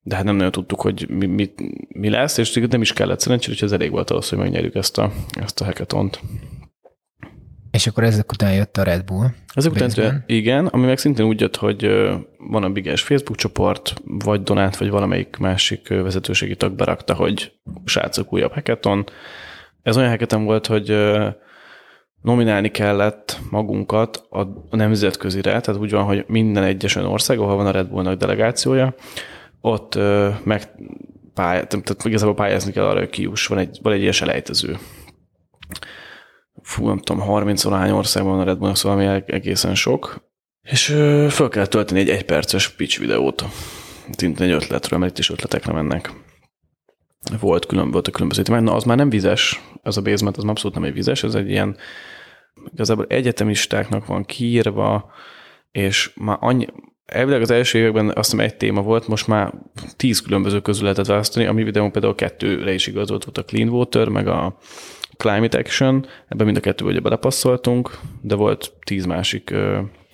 de 0.02 0.16
hát 0.16 0.24
nem 0.24 0.36
nagyon 0.36 0.52
tudtuk, 0.52 0.82
hogy 0.82 1.10
mi, 1.10 1.26
mi, 1.26 1.54
mi 1.88 2.10
lesz, 2.10 2.38
és 2.38 2.54
nem 2.70 2.82
is 2.82 2.94
kellett 2.94 3.20
szerencsére, 3.20 3.56
hogy 3.60 3.64
ez 3.64 3.72
elég 3.72 3.92
volt 3.92 4.10
ahhoz, 4.10 4.30
hogy 4.30 4.38
megnyerjük 4.38 4.76
ezt 4.76 4.98
a, 4.98 5.12
ezt 5.42 5.62
a 5.62 5.66
hackathont. 5.66 6.20
És 7.72 7.88
akkor 7.88 8.04
ezek 8.04 8.32
után 8.32 8.54
jött 8.54 8.78
a 8.78 8.84
Red 8.84 9.04
Bull. 9.04 9.28
Ezek 9.54 9.72
után 9.72 10.24
igen, 10.26 10.66
ami 10.66 10.86
meg 10.86 10.98
szintén 10.98 11.26
úgy 11.26 11.40
jött, 11.40 11.56
hogy 11.56 11.88
van 12.38 12.64
a 12.64 12.70
Biges 12.70 13.02
Facebook 13.02 13.38
csoport, 13.38 13.94
vagy 14.06 14.44
Donát, 14.44 14.78
vagy 14.78 14.90
valamelyik 14.90 15.38
másik 15.38 15.88
vezetőségi 15.88 16.56
tag 16.56 16.74
berakta, 16.74 17.14
hogy 17.14 17.52
srácok 17.86 18.34
újabb 18.34 18.54
hackathon. 18.54 19.04
Ez 19.82 19.98
olyan 19.98 20.10
hackathon 20.10 20.44
volt, 20.44 20.68
hogy 20.68 20.96
nominálni 22.22 22.70
kellett 22.72 23.40
magunkat 23.50 24.28
a 24.30 24.76
nemzetközire, 24.76 25.60
tehát 25.60 25.82
úgy 25.82 25.92
van, 25.92 26.04
hogy 26.04 26.24
minden 26.28 26.64
egyes 26.64 26.96
olyan 26.96 27.10
ország, 27.10 27.40
ahol 27.40 27.56
van 27.56 27.68
a 27.68 27.72
Red 27.72 27.88
Bullnak 27.88 28.18
delegációja, 28.18 28.96
ott 29.62 29.96
meg 30.44 30.72
pály, 31.34 31.68
tehát 31.68 32.04
igazából 32.04 32.36
pályázni 32.36 32.72
kell 32.72 32.86
arra, 32.86 33.00
hogy 33.00 33.10
kiuss, 33.10 33.48
van 33.48 33.58
egy, 33.58 33.80
van 33.82 33.94
egy 33.94 34.02
ilyen 34.02 34.12
selejtező. 34.12 34.78
Fú, 36.70 36.88
nem 36.88 36.98
tudom, 36.98 37.22
30 37.22 37.64
valahány 37.64 37.92
országban 37.92 38.32
van 38.32 38.42
a 38.42 38.46
Red 38.46 38.58
Bullnak, 38.58 38.78
szóval 38.78 38.98
ami 38.98 39.24
egészen 39.26 39.76
sok. 39.76 40.32
És 40.62 40.86
föl 41.30 41.50
kell 41.50 41.66
tölteni 41.66 42.00
egy 42.00 42.10
egyperces 42.10 42.70
pitch 42.70 43.00
videót. 43.00 43.46
szintén 44.18 44.48
egy 44.48 44.54
ötletről, 44.54 45.00
mert 45.00 45.12
itt 45.12 45.18
is 45.18 45.30
ötletekre 45.30 45.74
mennek. 45.74 46.14
Volt 47.40 47.66
külön, 47.66 47.92
volt 47.92 48.08
a 48.08 48.12
különböző 48.12 48.42
témák. 48.42 48.62
Na, 48.62 48.74
az 48.74 48.84
már 48.84 48.98
nem 48.98 49.10
vizes, 49.10 49.62
ez 49.84 49.98
a 49.98 50.02
basement, 50.02 50.38
az 50.38 50.44
már 50.44 50.52
abszolút 50.52 50.78
nem 50.78 50.86
egy 50.86 50.94
vizes, 50.94 51.24
ez 51.24 51.36
egy 51.36 51.50
ilyen, 51.50 51.78
igazából 52.74 53.06
egyetemistáknak 53.10 54.06
van 54.06 54.26
kiírva, 54.26 55.12
és 55.72 56.12
már 56.16 56.38
annyi, 56.40 56.68
elvileg 57.06 57.42
az 57.42 57.52
első 57.52 57.80
években 57.80 58.08
azt 58.08 58.32
hiszem 58.32 58.46
egy 58.46 58.58
téma 58.58 58.82
volt, 58.82 59.08
most 59.08 59.28
már 59.28 59.54
tíz 59.96 60.22
különböző 60.22 60.62
közül 60.62 60.84
lehetett 60.84 61.06
választani, 61.06 61.46
a 61.46 61.54
mi 61.54 61.64
videónk 61.64 61.92
például 61.92 62.16
kettőre 62.16 62.74
is 62.74 62.88
igaz 62.88 63.10
volt, 63.10 63.24
volt 63.24 63.38
a 63.38 63.46
Clean 63.46 63.70
Water, 63.70 64.08
meg 64.08 64.28
a 64.28 64.58
Climate 65.24 65.58
Action, 65.58 66.06
ebben 66.28 66.46
mind 66.46 66.58
a 66.58 66.60
kettőbe 66.60 66.90
ugye 66.90 67.00
belepasszoltunk, 67.00 68.00
de 68.22 68.36
volt 68.36 68.74
tíz 68.86 69.06
másik 69.06 69.54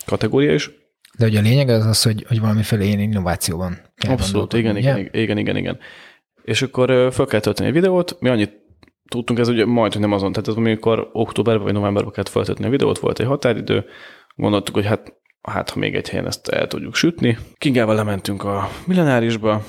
kategória 0.06 0.54
is. 0.54 0.72
De 1.18 1.26
ugye 1.26 1.40
a 1.40 1.42
lényeg 1.42 1.70
az 1.70 1.86
az, 1.86 2.04
hogy, 2.04 2.26
hogy 2.28 2.40
valamiféle 2.40 2.84
ilyen 2.84 3.00
innovációban 3.00 3.78
kell 3.96 4.12
Abszolút, 4.12 4.54
igen, 4.54 4.78
igen, 4.78 4.98
igen, 4.98 5.22
igen, 5.22 5.38
igen, 5.38 5.58
igen. 5.58 5.80
És 6.44 6.62
akkor 6.62 7.14
fel 7.14 7.26
kell 7.26 7.40
tölteni 7.40 7.68
egy 7.68 7.74
videót, 7.74 8.18
mi 8.20 8.30
annyit 8.30 8.52
tudtunk, 9.10 9.40
ez 9.40 9.48
ugye 9.48 9.66
majd, 9.66 9.92
hogy 9.92 10.02
nem 10.02 10.12
azon, 10.12 10.32
tehát 10.32 10.48
ez 10.48 10.56
amikor 10.56 11.10
októberben 11.12 11.64
vagy 11.64 11.74
novemberben 11.74 12.12
kellett 12.12 12.30
feltölteni 12.30 12.68
a 12.68 12.72
videót, 12.72 13.00
volt 13.00 13.20
egy 13.20 13.26
határidő, 13.26 13.86
gondoltuk, 14.36 14.76
hogy 14.76 14.86
hát, 14.86 15.14
hát 15.42 15.70
ha 15.70 15.80
még 15.80 15.96
egy 15.96 16.10
helyen 16.10 16.28
ezt 16.28 16.48
el 16.48 16.68
tudjuk 16.68 16.96
sütni. 16.96 17.38
Kingával 17.58 17.96
lementünk 17.96 18.44
a 18.44 18.70
millenárisba, 18.86 19.64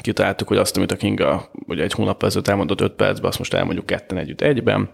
kitaláltuk, 0.00 0.48
hogy 0.48 0.56
azt, 0.56 0.76
amit 0.76 0.92
a 0.92 0.96
Kinga 0.96 1.50
ugye 1.52 1.82
egy 1.82 1.92
hónap 1.92 2.22
ezelőtt 2.22 2.48
elmondott 2.48 2.80
5 2.80 2.92
percben, 2.92 3.28
azt 3.28 3.38
most 3.38 3.54
elmondjuk 3.54 3.86
ketten 3.86 4.18
együtt 4.18 4.40
egyben, 4.40 4.90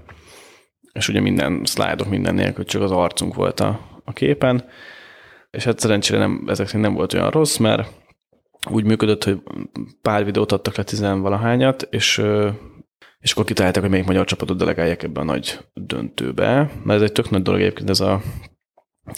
és 0.93 1.09
ugye 1.09 1.21
minden 1.21 1.65
szlájdok 1.65 2.09
minden 2.09 2.35
nélkül 2.35 2.65
csak 2.65 2.83
az 2.83 2.91
arcunk 2.91 3.35
volt 3.35 3.61
a, 3.61 3.81
a 4.05 4.13
képen, 4.13 4.65
és 5.51 5.65
hát 5.65 5.79
szerencsére 5.79 6.19
nem, 6.19 6.45
ezek 6.49 6.73
nem 6.73 6.95
volt 6.95 7.15
olyan 7.15 7.31
rossz, 7.31 7.57
mert 7.57 7.89
úgy 8.71 8.85
működött, 8.85 9.25
hogy 9.25 9.43
pár 10.03 10.25
videót 10.25 10.53
adtak 10.53 10.77
le 10.77 10.83
tizenvalahányat, 10.83 11.87
és 11.91 12.23
és 13.23 13.33
akkor 13.33 13.45
kitalálták, 13.45 13.83
hogy 13.83 13.91
melyik 13.91 14.07
magyar 14.07 14.25
csapatot 14.25 14.57
delegálják 14.59 15.03
ebbe 15.03 15.21
a 15.21 15.25
nagy 15.25 15.59
döntőbe, 15.75 16.71
mert 16.85 17.01
ez 17.01 17.03
egy 17.03 17.13
tök 17.13 17.31
nagy 17.31 17.43
dolog 17.43 17.61
egyébként 17.61 17.91
ez 17.91 18.01
a, 18.01 18.21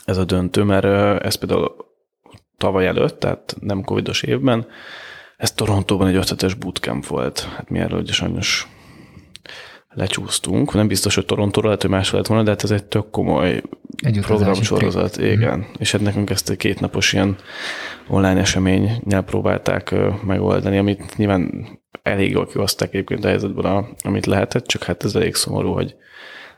ez 0.05 0.17
a 0.17 0.25
döntő, 0.25 0.63
mert 0.63 0.85
ez 1.25 1.35
például 1.35 1.77
tavaly 2.57 2.87
előtt, 2.87 3.19
tehát 3.19 3.57
nem 3.61 3.83
covidos 3.83 4.23
évben, 4.23 4.67
ez 5.45 5.53
Torontóban 5.53 6.07
egy 6.07 6.15
ötletes 6.15 6.55
bootcamp 6.55 7.07
volt. 7.07 7.49
Hát 7.57 7.71
mi 7.71 7.79
erről 7.79 8.01
ugye 8.01 8.13
sajnos 8.13 8.69
lecsúsztunk. 9.89 10.75
Nem 10.75 10.87
biztos, 10.87 11.15
hogy 11.15 11.27
Torontóra 11.27 11.67
lehet, 11.67 11.83
hogy 11.83 11.91
más 11.91 12.11
lett 12.11 12.27
volna, 12.27 12.43
de 12.43 12.51
hát 12.51 12.63
ez 12.63 12.71
egy 12.71 12.85
tök 12.85 13.11
komoly 13.11 13.63
egy 13.97 14.21
programsorozat. 14.21 15.17
Igen. 15.17 15.59
Mm. 15.59 15.63
És 15.79 15.93
hát 15.93 16.01
nekünk 16.01 16.31
ezt 16.31 16.51
a 16.51 16.57
kétnapos 16.57 17.13
ilyen 17.13 17.37
online 18.09 18.41
eseménynyel 18.41 19.23
próbálták 19.23 19.95
megoldani, 20.27 20.79
amit 20.79 21.17
nyilván 21.17 21.69
elég 22.03 22.31
jól 22.31 22.47
kihozták 22.47 22.89
egyébként 22.89 23.25
a 23.25 23.29
helyzetben, 23.29 23.87
amit 24.03 24.27
lehetett, 24.27 24.67
csak 24.67 24.83
hát 24.83 25.05
ez 25.05 25.15
elég 25.15 25.35
szomorú, 25.35 25.73
hogy 25.73 25.95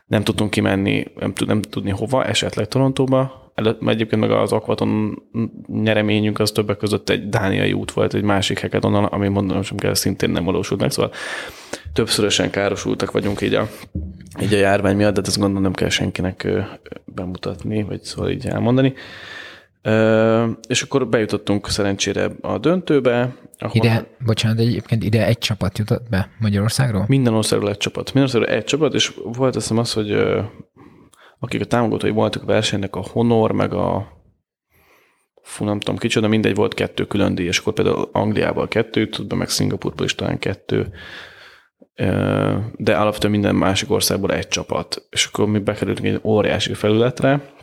nem 0.05 0.23
tudtunk 0.23 0.49
kimenni, 0.49 1.03
nem, 1.15 1.33
tud, 1.33 1.47
nem 1.47 1.61
tudni 1.61 1.89
hova, 1.89 2.25
esetleg 2.25 2.67
Torontóba, 2.67 3.46
egyébként 3.85 4.21
meg 4.21 4.31
az 4.31 4.51
Aquaton 4.51 5.21
nyereményünk 5.67 6.39
az 6.39 6.51
többek 6.51 6.77
között 6.77 7.09
egy 7.09 7.29
dániai 7.29 7.73
út 7.73 7.91
volt, 7.91 8.13
egy 8.13 8.23
másik 8.23 8.61
hackathon, 8.61 8.93
ami 8.93 9.27
mondanom 9.27 9.61
sem 9.61 9.77
kell, 9.77 9.93
szintén 9.93 10.29
nem 10.29 10.43
valósult 10.43 10.81
meg, 10.81 10.91
szóval 10.91 11.11
többszörösen 11.93 12.49
károsultak 12.49 13.11
vagyunk 13.11 13.41
így 13.41 13.53
a, 13.53 13.69
így 14.41 14.53
a 14.53 14.57
járvány 14.57 14.95
miatt, 14.95 15.13
de 15.13 15.21
ezt 15.25 15.37
gondolom 15.37 15.63
nem 15.63 15.73
kell 15.73 15.89
senkinek 15.89 16.47
bemutatni, 17.05 17.83
vagy 17.83 18.01
szóval 18.01 18.31
így 18.31 18.45
elmondani. 18.45 18.93
És 20.67 20.81
akkor 20.81 21.07
bejutottunk 21.07 21.69
szerencsére 21.69 22.31
a 22.41 22.57
döntőbe. 22.57 23.35
Ahol 23.57 23.75
ide, 23.75 24.07
bocsánat, 24.25 24.59
egyébként 24.59 25.03
ide 25.03 25.25
egy 25.25 25.37
csapat 25.37 25.77
jutott 25.77 26.09
be 26.09 26.29
Magyarországról? 26.39 27.05
Minden 27.07 27.33
országról 27.33 27.69
egy 27.69 27.77
csapat. 27.77 28.13
Minden 28.13 28.23
országról 28.23 28.57
egy 28.57 28.63
csapat, 28.63 28.93
és 28.93 29.13
volt 29.23 29.55
azt 29.55 29.71
az, 29.71 29.93
hogy 29.93 30.17
akik 31.39 31.61
a 31.61 31.65
támogatói 31.65 32.09
voltak 32.09 32.43
a 32.43 32.45
versenynek, 32.45 32.95
a 32.95 33.07
Honor, 33.11 33.51
meg 33.51 33.73
a 33.73 34.15
fú, 35.41 35.65
nem 35.65 35.79
tudom 35.79 35.97
kicsoda, 35.97 36.27
mindegy, 36.27 36.55
volt 36.55 36.73
kettő 36.73 37.05
külön 37.05 37.35
díj, 37.35 37.47
és 37.47 37.57
akkor 37.57 37.73
például 37.73 38.09
Angliából 38.11 38.67
kettő 38.67 39.09
be, 39.27 39.35
meg 39.35 39.49
Szingapurból 39.49 40.05
is 40.05 40.15
talán 40.15 40.39
kettő, 40.39 40.89
de 42.75 42.97
alapvetően 42.97 43.31
minden 43.31 43.55
másik 43.55 43.91
országból 43.91 44.33
egy 44.33 44.47
csapat. 44.47 45.07
És 45.09 45.25
akkor 45.25 45.47
mi 45.47 45.59
bekerültünk 45.59 46.07
egy 46.07 46.19
óriási 46.23 46.73
felületre, 46.73 47.53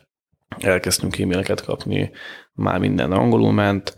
elkezdtünk 0.58 1.18
e-maileket 1.18 1.64
kapni, 1.64 2.10
már 2.52 2.78
minden 2.78 3.12
angolul 3.12 3.52
ment, 3.52 3.96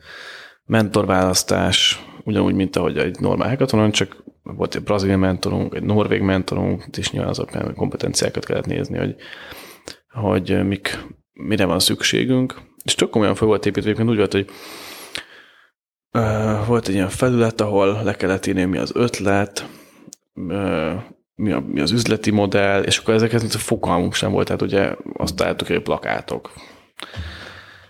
mentorválasztás, 0.65 2.05
ugyanúgy, 2.25 2.55
mint 2.55 2.77
ahogy 2.77 2.99
egy 2.99 3.21
normál 3.21 3.49
hackathonon, 3.49 3.91
csak 3.91 4.25
volt 4.43 4.75
egy 4.75 4.83
brazil 4.83 5.17
mentorunk, 5.17 5.75
egy 5.75 5.83
norvég 5.83 6.21
mentorunk, 6.21 6.85
és 6.97 7.11
nyilván 7.11 7.31
azok 7.31 7.75
kompetenciákat 7.75 8.45
kellett 8.45 8.67
nézni, 8.67 8.99
hogy 8.99 9.17
hogy 10.17 10.67
mik, 10.67 10.99
mire 11.33 11.65
van 11.65 11.79
szükségünk. 11.79 12.55
És 12.85 12.95
tök 12.95 13.11
komolyan 13.11 13.35
fel 13.35 13.47
volt 13.47 13.67
építve, 13.67 13.91
egyébként 13.91 14.11
úgy 14.11 14.17
volt, 14.17 14.33
hogy 14.33 14.51
uh, 16.13 16.67
volt 16.67 16.89
egy 16.89 16.95
ilyen 16.95 17.09
felület, 17.09 17.61
ahol 17.61 18.03
le 18.03 18.15
kellett 18.15 18.47
írni, 18.47 18.65
mi 18.65 18.79
az 18.79 18.93
ötlet, 18.95 19.69
uh, 20.35 20.93
mi, 21.35 21.53
a, 21.53 21.61
mi 21.61 21.81
az 21.81 21.91
üzleti 21.91 22.31
modell, 22.31 22.83
és 22.83 22.99
akkor 22.99 23.15
ezeket 23.15 23.43
a 23.43 23.59
fogalmunk 23.59 24.15
sem 24.15 24.33
volt, 24.33 24.47
tehát 24.47 24.63
ugye 24.63 24.95
azt 25.17 25.37
találtuk, 25.37 25.67
hogy 25.67 25.83
plakátok. 25.83 26.53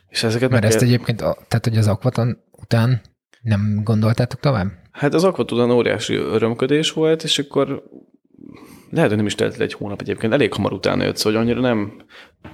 És 0.08 0.22
ezeket 0.22 0.50
Mert 0.50 0.64
ezt 0.64 0.78
kell... 0.78 0.86
egyébként, 0.86 1.18
tehát 1.18 1.64
hogy 1.64 1.76
az 1.76 1.88
akvaton 1.88 2.38
után 2.50 3.00
nem 3.42 3.80
gondoltátok 3.84 4.40
tovább? 4.40 4.66
Hát 4.90 5.14
az 5.14 5.24
akvaton 5.24 5.58
után 5.58 5.76
óriási 5.76 6.14
örömködés 6.14 6.92
volt, 6.92 7.22
és 7.22 7.38
akkor 7.38 7.82
lehet, 8.90 9.08
hogy 9.08 9.18
nem 9.18 9.26
is 9.26 9.34
telt 9.34 9.60
egy 9.60 9.72
hónap 9.72 10.00
egyébként, 10.00 10.32
elég 10.32 10.52
hamar 10.52 10.72
utána 10.72 11.04
jött, 11.04 11.16
szóval 11.16 11.40
annyira 11.40 11.60
nem 11.60 11.96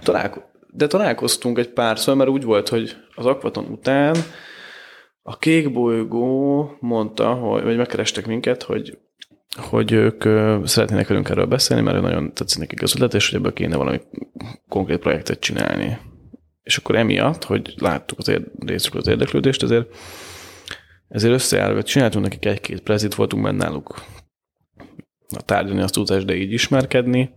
találko- 0.02 0.50
de 0.70 0.86
találkoztunk 0.86 1.58
egy 1.58 1.68
párszor, 1.68 2.16
mert 2.16 2.30
úgy 2.30 2.42
volt, 2.42 2.68
hogy 2.68 2.96
az 3.14 3.26
akvaton 3.26 3.64
után 3.64 4.16
a 5.22 5.38
kék 5.38 5.72
bolygó 5.72 6.76
mondta, 6.80 7.32
hogy, 7.32 7.62
vagy 7.62 7.76
megkerestek 7.76 8.26
minket, 8.26 8.62
hogy 8.62 8.98
hogy 9.56 9.92
ők 9.92 10.22
szeretnének 10.66 11.08
velünk 11.08 11.28
erről 11.28 11.46
beszélni, 11.46 11.82
mert 11.82 12.00
nagyon 12.00 12.34
tetszik 12.34 12.58
nekik 12.58 12.82
az 12.82 12.94
ötlet, 12.94 13.14
és 13.14 13.30
hogy 13.30 13.38
ebből 13.38 13.52
kéne 13.52 13.76
valami 13.76 14.00
konkrét 14.68 14.98
projektet 14.98 15.40
csinálni. 15.40 15.98
És 16.62 16.76
akkor 16.76 16.96
emiatt, 16.96 17.44
hogy 17.44 17.74
láttuk 17.78 18.18
az 18.18 18.32
részükről 18.66 19.00
az 19.00 19.08
érdeklődést, 19.08 19.62
ezért, 19.62 19.96
ezért 21.08 21.34
összeállva 21.34 21.82
csináltunk 21.82 22.24
nekik 22.24 22.44
egy-két 22.44 22.80
prezit, 22.80 23.14
voltunk 23.14 23.42
benne 23.42 23.64
náluk 23.64 24.02
tárgyalni 25.40 25.80
azt 25.80 25.94
tudás, 25.94 26.24
de 26.24 26.34
így 26.34 26.52
ismerkedni, 26.52 27.30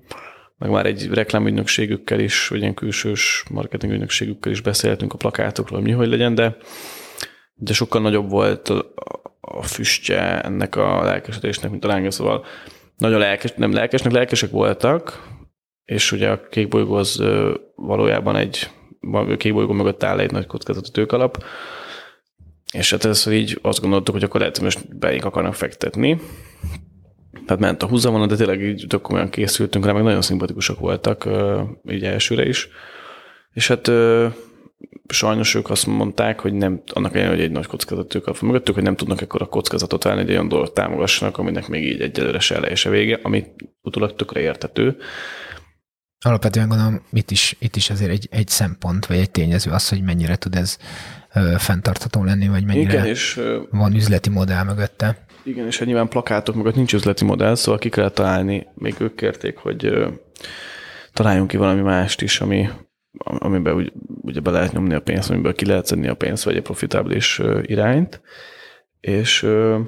meg 0.57 0.69
már 0.69 0.85
egy 0.85 1.07
reklámügynökségükkel 1.07 2.19
is, 2.19 2.47
vagy 2.47 2.59
ilyen 2.59 2.73
külsős 2.73 3.43
marketingügynökségükkel 3.49 4.51
is 4.51 4.61
beszéltünk 4.61 5.13
a 5.13 5.17
plakátokról, 5.17 5.81
mi 5.81 5.91
hogy 5.91 6.07
legyen, 6.07 6.35
de, 6.35 6.57
de 7.53 7.73
sokkal 7.73 8.01
nagyobb 8.01 8.29
volt 8.29 8.69
a, 9.41 9.63
füstje 9.63 10.41
ennek 10.41 10.75
a 10.75 11.03
lelkesedésnek, 11.03 11.71
mint 11.71 11.85
a 11.85 11.87
lánga, 11.87 12.11
szóval 12.11 12.45
nagyon 12.97 13.19
lelkes, 13.19 13.53
nem 13.55 13.73
lelkesnek, 13.73 14.13
lelkesek 14.13 14.49
voltak, 14.49 15.27
és 15.85 16.11
ugye 16.11 16.29
a 16.29 16.47
kék 16.47 16.67
bolygó 16.67 16.93
az 16.93 17.23
valójában 17.75 18.35
egy, 18.35 18.69
a 19.11 19.35
kék 19.37 19.53
bolygó 19.53 19.73
mögött 19.73 20.03
áll 20.03 20.19
egy 20.19 20.31
nagy 20.31 20.45
kockázatú 20.45 20.89
tőkalap, 20.89 21.43
és 22.73 22.91
hát 22.91 23.05
ez 23.05 23.27
így 23.27 23.59
azt 23.61 23.81
gondoltuk, 23.81 24.13
hogy 24.13 24.23
akkor 24.23 24.39
lehet, 24.39 24.55
hogy 24.55 24.65
most 24.65 24.97
beink 24.97 25.25
akarnak 25.25 25.53
fektetni, 25.53 26.19
tehát 27.45 27.61
ment 27.61 27.83
a 27.83 27.87
húzavona, 27.87 28.25
de 28.25 28.35
tényleg 28.35 28.61
így 28.61 28.85
tök 28.87 29.01
komolyan 29.01 29.29
készültünk 29.29 29.85
rá, 29.85 29.91
meg 29.91 30.03
nagyon 30.03 30.21
szimpatikusak 30.21 30.79
voltak 30.79 31.29
így 31.89 32.03
elsőre 32.03 32.47
is. 32.47 32.69
És 33.53 33.67
hát 33.67 33.91
sajnos 35.07 35.55
ők 35.55 35.69
azt 35.69 35.85
mondták, 35.85 36.39
hogy 36.39 36.53
nem, 36.53 36.81
annak 36.93 37.13
ellenére, 37.13 37.35
hogy 37.35 37.43
egy 37.43 37.51
nagy 37.51 37.65
kockázat 37.65 38.15
ők 38.15 38.27
a 38.27 38.33
mögöttük, 38.41 38.73
hogy 38.73 38.83
nem 38.83 38.95
tudnak 38.95 39.21
ekkor 39.21 39.41
a 39.41 39.45
kockázatot 39.45 40.03
válni, 40.03 40.21
hogy 40.21 40.31
olyan 40.31 40.47
dolgot 40.47 40.73
támogassanak, 40.73 41.37
aminek 41.37 41.67
még 41.67 41.83
így 41.83 42.01
egyelőre 42.01 42.39
se 42.39 42.55
eleje 42.55 42.75
se 42.75 42.89
vége, 42.89 43.19
ami 43.23 43.45
utólag 43.81 44.15
tökre 44.15 44.39
értető. 44.39 44.97
Alapvetően 46.25 46.67
gondolom, 46.67 47.01
itt 47.11 47.31
is, 47.31 47.55
itt 47.59 47.75
is 47.75 47.89
azért 47.89 48.11
egy, 48.11 48.27
egy 48.31 48.47
szempont, 48.47 49.05
vagy 49.05 49.17
egy 49.17 49.31
tényező 49.31 49.71
az, 49.71 49.89
hogy 49.89 50.01
mennyire 50.01 50.35
tud 50.35 50.55
ez 50.55 50.77
ö, 51.33 51.53
fenntartható 51.57 52.23
lenni, 52.23 52.47
vagy 52.47 52.65
mennyire 52.65 52.91
Igen, 52.91 53.05
és, 53.05 53.41
van 53.71 53.93
üzleti 53.93 54.29
modell 54.29 54.63
mögötte. 54.63 55.24
Igen, 55.45 55.65
és 55.65 55.77
hát 55.77 55.87
nyilván 55.87 56.07
plakátok 56.07 56.55
mögött 56.55 56.75
nincs 56.75 56.93
üzleti 56.93 57.25
modell, 57.25 57.55
szóval 57.55 57.79
ki 57.79 57.89
kell 57.89 58.09
találni, 58.09 58.67
még 58.73 58.95
ők 58.97 59.15
kérték, 59.15 59.57
hogy 59.57 59.85
ö, 59.85 60.07
találjunk 61.13 61.47
ki 61.47 61.57
valami 61.57 61.81
mást 61.81 62.21
is, 62.21 62.41
ami, 62.41 62.69
amiben 63.17 63.75
úgy, 63.75 63.91
ugye 64.21 64.39
be 64.39 64.51
lehet 64.51 64.71
nyomni 64.71 64.93
a 64.93 65.01
pénzt, 65.01 65.29
amiből 65.29 65.53
ki 65.53 65.65
lehet 65.65 65.85
szedni 65.85 66.07
a 66.07 66.15
pénzt, 66.15 66.43
vagy 66.43 66.55
egy 66.55 66.61
profitábilis 66.61 67.41
irányt. 67.61 68.21
És 68.99 69.43
ö, 69.43 69.79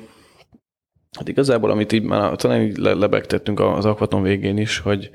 hát 1.18 1.28
igazából, 1.28 1.72
amit 1.72 1.92
így 1.92 2.04
már 2.04 2.36
talán 2.36 2.62
így 2.62 2.78
lebegtettünk 2.78 3.60
az 3.60 3.86
akvaton 3.86 4.22
végén 4.22 4.58
is, 4.58 4.80
hogy 4.80 5.10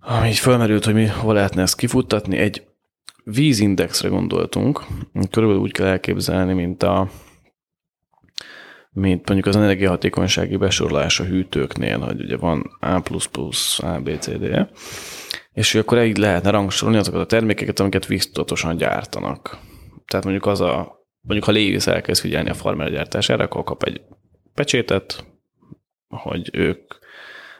ami 0.00 0.28
így 0.28 0.38
fölmerült, 0.38 0.84
hogy 0.84 0.94
mi 0.94 1.06
hol 1.06 1.34
lehetne 1.34 1.62
ezt 1.62 1.76
kifuttatni, 1.76 2.36
egy 2.36 2.66
vízindexre 3.24 4.08
gondoltunk. 4.08 4.80
Körülbelül 5.30 5.62
úgy 5.62 5.72
kell 5.72 5.86
elképzelni, 5.86 6.52
mint 6.52 6.82
a 6.82 7.08
mint 8.94 9.28
mondjuk 9.28 9.46
az 9.46 9.56
energiahatékonysági 9.56 10.56
besorolás 10.56 11.20
a 11.20 11.24
hűtőknél, 11.24 11.98
hogy 11.98 12.20
ugye 12.20 12.36
van 12.36 12.76
A++, 12.80 13.02
A, 13.76 14.00
B, 14.00 14.18
C, 14.18 14.28
D, 14.28 14.68
és 15.52 15.72
hogy 15.72 15.80
akkor 15.80 16.02
így 16.02 16.16
lehetne 16.16 16.50
rangsorolni 16.50 17.00
azokat 17.00 17.20
a 17.20 17.26
termékeket, 17.26 17.80
amiket 17.80 18.06
víztudatosan 18.06 18.76
gyártanak. 18.76 19.58
Tehát 20.06 20.24
mondjuk 20.24 20.46
az 20.46 20.60
a, 20.60 21.06
mondjuk 21.20 21.44
ha 21.44 21.52
Lévis 21.52 21.86
elkezd 21.86 22.20
figyelni 22.20 22.50
a 22.50 22.54
farmer 22.54 22.90
gyártására, 22.90 23.44
akkor 23.44 23.64
kap 23.64 23.82
egy 23.82 24.00
pecsétet, 24.54 25.24
hogy 26.08 26.50
ők 26.52 26.94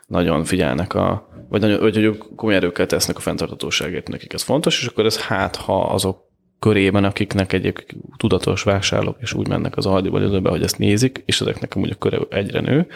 nagyon 0.07 0.44
figyelnek 0.44 0.94
a, 0.94 1.29
vagy, 1.49 1.61
nagyon, 1.61 1.81
hogy 1.81 1.97
ők 1.97 2.35
komoly 2.37 2.55
erőkkel 2.55 2.87
tesznek 2.87 3.16
a 3.16 3.20
fenntartatóságért, 3.20 4.09
nekik 4.09 4.33
ez 4.33 4.42
fontos, 4.42 4.81
és 4.81 4.87
akkor 4.87 5.05
ez 5.05 5.20
hát, 5.20 5.57
ha 5.57 5.83
azok 5.83 6.33
körében, 6.64 7.05
akiknek 7.05 7.53
egy 7.53 7.85
tudatos 8.16 8.62
vásárlók, 8.62 9.16
és 9.20 9.33
úgy 9.33 9.48
mennek 9.48 9.77
az 9.77 9.87
Aldiba, 9.87 10.22
időbe, 10.22 10.50
hogy 10.50 10.62
ezt 10.62 10.79
nézik, 10.79 11.22
és 11.24 11.40
ezeknek 11.40 11.74
amúgy 11.74 11.90
a 11.90 11.94
köre 11.94 12.18
egyre 12.31 12.61
nő, 12.61 12.87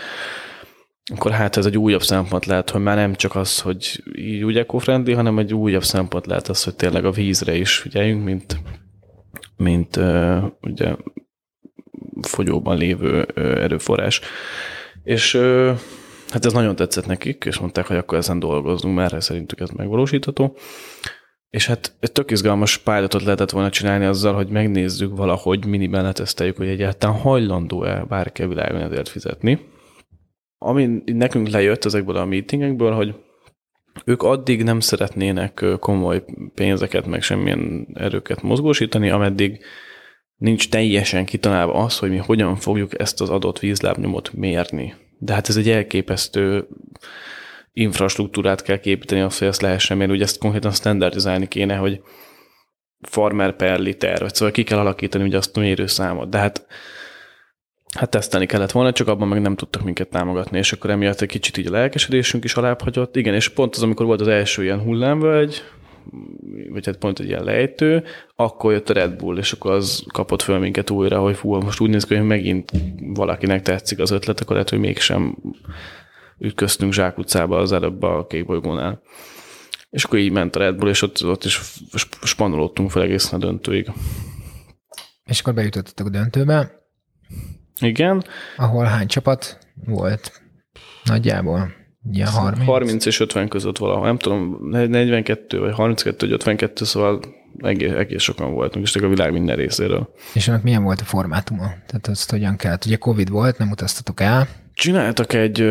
akkor 1.14 1.31
hát 1.31 1.57
ez 1.57 1.66
egy 1.66 1.78
újabb 1.78 2.02
szempont 2.02 2.46
lehet, 2.46 2.70
hogy 2.70 2.83
már 2.83 2.96
nem 2.96 3.14
csak 3.14 3.35
az, 3.35 3.61
hogy 3.61 4.02
így 4.14 4.44
úgy 4.44 4.57
eco 4.57 4.78
hanem 5.14 5.38
egy 5.38 5.54
újabb 5.54 5.85
szempont 5.85 6.26
lehet 6.26 6.48
az, 6.48 6.64
hogy 6.64 6.74
tényleg 6.74 7.04
a 7.04 7.11
vízre 7.11 7.57
is 7.57 7.76
figyeljünk, 7.76 8.24
mint, 8.24 8.61
mint 9.57 9.96
uh, 9.96 10.44
ugye 10.61 10.96
fogyóban 12.20 12.76
lévő 12.76 13.22
erőforrás. 13.35 14.20
És 15.02 15.35
hát 16.28 16.44
ez 16.44 16.52
nagyon 16.52 16.76
tetszett 16.76 17.07
nekik, 17.07 17.44
és 17.46 17.59
mondták, 17.59 17.87
hogy 17.87 17.96
akkor 17.96 18.18
ezen 18.18 18.38
dolgozunk, 18.38 18.94
mert 18.94 19.20
szerintük 19.20 19.61
ez 19.61 19.70
megvalósítható. 19.70 20.57
És 21.50 21.66
hát 21.66 21.96
egy 22.00 22.12
tök 22.12 22.30
izgalmas 22.30 22.78
pilotot 22.78 23.22
lehetett 23.22 23.50
volna 23.50 23.70
csinálni 23.70 24.04
azzal, 24.04 24.34
hogy 24.34 24.48
megnézzük 24.48 25.16
valahogy, 25.16 25.66
miniben 25.66 26.02
leteszteljük, 26.02 26.56
hogy 26.56 26.68
egyáltalán 26.68 27.16
hajlandó-e 27.16 28.04
bárki 28.04 28.42
a 28.42 28.48
világon 28.48 28.80
ezért 28.80 29.08
fizetni. 29.08 29.66
Ami 30.58 31.02
nekünk 31.04 31.48
lejött 31.48 31.84
ezekből 31.84 32.16
a 32.16 32.24
meetingekből, 32.24 32.92
hogy 32.92 33.14
ők 34.04 34.22
addig 34.22 34.62
nem 34.62 34.80
szeretnének 34.80 35.64
komoly 35.78 36.24
pénzeket, 36.54 37.06
meg 37.06 37.22
semmilyen 37.22 37.88
erőket 37.94 38.42
mozgósítani, 38.42 39.11
ameddig 39.11 39.64
nincs 40.37 40.68
teljesen 40.68 41.24
kitalálva 41.24 41.72
az, 41.72 41.98
hogy 41.98 42.11
mi 42.11 42.16
hogyan 42.16 42.56
fogjuk 42.56 43.00
ezt 43.00 43.20
az 43.20 43.30
adott 43.30 43.58
vízlábnyomot 43.58 44.32
mérni. 44.32 44.94
De 45.18 45.32
hát 45.32 45.48
ez 45.48 45.56
egy 45.56 45.70
elképesztő 45.70 46.68
infrastruktúrát 47.79 48.62
kell 48.62 48.79
képíteni, 48.79 49.21
azt, 49.21 49.38
hogy 49.38 49.49
ezt 49.49 49.61
lehessen 49.61 49.97
mérni. 49.97 50.14
Ugye 50.14 50.25
ezt 50.25 50.38
konkrétan 50.38 50.73
standardizálni 50.73 51.49
kéne, 51.49 51.77
hogy 51.77 52.01
farmer 53.01 53.57
per 53.57 53.79
liter, 53.79 54.21
vagy 54.21 54.35
szóval 54.35 54.53
ki 54.55 54.62
kell 54.62 54.79
alakítani 54.79 55.25
ugye 55.25 55.37
azt 55.37 55.57
a 55.57 55.61
mérőszámot. 55.61 56.29
De 56.29 56.38
hát 56.38 56.67
hát 57.95 58.11
tesztelni 58.11 58.47
kellett 58.47 58.71
volna, 58.71 58.93
csak 58.93 59.09
abban 59.09 59.29
meg 59.29 59.41
nem 59.41 59.57
tudtak 59.57 59.83
minket 59.83 60.09
támogatni, 60.09 60.59
és 60.59 60.73
akkor 60.73 60.91
emiatt 60.91 61.21
egy 61.21 61.29
kicsit 61.29 61.57
így 61.57 61.67
a 61.67 61.71
lelkesedésünk 61.71 62.45
is 62.45 62.55
alább 62.55 62.81
hagyott. 62.81 63.17
Igen, 63.17 63.35
és 63.35 63.49
pont 63.49 63.75
az, 63.75 63.83
amikor 63.83 64.07
volt 64.07 64.21
az 64.21 64.29
első 64.29 64.62
ilyen 64.62 64.81
hullámvölgy, 64.81 65.62
vagy 66.69 66.87
hát 66.87 66.97
pont 66.97 67.19
egy 67.19 67.27
ilyen 67.27 67.45
lejtő, 67.45 68.05
akkor 68.37 68.73
jött 68.73 68.91
a 68.91 68.93
Red 68.93 69.17
Bull, 69.17 69.38
és 69.38 69.53
akkor 69.53 69.71
az 69.71 70.05
kapott 70.12 70.43
föl 70.43 70.59
minket 70.59 70.91
újra, 70.91 71.21
hogy 71.21 71.37
fú, 71.37 71.55
most 71.55 71.81
úgy 71.81 71.91
néz 71.91 72.05
ki, 72.05 72.14
hogy 72.14 72.27
megint 72.27 72.71
valakinek 72.99 73.62
tetszik 73.62 73.99
az 73.99 74.11
ötlet, 74.11 74.41
akkor 74.41 74.53
lehet, 74.53 74.71
hogy 74.71 74.79
mégsem 74.79 75.37
ütköztünk 76.38 76.92
zsákutcába 76.92 77.59
az 77.59 77.72
előbb 77.72 78.03
a 78.03 78.27
kék 78.27 78.46
bolygónál. 78.46 79.01
És 79.90 80.05
akkor 80.05 80.18
így 80.18 80.33
ment 80.33 80.57
a 80.57 80.59
Red 80.59 80.77
Bull, 80.77 80.88
és 80.88 81.03
ott, 81.03 81.24
ott 81.24 81.44
is 81.44 81.61
spanolodtunk 82.22 82.90
fel 82.90 83.03
egészen 83.03 83.40
a 83.40 83.44
döntőig. 83.44 83.90
És 85.24 85.40
akkor 85.40 85.55
bejutottak 85.55 86.07
a 86.07 86.11
döntőbe. 86.11 86.72
Igen. 87.81 88.24
Ahol 88.57 88.85
hány 88.85 89.07
csapat 89.07 89.59
volt? 89.85 90.42
Nagyjából. 91.05 91.72
Ugye 92.03 92.27
30? 92.27 92.64
30 92.64 93.07
és 93.07 93.20
50 93.20 93.48
között 93.48 93.79
valahol. 93.79 94.07
Nem 94.07 94.18
tudom, 94.18 94.59
42 94.70 95.59
vagy 95.59 95.74
32 95.74 96.27
vagy 96.27 96.35
52, 96.35 96.85
szóval 96.85 97.20
egész, 97.59 97.92
egész 97.92 98.22
sokan 98.22 98.53
voltunk, 98.53 98.85
és 98.85 98.96
a 98.96 99.09
világ 99.09 99.33
minden 99.33 99.57
részéről. 99.57 100.14
És 100.35 100.48
annak 100.48 100.62
milyen 100.62 100.83
volt 100.83 101.01
a 101.01 101.05
formátuma? 101.05 101.66
Tehát 101.87 102.07
azt 102.07 102.31
hogyan 102.31 102.57
kellett? 102.57 102.85
Ugye 102.85 102.96
Covid 102.96 103.31
volt, 103.31 103.59
nem 103.59 103.70
utaztatok 103.70 104.20
el? 104.20 104.48
Csináltak 104.74 105.33
egy, 105.33 105.70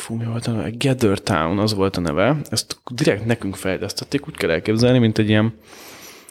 fú, 0.00 0.14
mi 0.14 0.24
volt 0.24 0.46
a 0.46 0.50
neve? 0.50 0.70
Gather 0.78 1.18
Town, 1.18 1.58
az 1.58 1.74
volt 1.74 1.96
a 1.96 2.00
neve. 2.00 2.36
Ezt 2.50 2.80
direkt 2.90 3.24
nekünk 3.24 3.56
fejlesztették, 3.56 4.26
úgy 4.28 4.36
kell 4.36 4.50
elképzelni, 4.50 4.98
mint 4.98 5.18
egy 5.18 5.28
ilyen 5.28 5.54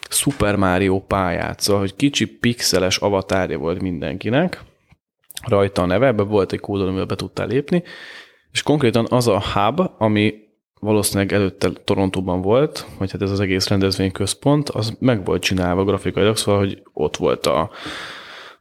Super 0.08 0.56
Mario 0.56 1.00
pályát, 1.00 1.60
szóval, 1.60 1.80
hogy 1.80 1.96
kicsi 1.96 2.26
pixeles 2.26 2.96
avatárja 2.96 3.58
volt 3.58 3.80
mindenkinek, 3.80 4.62
rajta 5.46 5.82
a 5.82 5.86
neve, 5.86 6.06
ebbe 6.06 6.22
volt 6.22 6.52
egy 6.52 6.60
kódol, 6.60 6.86
amivel 6.86 7.04
be 7.04 7.14
tudtál 7.14 7.46
lépni, 7.46 7.82
és 8.52 8.62
konkrétan 8.62 9.06
az 9.10 9.28
a 9.28 9.42
hub, 9.54 9.90
ami 9.98 10.34
valószínűleg 10.80 11.32
előtte 11.32 11.70
Torontóban 11.84 12.40
volt, 12.40 12.86
vagy 12.98 13.10
hát 13.10 13.22
ez 13.22 13.30
az 13.30 13.40
egész 13.40 13.68
rendezvényközpont, 13.68 14.68
az 14.68 14.96
meg 14.98 15.24
volt 15.24 15.42
csinálva 15.42 15.84
grafikailag, 15.84 16.36
szóval, 16.36 16.60
hogy 16.60 16.82
ott 16.92 17.16
volt 17.16 17.46
a 17.46 17.70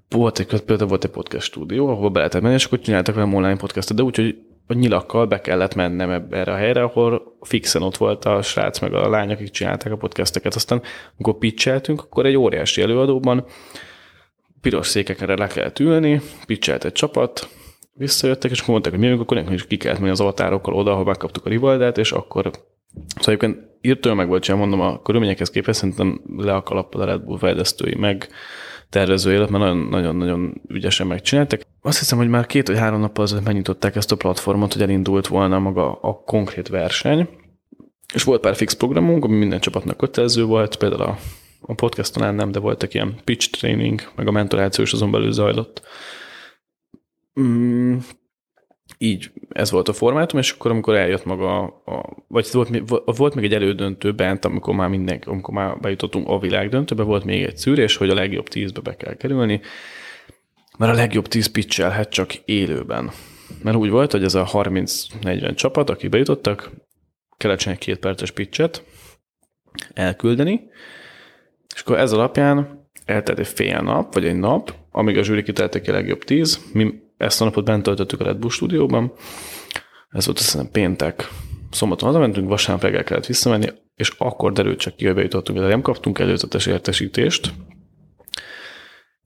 volt 0.09 0.39
egy, 0.39 0.61
például 0.61 0.89
volt 0.89 1.03
egy 1.03 1.11
podcast 1.11 1.45
stúdió, 1.45 1.87
ahol 1.87 2.09
be 2.09 2.17
lehetett 2.17 2.41
menni, 2.41 2.53
és 2.53 2.65
akkor 2.65 2.79
csináltak 2.79 3.15
velem 3.15 3.33
online 3.33 3.57
podcastot, 3.57 3.97
de 3.97 4.03
úgy, 4.03 4.15
hogy 4.15 4.37
a 4.71 4.73
nyilakkal 4.73 5.25
be 5.25 5.41
kellett 5.41 5.75
mennem 5.75 6.09
ebbe 6.09 6.37
erre 6.37 6.51
a 6.51 6.55
helyre, 6.55 6.83
ahol 6.83 7.37
fixen 7.41 7.81
ott 7.81 7.97
volt 7.97 8.25
a 8.25 8.41
srác 8.41 8.79
meg 8.79 8.93
a 8.93 9.09
lány, 9.09 9.31
akik 9.31 9.49
csinálták 9.49 9.91
a 9.91 9.97
podcasteket. 9.97 10.55
Aztán, 10.55 10.81
amikor 11.17 11.37
pitcheltünk, 11.37 12.01
akkor 12.01 12.25
egy 12.25 12.35
óriási 12.35 12.81
előadóban 12.81 13.45
piros 14.61 14.87
székekre 14.87 15.35
le 15.35 15.47
kellett 15.47 15.79
ülni, 15.79 16.21
pitchelt 16.45 16.85
egy 16.85 16.91
csapat, 16.91 17.49
visszajöttek, 17.93 18.51
és 18.51 18.59
akkor 18.59 18.71
mondták, 18.71 18.93
hogy 18.93 19.01
mi 19.01 19.09
akkor 19.09 19.37
nekünk 19.37 19.55
is 19.55 19.67
ki 19.67 19.77
kellett 19.77 19.99
menni 19.99 20.11
az 20.11 20.21
avatárokkal 20.21 20.73
oda, 20.73 20.91
ahol 20.91 21.05
megkaptuk 21.05 21.45
a 21.45 21.49
rivaldát, 21.49 21.97
és 21.97 22.11
akkor 22.11 22.51
Szóval 22.93 23.33
egyébként 23.33 23.67
írtően 23.81 24.15
meg 24.15 24.27
volt, 24.27 24.43
sem 24.43 24.57
mondom, 24.57 24.79
a 24.79 25.01
körülményekhez 25.01 25.49
képest 25.49 25.79
szerintem 25.79 26.21
le 26.37 26.55
a 26.55 26.63
kalappal 26.63 27.01
a 27.01 27.05
Red 27.05 27.21
Bull 27.21 27.37
fejlesztői, 27.37 27.95
meg 27.95 28.29
tervező 28.89 29.31
élet, 29.31 29.49
mert 29.49 29.89
nagyon-nagyon 29.89 30.61
ügyesen 30.67 31.07
megcsináltak. 31.07 31.61
Azt 31.81 31.99
hiszem, 31.99 32.17
hogy 32.17 32.29
már 32.29 32.45
két 32.45 32.67
vagy 32.67 32.77
három 32.77 32.99
nappal 32.99 33.23
azért 33.23 33.43
megnyitották 33.43 33.95
ezt 33.95 34.11
a 34.11 34.15
platformot, 34.15 34.73
hogy 34.73 34.81
elindult 34.81 35.27
volna 35.27 35.59
maga 35.59 35.91
a 35.91 36.13
konkrét 36.13 36.67
verseny, 36.67 37.29
és 38.13 38.23
volt 38.23 38.41
pár 38.41 38.55
fix 38.55 38.73
programunk, 38.73 39.23
ami 39.23 39.35
minden 39.35 39.59
csapatnak 39.59 39.97
kötelező 39.97 40.43
volt, 40.43 40.75
például 40.75 41.01
a, 41.01 41.17
a 41.61 41.73
podcast 41.73 42.13
talán 42.13 42.35
nem, 42.35 42.51
de 42.51 42.59
voltak 42.59 42.93
ilyen 42.93 43.15
pitch 43.23 43.51
training, 43.51 44.01
meg 44.15 44.27
a 44.27 44.31
mentoráció 44.31 44.83
is 44.83 44.93
azon 44.93 45.11
belül 45.11 45.31
zajlott. 45.31 45.81
Mm, 47.39 47.97
így 49.01 49.31
ez 49.49 49.71
volt 49.71 49.87
a 49.87 49.93
formátum, 49.93 50.39
és 50.39 50.51
akkor 50.51 50.71
amikor 50.71 50.95
eljött 50.95 51.25
maga, 51.25 51.61
a, 51.63 52.23
vagy 52.27 52.47
volt, 52.51 52.69
volt 53.05 53.35
még 53.35 53.43
egy 53.43 53.53
elődöntő 53.53 54.13
bent, 54.13 54.45
amikor 54.45 54.75
már 54.75 54.89
mindenki, 54.89 55.29
amikor 55.29 55.53
már 55.53 55.79
bejutottunk 55.79 56.27
a 56.27 56.39
világdöntőbe, 56.39 57.03
volt 57.03 57.23
még 57.23 57.43
egy 57.43 57.57
szűrés, 57.57 57.95
hogy 57.95 58.09
a 58.09 58.13
legjobb 58.13 58.47
tízbe 58.47 58.81
be 58.81 58.95
kell 58.95 59.13
kerülni, 59.13 59.61
mert 60.77 60.91
a 60.91 60.95
legjobb 60.95 61.27
tíz 61.27 61.47
pitchelhet 61.47 62.09
csak 62.09 62.35
élőben. 62.35 63.11
Mert 63.63 63.77
úgy 63.77 63.89
volt, 63.89 64.11
hogy 64.11 64.23
ez 64.23 64.35
a 64.35 64.45
30-40 64.45 65.55
csapat, 65.55 65.89
akik 65.89 66.09
bejutottak, 66.09 66.71
kellett 67.37 67.59
csinálni 67.59 67.81
két 67.81 67.99
perces 67.99 68.31
pitchet, 68.31 68.83
elküldeni, 69.93 70.61
és 71.75 71.81
akkor 71.81 71.97
ez 71.97 72.11
alapján 72.11 72.87
eltelt 73.05 73.39
egy 73.39 73.47
fél 73.47 73.81
nap, 73.81 74.13
vagy 74.13 74.25
egy 74.25 74.39
nap, 74.39 74.73
amíg 74.91 75.17
a 75.17 75.23
zsűri 75.23 75.43
kiteltek 75.43 75.87
a 75.87 75.91
legjobb 75.91 76.23
tíz, 76.23 76.69
mi 76.73 77.07
ezt 77.19 77.41
a 77.41 77.43
napot 77.43 77.65
bent 77.65 77.83
töltöttük 77.83 78.19
a 78.19 78.23
Red 78.23 78.37
Bull 78.37 78.49
stúdióban, 78.49 79.11
ez 80.09 80.25
volt 80.25 80.37
azt 80.37 80.51
hiszem 80.51 80.71
péntek, 80.71 81.29
szombaton 81.71 82.07
hazamentünk, 82.07 82.49
vasárnap 82.49 82.83
reggel 82.83 83.03
kellett 83.03 83.25
visszamenni, 83.25 83.67
és 83.95 84.13
akkor 84.17 84.51
derült 84.51 84.79
csak 84.79 84.95
ki, 84.95 85.05
hogy 85.05 85.15
bejutottunk, 85.15 85.59
de 85.59 85.67
nem 85.67 85.81
kaptunk 85.81 86.19
előzetes 86.19 86.65
értesítést, 86.65 87.53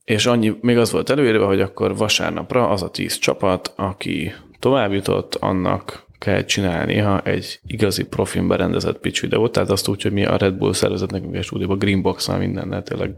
és 0.04 0.26
annyi, 0.26 0.58
még 0.62 0.78
az 0.78 0.92
volt 0.92 1.10
előírva, 1.10 1.46
hogy 1.46 1.62
akkor 1.62 1.98
vasárnapra 1.98 2.70
az 2.70 2.84
a 2.84 2.90
tíz 2.90 3.18
csapat, 3.18 3.74
aki 3.76 4.34
tovább 4.60 4.94
jutott, 4.94 5.36
annak 5.36 6.06
kell 6.18 6.44
csinálnia 6.44 7.22
egy 7.22 7.60
igazi 7.66 8.04
profin 8.06 8.48
berendezett 8.48 9.00
pitch 9.00 9.22
videót, 9.22 9.52
tehát 9.52 9.70
azt 9.70 9.88
úgy, 9.88 10.02
hogy 10.02 10.12
mi 10.12 10.26
a 10.26 10.38
Red 10.38 10.54
Bull 10.54 10.74
szervezet 10.74 11.12
nekünk 11.12 11.36
egy 11.36 11.44
stúdióban, 11.44 11.78
Greenbox-nal 11.78 12.38
mindennel 12.38 12.84
tényleg 12.84 13.16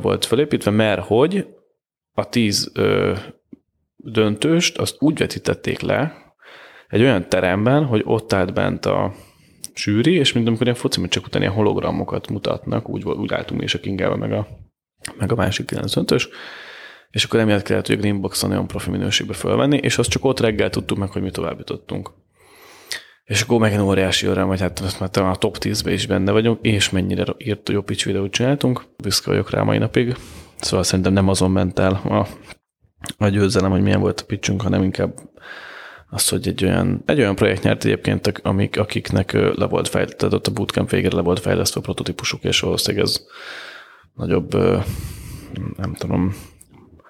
volt 0.00 0.24
felépítve, 0.24 0.70
mert 0.70 1.06
hogy 1.06 1.46
a 2.18 2.28
tíz 2.28 2.70
ö, 2.74 3.14
döntőst 3.96 4.78
azt 4.78 4.96
úgy 4.98 5.18
vetítették 5.18 5.80
le 5.80 6.26
egy 6.88 7.00
olyan 7.00 7.28
teremben, 7.28 7.84
hogy 7.84 8.02
ott 8.04 8.32
állt 8.32 8.54
bent 8.54 8.86
a 8.86 9.14
sűri, 9.74 10.14
és 10.14 10.32
mint 10.32 10.46
amikor 10.46 10.66
ilyen 10.66 10.78
foci 10.78 11.08
csak 11.08 11.26
utáni 11.26 11.44
ilyen 11.44 11.56
hologramokat 11.56 12.28
mutatnak, 12.28 12.88
úgy, 12.88 13.04
úgy 13.04 13.32
álltunk 13.32 13.58
mi 13.60 13.64
is 13.64 13.74
a 13.74 13.80
Kingával, 13.80 14.16
meg 14.16 14.32
a, 14.32 14.48
meg 15.18 15.32
a 15.32 15.34
másik 15.34 15.66
9 15.66 15.94
döntős, 15.94 16.28
és 17.10 17.24
akkor 17.24 17.40
emiatt 17.40 17.62
kellett, 17.62 17.86
hogy 17.86 17.96
a 17.96 17.98
Greenbox-on 17.98 18.50
nagyon 18.50 18.66
profi 18.66 18.90
minőségbe 18.90 19.34
fölvenni, 19.34 19.76
és 19.76 19.98
azt 19.98 20.10
csak 20.10 20.24
ott 20.24 20.40
reggel 20.40 20.70
tudtuk 20.70 20.98
meg, 20.98 21.10
hogy 21.10 21.22
mi 21.22 21.30
tovább 21.30 21.58
jutottunk. 21.58 22.10
És 23.24 23.42
akkor 23.42 23.58
megint 23.58 23.80
óriási 23.80 24.26
öröm, 24.26 24.48
hogy 24.48 24.60
hát 24.60 24.80
most 24.80 25.00
már 25.00 25.30
a 25.30 25.36
top 25.36 25.56
10-ben 25.60 25.92
is 25.92 26.06
benne 26.06 26.32
vagyunk, 26.32 26.58
és 26.62 26.90
mennyire 26.90 27.24
írt 27.38 27.68
jó 27.68 27.82
pitch 27.82 28.06
videót 28.06 28.32
csináltunk. 28.32 28.84
Büszke 29.02 29.30
vagyok 29.30 29.50
rá 29.50 29.62
mai 29.62 29.78
napig. 29.78 30.16
Szóval 30.60 30.84
szerintem 30.84 31.12
nem 31.12 31.28
azon 31.28 31.50
ment 31.50 31.78
el 31.78 31.92
a, 31.92 32.26
a 33.18 33.28
győzelem, 33.28 33.70
hogy 33.70 33.82
milyen 33.82 34.00
volt 34.00 34.20
a 34.20 34.24
pitchünk, 34.24 34.62
hanem 34.62 34.82
inkább 34.82 35.18
az, 36.10 36.28
hogy 36.28 36.48
egy 36.48 36.64
olyan, 36.64 37.02
egy 37.06 37.18
olyan 37.18 37.34
projekt 37.34 37.62
nyert 37.62 37.84
egyébként, 37.84 38.40
amik, 38.42 38.78
akiknek 38.78 39.32
le 39.32 39.66
volt 39.66 39.88
fejlesztve, 39.88 40.28
ott 40.30 40.46
a 40.46 40.52
bootcamp 40.52 40.90
végére 40.90 41.16
le 41.16 41.22
volt 41.22 41.40
fejlesztve 41.40 41.80
a 41.80 41.82
prototípusuk, 41.82 42.44
és 42.44 42.60
valószínűleg 42.60 43.06
ez 43.06 43.20
nagyobb, 44.14 44.54
nem 45.76 45.94
tudom, 45.94 46.34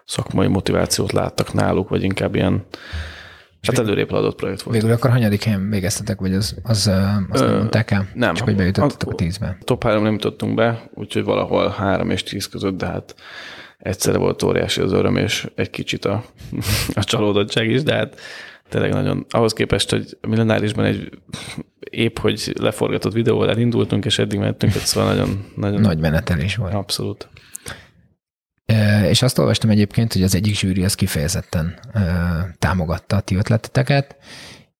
szakmai 0.04 0.46
motivációt 0.46 1.12
láttak 1.12 1.52
náluk, 1.52 1.88
vagy 1.88 2.02
inkább 2.02 2.34
ilyen 2.34 2.66
Hát 3.62 3.78
előrébb 3.78 4.12
adott 4.12 4.36
projekt 4.36 4.62
volt. 4.62 4.76
Végül 4.76 4.96
akkor 4.96 5.10
hanyadik 5.10 5.42
helyen 5.42 5.70
végeztetek, 5.70 6.20
vagy 6.20 6.34
az, 6.34 6.56
az, 6.62 6.90
azt 7.30 7.44
nem 7.44 7.56
mondták 7.56 7.90
el? 7.90 8.08
Nem. 8.14 8.34
Csak 8.34 8.46
hogy 8.46 8.56
bejutottatok 8.56 9.12
a 9.12 9.14
tízbe. 9.14 9.58
Top 9.64 9.82
három 9.82 10.02
nem 10.02 10.12
jutottunk 10.12 10.54
be, 10.54 10.90
úgyhogy 10.94 11.24
valahol 11.24 11.68
három 11.68 12.10
és 12.10 12.22
tíz 12.22 12.48
között, 12.48 12.76
de 12.76 12.86
hát 12.86 13.14
egyszerre 13.78 14.18
volt 14.18 14.42
óriási 14.42 14.80
az 14.80 14.92
öröm, 14.92 15.16
és 15.16 15.46
egy 15.54 15.70
kicsit 15.70 16.04
a, 16.04 16.24
a 16.94 17.04
csalódottság 17.04 17.70
is, 17.70 17.82
de 17.82 17.94
hát 17.94 18.20
tényleg 18.68 18.92
nagyon, 18.92 19.26
ahhoz 19.30 19.52
képest, 19.52 19.90
hogy 19.90 20.16
millenárisban 20.28 20.84
egy 20.84 21.10
épp, 21.90 22.18
hogy 22.18 22.52
leforgatott 22.60 23.12
videóval 23.12 23.50
elindultunk, 23.50 24.04
és 24.04 24.18
eddig 24.18 24.38
mentünk, 24.38 24.72
szóval 24.72 25.14
nagyon, 25.14 25.44
nagyon... 25.56 25.80
Nagy 25.80 25.98
menetelés 25.98 26.56
volt. 26.56 26.74
Abszolút. 26.74 27.28
És 29.08 29.22
azt 29.22 29.38
olvastam 29.38 29.70
egyébként, 29.70 30.12
hogy 30.12 30.22
az 30.22 30.34
egyik 30.34 30.54
zsűri 30.54 30.84
az 30.84 30.94
kifejezetten 30.94 31.78
támogatta 32.58 33.16
a 33.16 33.20
ti 33.20 33.36
ötleteteket, 33.36 34.16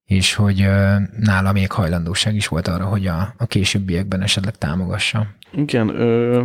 és 0.05 0.35
hogy 0.35 0.66
nála 1.18 1.53
még 1.53 1.72
hajlandóság 1.72 2.35
is 2.35 2.48
volt 2.48 2.68
arra, 2.68 2.85
hogy 2.85 3.07
a, 3.07 3.35
a 3.37 3.46
későbbiekben 3.46 4.22
esetleg 4.22 4.57
támogassa. 4.57 5.27
Igen, 5.53 5.88
ö, 5.88 6.42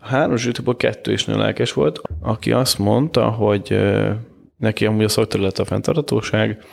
a 0.00 0.08
három 0.08 0.36
zsűriból 0.36 0.76
kettő 0.76 1.12
is 1.12 1.24
nagyon 1.24 1.42
lelkes 1.42 1.72
volt, 1.72 2.00
aki 2.20 2.52
azt 2.52 2.78
mondta, 2.78 3.28
hogy 3.30 3.78
neki 4.56 4.86
amúgy 4.86 5.04
a 5.04 5.08
szakterület 5.08 5.58
a 5.58 5.64
fenntartatóság, 5.64 6.64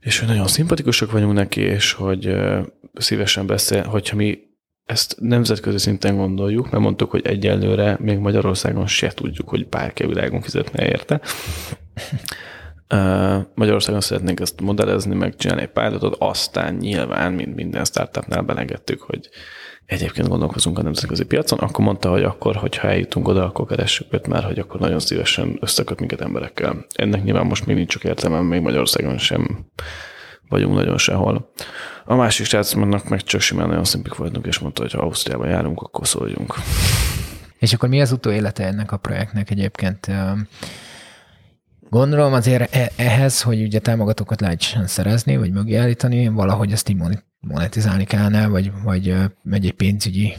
és 0.00 0.18
hogy 0.18 0.28
nagyon 0.28 0.46
szimpatikusak 0.46 1.12
vagyunk 1.12 1.32
neki, 1.32 1.60
és 1.60 1.92
hogy 1.92 2.36
szívesen 2.94 3.46
beszél, 3.46 3.82
hogyha 3.82 4.16
mi 4.16 4.38
ezt 4.88 5.16
nemzetközi 5.20 5.78
szinten 5.78 6.16
gondoljuk, 6.16 6.70
mert 6.70 6.82
mondtuk, 6.82 7.10
hogy 7.10 7.26
egyelőre 7.26 7.96
még 8.00 8.18
Magyarországon 8.18 8.86
se 8.86 9.08
tudjuk, 9.08 9.48
hogy 9.48 9.68
bárki 9.68 10.06
világon 10.06 10.40
fizetne 10.40 10.86
érte. 10.88 11.20
Magyarországon 13.54 14.00
szeretnénk 14.00 14.40
ezt 14.40 14.60
modellezni, 14.60 15.14
meg 15.14 15.36
csinálni 15.36 15.62
egy 15.62 15.68
pilotot, 15.68 16.16
aztán 16.18 16.74
nyilván, 16.74 17.32
mint 17.32 17.54
minden 17.54 17.84
startupnál 17.84 18.42
belegettük, 18.42 19.00
hogy 19.00 19.28
egyébként 19.86 20.28
gondolkozunk 20.28 20.78
a 20.78 20.82
nemzetközi 20.82 21.24
piacon, 21.24 21.58
akkor 21.58 21.84
mondta, 21.84 22.10
hogy 22.10 22.22
akkor, 22.22 22.56
hogyha 22.56 22.88
eljutunk 22.88 23.28
oda, 23.28 23.44
akkor 23.44 23.66
keressük 23.66 24.06
őt 24.10 24.26
már, 24.26 24.44
hogy 24.44 24.58
akkor 24.58 24.80
nagyon 24.80 25.00
szívesen 25.00 25.58
összeköt 25.60 25.98
minket 25.98 26.20
emberekkel. 26.20 26.86
Ennek 26.94 27.24
nyilván 27.24 27.46
most 27.46 27.66
még 27.66 27.76
nincs 27.76 27.88
csak 27.88 28.04
értelme, 28.04 28.40
még 28.40 28.60
Magyarországon 28.60 29.18
sem 29.18 29.66
vagyunk 30.48 30.74
nagyon 30.74 30.98
sehol. 30.98 31.52
A 32.10 32.14
másik 32.14 32.46
srácnak 32.46 33.08
meg 33.08 33.22
csak 33.22 33.40
simán 33.40 33.68
nagyon 33.68 33.84
szimpik 33.84 34.14
voltunk, 34.14 34.46
és 34.46 34.58
mondta, 34.58 34.82
hogy 34.82 34.92
ha 34.92 34.98
Ausztriában 34.98 35.48
járunk, 35.48 35.80
akkor 35.80 36.06
szóljunk. 36.06 36.54
És 37.58 37.72
akkor 37.72 37.88
mi 37.88 38.00
az 38.00 38.12
utóélete 38.12 38.66
ennek 38.66 38.92
a 38.92 38.96
projektnek 38.96 39.50
egyébként? 39.50 40.06
Gondolom 41.90 42.32
azért 42.32 42.74
e- 42.74 42.90
ehhez, 42.96 43.42
hogy 43.42 43.62
ugye 43.62 43.78
támogatókat 43.78 44.40
lehessen 44.40 44.86
szerezni, 44.86 45.36
vagy 45.36 45.52
mögé 45.52 45.74
állítani, 45.74 46.28
valahogy 46.28 46.72
ezt 46.72 46.88
így 46.88 46.96
monetizálni 47.40 48.04
kellene, 48.04 48.46
vagy, 48.46 48.72
vagy 48.84 49.14
egy 49.50 49.72
pénzügyi 49.72 50.32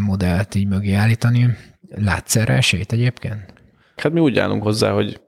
modellt 0.00 0.54
így 0.54 0.66
mögé 0.66 0.92
állítani. 0.92 1.56
Látsz 1.88 2.36
erre 2.36 2.54
esélyt 2.54 2.92
egyébként? 2.92 3.52
Hát 3.96 4.12
mi 4.12 4.20
úgy 4.20 4.38
állunk 4.38 4.62
hozzá, 4.62 4.90
hogy 4.90 5.20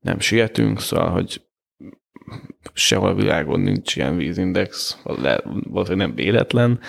nem 0.00 0.20
sietünk, 0.20 0.80
szóval, 0.80 1.10
hogy 1.10 1.45
sehol 2.72 3.08
a 3.08 3.14
világon 3.14 3.60
nincs 3.60 3.96
ilyen 3.96 4.16
vízindex, 4.16 4.98
valószínűleg 5.02 6.06
nem 6.06 6.14
véletlen, 6.14 6.80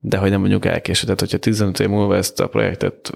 de 0.00 0.16
hogy 0.18 0.30
nem 0.30 0.40
mondjuk 0.40 0.64
elkésedett, 0.64 1.20
hogyha 1.20 1.38
15 1.38 1.80
év 1.80 1.88
múlva 1.88 2.16
ezt 2.16 2.40
a 2.40 2.48
projektet 2.48 3.10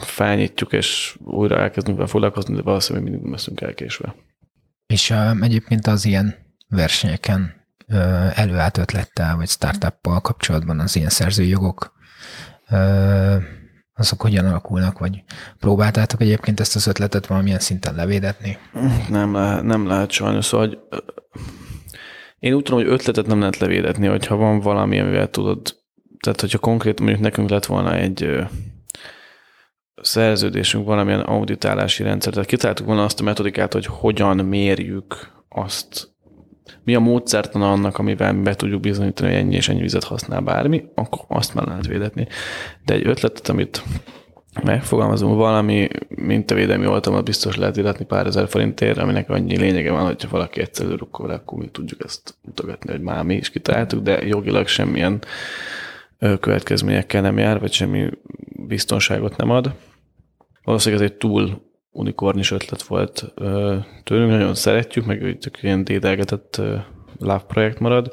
fányítjuk, 0.00 0.72
és 0.72 1.16
újra 1.24 1.58
elkezdünk 1.58 1.96
vele 1.96 2.08
foglalkozni, 2.08 2.54
de 2.54 2.62
valószínűleg 2.62 3.10
mindig 3.10 3.30
leszünk 3.30 3.60
elkésve. 3.60 4.14
És 4.86 5.10
uh, 5.10 5.42
egyébként 5.42 5.86
az 5.86 6.04
ilyen 6.04 6.34
versenyeken 6.68 7.54
uh, 7.88 8.38
előállt 8.38 8.78
ötlettel, 8.78 9.36
vagy 9.36 9.48
startuppal 9.48 10.20
kapcsolatban 10.20 10.80
az 10.80 10.96
ilyen 10.96 11.08
szerzői 11.08 11.48
jogok 11.48 11.92
uh, 12.70 13.42
azok 13.98 14.20
hogyan 14.20 14.44
alakulnak, 14.44 14.98
vagy 14.98 15.22
próbáltátok 15.58 16.20
egyébként 16.20 16.60
ezt 16.60 16.76
az 16.76 16.86
ötletet 16.86 17.26
valamilyen 17.26 17.58
szinten 17.58 17.94
levédetni? 17.94 18.58
Nem 19.08 19.34
lehet, 19.34 19.62
nem 19.62 19.86
lehet 19.86 20.10
sajnos, 20.10 20.44
szóval, 20.44 20.66
hogy 20.66 20.78
én 22.38 22.52
úgy 22.52 22.62
tudom, 22.62 22.80
hogy 22.80 22.92
ötletet 22.92 23.26
nem 23.26 23.38
lehet 23.38 23.58
levédetni, 23.58 24.06
hogyha 24.06 24.36
van 24.36 24.60
valami, 24.60 25.00
amivel 25.00 25.30
tudod, 25.30 25.76
tehát 26.20 26.40
hogyha 26.40 26.58
konkrét 26.58 27.00
mondjuk 27.00 27.20
nekünk 27.20 27.50
lett 27.50 27.66
volna 27.66 27.94
egy 27.94 28.46
szerződésünk, 30.02 30.86
valamilyen 30.86 31.20
auditálási 31.20 32.02
rendszer, 32.02 32.32
tehát 32.32 32.48
kitaláltuk 32.48 32.86
volna 32.86 33.04
azt 33.04 33.20
a 33.20 33.24
metodikát, 33.24 33.72
hogy 33.72 33.86
hogyan 33.86 34.36
mérjük 34.36 35.32
azt, 35.48 36.16
mi 36.88 36.94
a 36.94 37.00
módszertan 37.00 37.62
annak, 37.62 37.98
amivel 37.98 38.32
mi 38.32 38.42
be 38.42 38.54
tudjuk 38.54 38.80
bizonyítani, 38.80 39.30
hogy 39.30 39.40
ennyi 39.40 39.54
és 39.54 39.68
ennyi 39.68 39.80
vizet 39.80 40.04
használ 40.04 40.40
bármi, 40.40 40.84
akkor 40.94 41.24
azt 41.28 41.54
már 41.54 41.66
lehet 41.66 41.86
védetni. 41.86 42.26
De 42.84 42.94
egy 42.94 43.06
ötletet, 43.06 43.48
amit 43.48 43.82
megfogalmazunk 44.64 45.36
valami 45.36 45.88
mintavédelmi 46.08 46.86
oltalmat 46.86 47.24
biztos 47.24 47.56
lehet 47.56 47.76
illetni 47.76 48.04
pár 48.04 48.26
ezer 48.26 48.48
forintért, 48.48 48.98
aminek 48.98 49.30
annyi 49.30 49.56
lényege 49.56 49.90
van, 49.90 50.04
hogyha 50.04 50.28
valaki 50.28 50.60
egyszer 50.60 50.86
rukkol, 50.86 51.30
akkor 51.30 51.58
mi 51.58 51.68
tudjuk 51.72 52.04
ezt 52.04 52.34
mutogatni, 52.42 52.90
hogy 52.90 53.00
már 53.00 53.24
mi 53.24 53.34
is 53.34 53.50
kitaláltuk, 53.50 54.02
de 54.02 54.26
jogilag 54.26 54.66
semmilyen 54.66 55.22
következményekkel 56.40 57.20
nem 57.20 57.38
jár, 57.38 57.60
vagy 57.60 57.72
semmi 57.72 58.10
biztonságot 58.66 59.36
nem 59.36 59.50
ad. 59.50 59.74
Valószínűleg 60.64 61.04
ez 61.04 61.10
egy 61.10 61.16
túl 61.16 61.67
unikornis 61.90 62.50
ötlet 62.50 62.82
volt 62.82 63.32
tőlünk, 64.04 64.30
nagyon 64.30 64.54
szeretjük, 64.54 65.04
meg 65.04 65.38
csak 65.40 65.62
ilyen 65.62 65.84
dédelgetett 65.84 66.60
love 67.18 67.44
projekt 67.46 67.78
marad. 67.78 68.12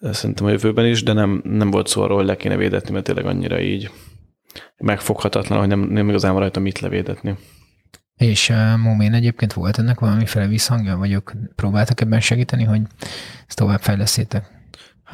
Szerintem 0.00 0.46
a 0.46 0.50
jövőben 0.50 0.86
is, 0.86 1.02
de 1.02 1.12
nem, 1.12 1.40
nem 1.44 1.70
volt 1.70 1.86
szó 1.86 2.02
arról, 2.02 2.16
hogy 2.16 2.26
le 2.26 2.36
kéne 2.36 2.56
védetni, 2.56 2.92
mert 2.92 3.04
tényleg 3.04 3.26
annyira 3.26 3.60
így 3.60 3.90
megfoghatatlan, 4.76 5.58
hogy 5.58 5.68
nem, 5.68 5.80
nem 5.80 6.08
igazán 6.08 6.32
van 6.32 6.40
rajta 6.40 6.60
mit 6.60 6.78
levédetni. 6.78 7.36
És 8.16 8.48
uh, 8.48 8.76
Momén 8.76 9.12
egyébként 9.12 9.52
volt 9.52 9.78
ennek 9.78 10.00
valamiféle 10.00 10.46
visszhangja, 10.46 10.96
vagy 10.96 11.12
ők 11.12 11.30
próbáltak 11.54 12.00
ebben 12.00 12.20
segíteni, 12.20 12.64
hogy 12.64 12.80
ezt 13.48 13.58
tovább 13.58 13.80
fejleszétek? 13.80 14.63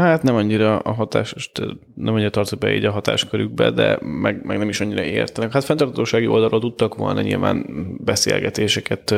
Hát 0.00 0.22
nem 0.22 0.34
annyira 0.34 0.78
a 0.78 0.92
hatás, 0.92 1.50
nem 1.94 2.14
annyira 2.14 2.30
tartok 2.30 2.58
be 2.58 2.74
így 2.74 2.84
a 2.84 2.90
hatáskörükbe, 2.90 3.70
de 3.70 3.98
meg, 4.00 4.44
meg 4.44 4.58
nem 4.58 4.68
is 4.68 4.80
annyira 4.80 5.02
értenek. 5.02 5.52
Hát 5.52 5.64
fenntartatósági 5.64 6.26
oldalról 6.26 6.60
tudtak 6.60 6.94
volna 6.94 7.20
nyilván 7.20 7.66
beszélgetéseket 8.04 9.14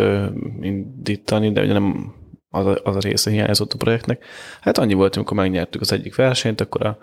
indítani, 0.61 1.53
de 1.53 1.63
ugye 1.63 1.73
nem 1.73 2.15
az 2.51 2.67
a, 2.67 2.77
az 2.85 2.97
a 2.97 3.01
része 3.01 3.31
hiányzott 3.31 3.73
a 3.73 3.77
projektnek. 3.77 4.25
Hát 4.61 4.79
annyi 4.79 4.95
volt, 4.95 5.17
amikor 5.17 5.37
megnyertük 5.37 5.81
az 5.81 5.93
egyik 5.93 6.15
versenyt, 6.15 6.61
akkor 6.61 6.87
a 6.87 6.99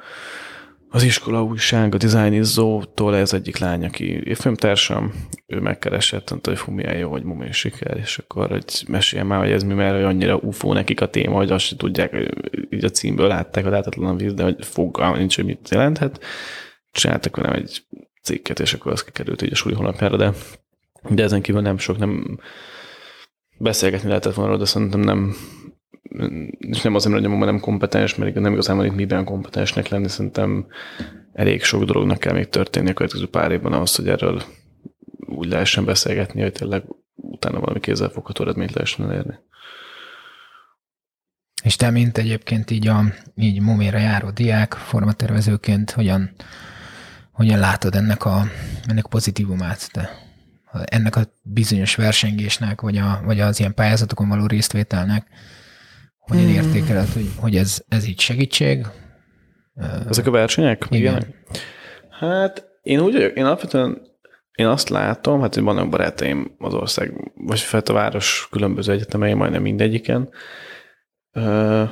az 0.91 1.03
iskola 1.03 1.43
újság, 1.43 1.93
a 1.93 1.97
Designizzótól 1.97 3.15
ez 3.15 3.33
egyik 3.33 3.57
lány, 3.57 3.85
aki 3.85 4.21
évfilmtársam, 4.23 5.13
ő 5.45 5.59
megkeresett, 5.59 6.29
mondta, 6.29 6.49
hogy 6.49 6.59
fú, 6.59 6.71
milyen 6.71 6.97
jó, 6.97 7.09
hogy 7.09 7.23
mumé 7.23 7.51
siker, 7.51 7.97
és 7.97 8.17
akkor 8.17 8.49
hogy 8.49 8.83
meséljem 8.87 9.27
már, 9.27 9.39
hogy 9.39 9.51
ez 9.51 9.63
mi, 9.63 9.73
mert 9.73 9.95
hogy 9.95 10.03
annyira 10.03 10.35
ufó 10.35 10.73
nekik 10.73 11.01
a 11.01 11.09
téma, 11.09 11.35
hogy 11.35 11.51
azt 11.51 11.77
tudják, 11.77 12.33
így 12.69 12.83
a 12.83 12.89
címből 12.89 13.27
látták 13.27 13.65
a 13.65 13.69
láthatatlan 13.69 14.17
víz, 14.17 14.33
de 14.33 14.43
hogy 14.43 14.65
fogalma 14.65 15.17
nincs, 15.17 15.35
hogy 15.35 15.45
mit 15.45 15.69
jelenthet. 15.69 16.23
Csináltak 16.91 17.35
velem 17.35 17.53
egy 17.53 17.83
cikket, 18.21 18.59
és 18.59 18.73
akkor 18.73 18.91
az 18.91 19.03
kikerült 19.03 19.41
így 19.41 19.51
a 19.51 19.55
súly 19.55 19.73
honlapjára, 19.73 20.17
de, 20.17 20.33
de 21.09 21.23
ezen 21.23 21.41
kívül 21.41 21.61
nem 21.61 21.77
sok, 21.77 21.97
nem 21.97 22.39
beszélgetni 23.57 24.07
lehetett 24.07 24.33
volna, 24.33 24.57
de 24.57 24.65
szerintem 24.65 24.99
nem, 24.99 25.35
és 26.57 26.81
nem 26.81 26.95
azért, 26.95 27.13
hogy 27.13 27.29
nem 27.39 27.59
kompetens, 27.59 28.15
mert 28.15 28.33
nem 28.33 28.51
igazán 28.51 28.75
van 28.75 28.85
itt 28.85 28.95
miben 28.95 29.25
kompetensnek 29.25 29.87
lenni, 29.87 30.07
szerintem 30.07 30.67
elég 31.33 31.63
sok 31.63 31.83
dolognak 31.83 32.19
kell 32.19 32.33
még 32.33 32.49
történni 32.49 32.89
a 32.89 32.93
következő 32.93 33.27
pár 33.27 33.51
évben 33.51 33.73
ahhoz, 33.73 33.95
hogy 33.95 34.07
erről 34.07 34.41
úgy 35.19 35.47
lehessen 35.47 35.85
beszélgetni, 35.85 36.41
hogy 36.41 36.51
tényleg 36.51 36.83
utána 37.15 37.59
valami 37.59 37.79
kézzelfogható 37.79 38.43
eredményt 38.43 38.73
lehessen 38.73 39.09
elérni. 39.09 39.33
És 41.63 41.75
te, 41.75 41.89
mint 41.89 42.17
egyébként 42.17 42.71
így, 42.71 42.87
a, 42.87 43.03
így 43.35 43.61
moméra 43.61 43.97
járó 43.97 44.29
diák, 44.29 44.73
formatervezőként, 44.73 45.91
hogyan, 45.91 46.31
hogyan 47.31 47.59
látod 47.59 47.95
ennek 47.95 48.25
a, 48.25 48.43
ennek 48.87 49.05
a 49.05 49.09
pozitívumát? 49.09 49.91
Te 49.91 50.27
ennek 50.71 51.15
a 51.15 51.21
bizonyos 51.41 51.95
versengésnek, 51.95 52.81
vagy, 52.81 52.97
a, 52.97 53.21
vagy 53.25 53.39
az 53.39 53.59
ilyen 53.59 53.73
pályázatokon 53.73 54.29
való 54.29 54.45
résztvételnek, 54.45 55.27
Hogyan 56.29 56.45
hmm. 56.45 56.53
értékeled, 56.53 57.07
hogy, 57.07 57.29
hogy 57.35 57.55
ez, 57.55 57.83
ez 57.87 58.07
így 58.07 58.19
segítség? 58.19 58.85
Ezek 60.09 60.27
a 60.27 60.31
versenyek? 60.31 60.85
Igen. 60.89 61.15
Igen. 61.15 61.35
Hát 62.09 62.67
én 62.81 62.99
úgy 62.99 63.13
vagyok, 63.13 63.37
én 63.37 63.45
alapvetően 63.45 64.01
én 64.55 64.65
azt 64.65 64.89
látom, 64.89 65.41
hát 65.41 65.53
hogy 65.53 65.63
vannak 65.63 65.89
barátaim 65.89 66.55
az 66.57 66.73
ország, 66.73 67.31
vagy 67.35 67.59
fel 67.59 67.81
a 67.85 67.93
város 67.93 68.47
különböző 68.51 68.91
egyetemei, 68.91 69.33
majdnem 69.33 69.61
mindegyiken. 69.61 70.29
Uh, 71.33 71.89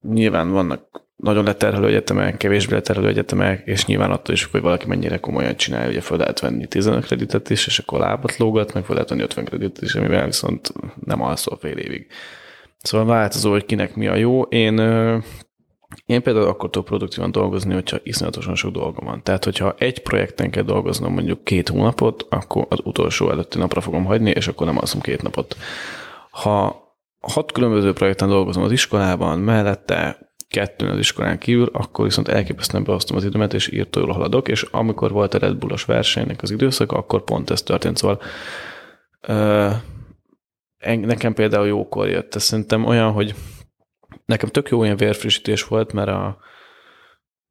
nyilván 0.00 0.50
vannak 0.50 1.02
nagyon 1.16 1.44
leterhelő 1.44 1.86
egyetemek, 1.86 2.36
kevésbé 2.36 2.74
leterhelő 2.74 3.08
egyetemek, 3.08 3.66
és 3.66 3.86
nyilván 3.86 4.10
attól 4.10 4.34
is, 4.34 4.44
hogy 4.44 4.60
valaki 4.60 4.86
mennyire 4.86 5.18
komolyan 5.18 5.56
csinálja, 5.56 5.88
ugye 5.88 6.00
fel 6.00 6.16
lehet 6.16 6.40
venni 6.40 6.66
15 6.66 7.04
kreditet 7.04 7.50
is, 7.50 7.66
és 7.66 7.78
akkor 7.78 8.00
lábat 8.00 8.36
lógat, 8.36 8.72
meg 8.72 8.84
fel 8.84 8.94
lehet 8.94 9.10
venni 9.10 9.22
50 9.22 9.44
kreditet 9.44 9.82
is, 9.82 9.94
amivel 9.94 10.24
viszont 10.24 10.72
nem 11.04 11.22
alszol 11.22 11.58
fél 11.60 11.76
évig. 11.76 12.06
Szóval 12.82 13.06
változó, 13.06 13.50
hogy 13.50 13.66
kinek 13.66 13.94
mi 13.94 14.06
a 14.06 14.14
jó. 14.14 14.42
Én, 14.42 14.78
én 16.06 16.22
például 16.22 16.46
akkor 16.46 16.70
tudok 16.70 16.88
produktívan 16.88 17.30
dolgozni, 17.30 17.74
hogyha 17.74 17.98
iszonyatosan 18.02 18.54
sok 18.54 18.72
dolgom 18.72 19.06
van. 19.06 19.22
Tehát, 19.22 19.44
hogyha 19.44 19.74
egy 19.78 20.02
projekten 20.02 20.50
kell 20.50 20.62
dolgoznom 20.62 21.12
mondjuk 21.12 21.44
két 21.44 21.68
hónapot, 21.68 22.26
akkor 22.30 22.66
az 22.68 22.78
utolsó 22.84 23.30
előtti 23.30 23.58
napra 23.58 23.80
fogom 23.80 24.04
hagyni, 24.04 24.30
és 24.30 24.48
akkor 24.48 24.66
nem 24.66 24.78
alszom 24.78 25.00
két 25.00 25.22
napot. 25.22 25.56
Ha 26.30 26.82
hat 27.20 27.52
különböző 27.52 27.92
projekten 27.92 28.28
dolgozom 28.28 28.62
az 28.62 28.72
iskolában, 28.72 29.38
mellette 29.38 30.30
kettőn 30.48 30.90
az 30.90 30.98
iskolán 30.98 31.38
kívül, 31.38 31.68
akkor 31.72 32.04
viszont 32.04 32.28
elképesztően 32.28 32.84
beosztom 32.84 33.16
az 33.16 33.24
időmet, 33.24 33.54
és 33.54 33.72
írtó 33.72 34.00
jól 34.00 34.12
haladok, 34.12 34.48
és 34.48 34.62
amikor 34.62 35.10
volt 35.10 35.34
a 35.34 35.38
Red 35.38 35.56
Bullos 35.56 35.84
versenynek 35.84 36.42
az 36.42 36.50
időszaka, 36.50 36.96
akkor 36.96 37.24
pont 37.24 37.50
ez 37.50 37.62
történt, 37.62 37.96
szóval 37.96 38.20
uh, 39.28 39.72
nekem 40.82 41.34
például 41.34 41.66
jókor 41.66 42.08
jött, 42.08 42.34
ez 42.34 42.42
szerintem 42.42 42.84
olyan, 42.84 43.12
hogy 43.12 43.34
nekem 44.24 44.48
tök 44.48 44.68
jó 44.68 44.78
olyan 44.78 44.96
vérfrissítés 44.96 45.64
volt, 45.64 45.92
mert 45.92 46.08
a, 46.08 46.38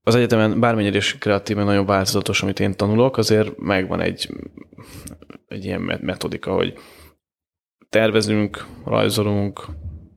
az 0.01 0.15
egyetemen 0.15 0.59
bármennyire 0.59 0.97
is 0.97 1.17
kreatív, 1.17 1.57
nagyon 1.57 1.85
változatos, 1.85 2.41
amit 2.41 2.59
én 2.59 2.75
tanulok, 2.75 3.17
azért 3.17 3.57
megvan 3.57 4.01
egy, 4.01 4.29
egy 5.47 5.65
ilyen 5.65 5.81
metodika, 6.01 6.53
hogy 6.53 6.73
tervezünk, 7.89 8.65
rajzolunk, 8.85 9.65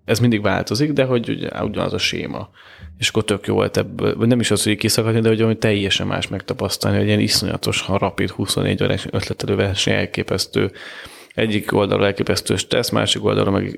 ez 0.05 0.19
mindig 0.19 0.43
változik, 0.43 0.93
de 0.93 1.05
hogy 1.05 1.29
ugye, 1.29 1.65
ugyanaz 1.65 1.93
a 1.93 1.99
séma. 1.99 2.49
És 2.97 3.09
akkor 3.09 3.25
tök 3.25 3.47
jó 3.47 3.55
volt 3.55 3.77
ebből, 3.77 4.17
vagy 4.17 4.29
nem 4.29 4.41
is 4.41 4.51
az, 4.51 4.63
hogy 4.63 4.77
kiszakadni, 4.77 5.21
de 5.21 5.29
hogy 5.29 5.41
hogy 5.41 5.59
teljesen 5.59 6.07
más 6.07 6.29
megtapasztalni, 6.29 6.97
hogy 6.97 7.07
ilyen 7.07 7.21
iszonyatos, 7.21 7.81
ha 7.81 7.99
rapid 7.99 8.31
24 8.31 8.83
órás 8.83 9.07
ötletelő 9.11 9.57
verseny 9.57 9.95
elképesztő, 9.95 10.73
egyik 11.35 11.73
oldalról 11.73 12.07
elképesztő 12.07 12.55
tesz, 12.69 12.91
másik 12.91 13.25
oldalról 13.25 13.53
meg 13.53 13.77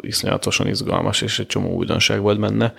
iszonyatosan 0.00 0.66
izgalmas, 0.66 1.22
és 1.22 1.38
egy 1.38 1.46
csomó 1.46 1.74
újdonság 1.74 2.20
volt 2.20 2.40
benne. 2.40 2.74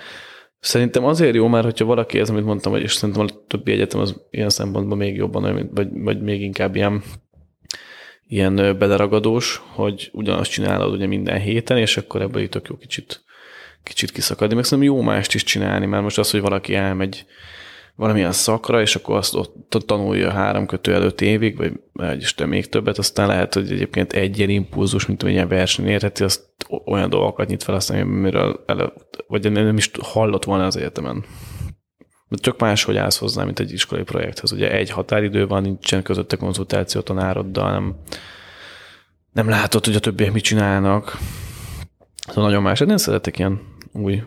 Szerintem 0.59 1.05
azért 1.05 1.36
jó, 1.36 1.47
mert 1.47 1.65
hogyha 1.65 1.86
valaki 1.86 2.19
ez, 2.19 2.30
amit 2.30 2.45
mondtam, 2.45 2.72
vagy 2.72 2.82
és 2.82 2.93
szerintem 2.93 3.26
a 3.26 3.45
többi 3.47 3.72
egyetem 3.72 3.99
az 3.99 4.22
ilyen 4.30 4.49
szempontból 4.49 4.97
még 4.97 5.15
jobban, 5.15 5.69
vagy, 5.74 5.88
vagy 5.91 6.22
még 6.22 6.41
inkább 6.41 6.76
ilyen 6.76 7.03
ilyen 8.32 8.55
beleragadós, 8.55 9.61
hogy 9.67 10.09
ugyanazt 10.13 10.51
csinálod 10.51 10.93
ugye 10.93 11.07
minden 11.07 11.39
héten, 11.39 11.78
és 11.78 11.97
akkor 11.97 12.22
ebből 12.22 12.41
itt 12.41 12.67
jó 12.69 12.76
kicsit, 12.76 13.24
kicsit 13.84 14.11
kiszakadni. 14.11 14.55
Meg 14.55 14.63
szerintem 14.63 14.93
jó 14.93 15.01
mást 15.01 15.34
is 15.34 15.43
csinálni, 15.43 15.86
mert 15.86 16.03
most 16.03 16.17
az, 16.17 16.32
hogy 16.32 16.41
valaki 16.41 16.76
elmegy 16.76 17.26
valamilyen 17.96 18.32
szakra, 18.32 18.82
és 18.82 18.96
akkor 18.96 19.16
azt 19.16 19.36
ott 19.36 19.84
tanulja 19.86 20.32
három 20.32 20.66
kötő 20.66 20.94
előtt 20.94 21.22
évig, 21.22 21.58
vagy, 21.58 21.80
vagy 21.94 22.22
Isten 22.22 22.48
még 22.48 22.70
többet, 22.70 22.98
aztán 22.98 23.28
lehet, 23.28 23.54
hogy 23.54 23.72
egyébként 23.72 24.14
egy 24.14 24.38
ilyen 24.38 24.50
impulzus, 24.50 25.06
mint 25.06 25.24
egy 25.24 25.30
ilyen 25.30 25.48
verseny 25.48 25.88
érheti, 25.88 26.24
azt 26.24 26.44
olyan 26.86 27.10
dolgokat 27.10 27.48
nyit 27.48 27.64
fel, 27.64 27.76
aztán 27.76 28.02
amiről 28.02 28.64
elő, 28.68 28.94
vagy 29.28 29.52
nem 29.52 29.78
is 29.78 29.92
hallott 30.02 30.44
volna 30.44 30.66
az 30.66 30.78
egyetemen. 30.78 31.26
Csak 32.30 32.60
máshogy 32.60 32.98
állsz 32.98 33.18
hozzá, 33.18 33.44
mint 33.44 33.60
egy 33.60 33.72
iskolai 33.72 34.04
projekthez. 34.04 34.52
Ugye 34.52 34.72
egy 34.72 34.89
határidő 34.89 35.48
van, 35.48 35.62
nincsen 35.62 36.04
közötte 36.04 36.36
konzultáció 36.36 37.02
tanároddal, 37.02 37.72
nem, 37.72 37.96
nem 39.32 39.50
látod, 39.50 39.86
hogy 39.86 39.96
a 39.96 40.00
többiek 40.00 40.32
mit 40.32 40.44
csinálnak. 40.44 41.18
Szóval 42.28 42.44
nagyon 42.44 42.62
más. 42.62 42.80
Én 42.80 42.98
szeretek 42.98 43.39
ilyen 43.39 43.62
új 43.94 44.24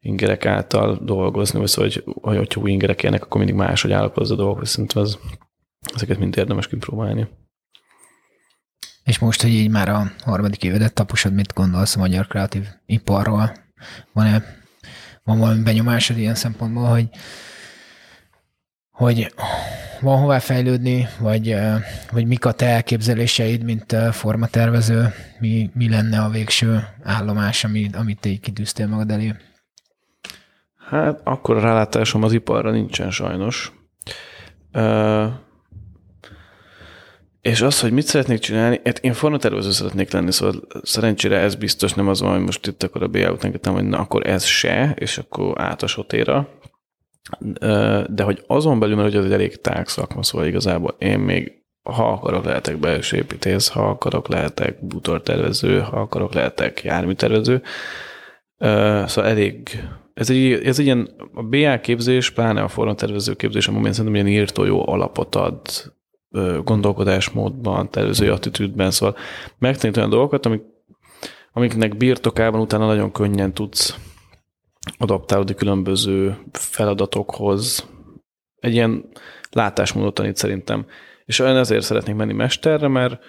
ingerek 0.00 0.46
által 0.46 0.98
dolgozni, 1.02 1.58
vagy 1.58 1.68
szóval, 1.68 1.90
hogy, 2.22 2.36
hogyha 2.36 2.60
új 2.60 2.70
ingerek 2.70 3.02
élnek, 3.02 3.22
akkor 3.22 3.36
mindig 3.36 3.56
máshogy 3.56 3.94
hozzá 4.14 4.34
a 4.34 4.36
dolgok, 4.36 4.66
szerintem 4.66 5.02
ez, 5.02 5.16
ezeket 5.94 6.18
mind 6.18 6.36
érdemes 6.36 6.68
kipróbálni. 6.68 7.28
És 9.04 9.18
most, 9.18 9.42
hogy 9.42 9.50
így 9.50 9.70
már 9.70 9.88
a 9.88 10.12
harmadik 10.24 10.62
évedet 10.62 10.94
taposod, 10.94 11.34
mit 11.34 11.54
gondolsz 11.54 11.96
a 11.96 11.98
magyar 11.98 12.26
kreatív 12.26 12.66
iparról? 12.86 13.52
Van-e 14.12 14.58
van 15.24 15.38
valami 15.38 15.62
benyomásod 15.62 16.18
ilyen 16.18 16.34
szempontból, 16.34 16.88
hogy, 16.88 17.08
hogy 18.90 19.34
van 20.00 20.18
hová 20.18 20.38
fejlődni, 20.38 21.08
vagy, 21.18 21.56
vagy 22.10 22.26
mik 22.26 22.44
a 22.44 22.52
te 22.52 22.66
elképzeléseid, 22.66 23.62
mint 23.62 23.96
formatervező, 24.10 25.14
mi, 25.38 25.70
mi 25.74 25.88
lenne 25.88 26.20
a 26.20 26.28
végső 26.28 26.88
állomás, 27.02 27.64
amit, 27.64 27.96
amit 27.96 28.20
te 28.20 28.28
így 28.28 28.40
kidűztél 28.40 28.86
magad 28.86 29.10
elé? 29.10 29.34
Hát 30.90 31.20
akkor 31.24 31.56
a 31.56 31.60
rálátásom 31.60 32.22
az 32.22 32.32
iparra 32.32 32.70
nincsen 32.70 33.10
sajnos. 33.10 33.72
És 37.40 37.60
az, 37.60 37.80
hogy 37.80 37.92
mit 37.92 38.06
szeretnék 38.06 38.38
csinálni, 38.38 38.80
hát 38.84 38.98
én 38.98 39.12
formatervező 39.12 39.70
szeretnék 39.70 40.12
lenni, 40.12 40.32
szóval 40.32 40.62
szerencsére 40.82 41.38
ez 41.38 41.54
biztos 41.54 41.92
nem 41.92 42.08
az 42.08 42.20
van, 42.20 42.32
hogy 42.32 42.44
most 42.44 42.66
itt 42.66 42.82
akkor 42.82 43.02
a 43.02 43.08
BA 43.08 43.30
után 43.32 43.74
hogy 43.74 43.84
na 43.84 43.98
akkor 43.98 44.26
ez 44.26 44.44
se, 44.44 44.94
és 44.98 45.18
akkor 45.18 45.60
át 45.60 45.82
a 45.82 45.86
sotéra. 45.86 46.48
De 48.06 48.22
hogy 48.22 48.44
azon 48.46 48.78
belül, 48.78 48.96
mert 48.96 49.08
hogy 49.08 49.18
ez 49.18 49.24
egy 49.24 49.32
elég 49.32 49.60
tág 49.60 49.88
szakma, 49.88 50.22
szóval 50.22 50.46
igazából 50.46 50.94
én 50.98 51.18
még 51.18 51.52
ha 51.82 52.12
akarok, 52.12 52.44
lehetek 52.44 52.76
belső 52.76 53.16
építész, 53.16 53.68
ha 53.68 53.88
akarok, 53.88 54.28
lehetek 54.28 54.86
bútortervező, 54.86 55.80
ha 55.80 56.00
akarok, 56.00 56.34
lehetek 56.34 56.82
járműtervező. 56.82 57.62
Szóval 59.06 59.26
elég, 59.26 59.84
ez 60.20 60.30
egy, 60.30 60.52
ez 60.52 60.78
egy 60.78 60.84
ilyen, 60.84 61.10
a 61.34 61.42
BA 61.42 61.80
képzés, 61.80 62.30
pláne 62.30 62.62
a 62.62 62.68
formatervező 62.68 63.34
képzés, 63.34 63.68
amilyen 63.68 63.92
szerintem 63.92 64.14
ilyen 64.14 64.40
írtó 64.40 64.64
jó 64.64 64.88
alapot 64.88 65.34
ad 65.34 65.60
gondolkodásmódban, 66.64 67.90
tervezői 67.90 68.28
attitűdben, 68.28 68.90
szóval 68.90 69.16
megtanít 69.58 69.96
olyan 69.96 70.10
dolgokat, 70.10 70.46
amik, 70.46 70.62
amiknek 71.52 71.96
birtokában 71.96 72.60
utána 72.60 72.86
nagyon 72.86 73.12
könnyen 73.12 73.52
tudsz 73.52 73.98
adaptálódni 74.98 75.54
különböző 75.54 76.36
feladatokhoz. 76.52 77.88
Egy 78.58 78.72
ilyen 78.72 79.04
látásmódot 79.50 80.14
tanít 80.14 80.36
szerintem. 80.36 80.86
És 81.24 81.38
olyan 81.38 81.56
ezért 81.56 81.84
szeretnék 81.84 82.14
menni 82.14 82.32
mesterre, 82.32 82.88
mert 82.88 83.20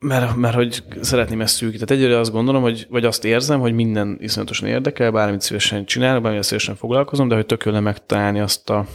mert, 0.00 0.36
mert 0.36 0.54
hogy 0.54 0.82
szeretném 1.00 1.40
ezt 1.40 1.54
szűkíteni. 1.54 1.86
Tehát 1.86 2.04
egyre 2.04 2.18
azt 2.18 2.32
gondolom, 2.32 2.62
hogy, 2.62 2.86
vagy 2.90 3.04
azt 3.04 3.24
érzem, 3.24 3.60
hogy 3.60 3.72
minden 3.72 4.16
iszonyatosan 4.20 4.68
érdekel, 4.68 5.10
bármit 5.10 5.40
szívesen 5.40 5.84
csinálok, 5.84 6.22
bármit 6.22 6.42
szívesen 6.42 6.76
foglalkozom, 6.76 7.28
de 7.28 7.34
hogy 7.34 7.46
tökéletesen 7.46 7.92
megtalálni 7.92 8.40
azt 8.40 8.70
a, 8.70 8.86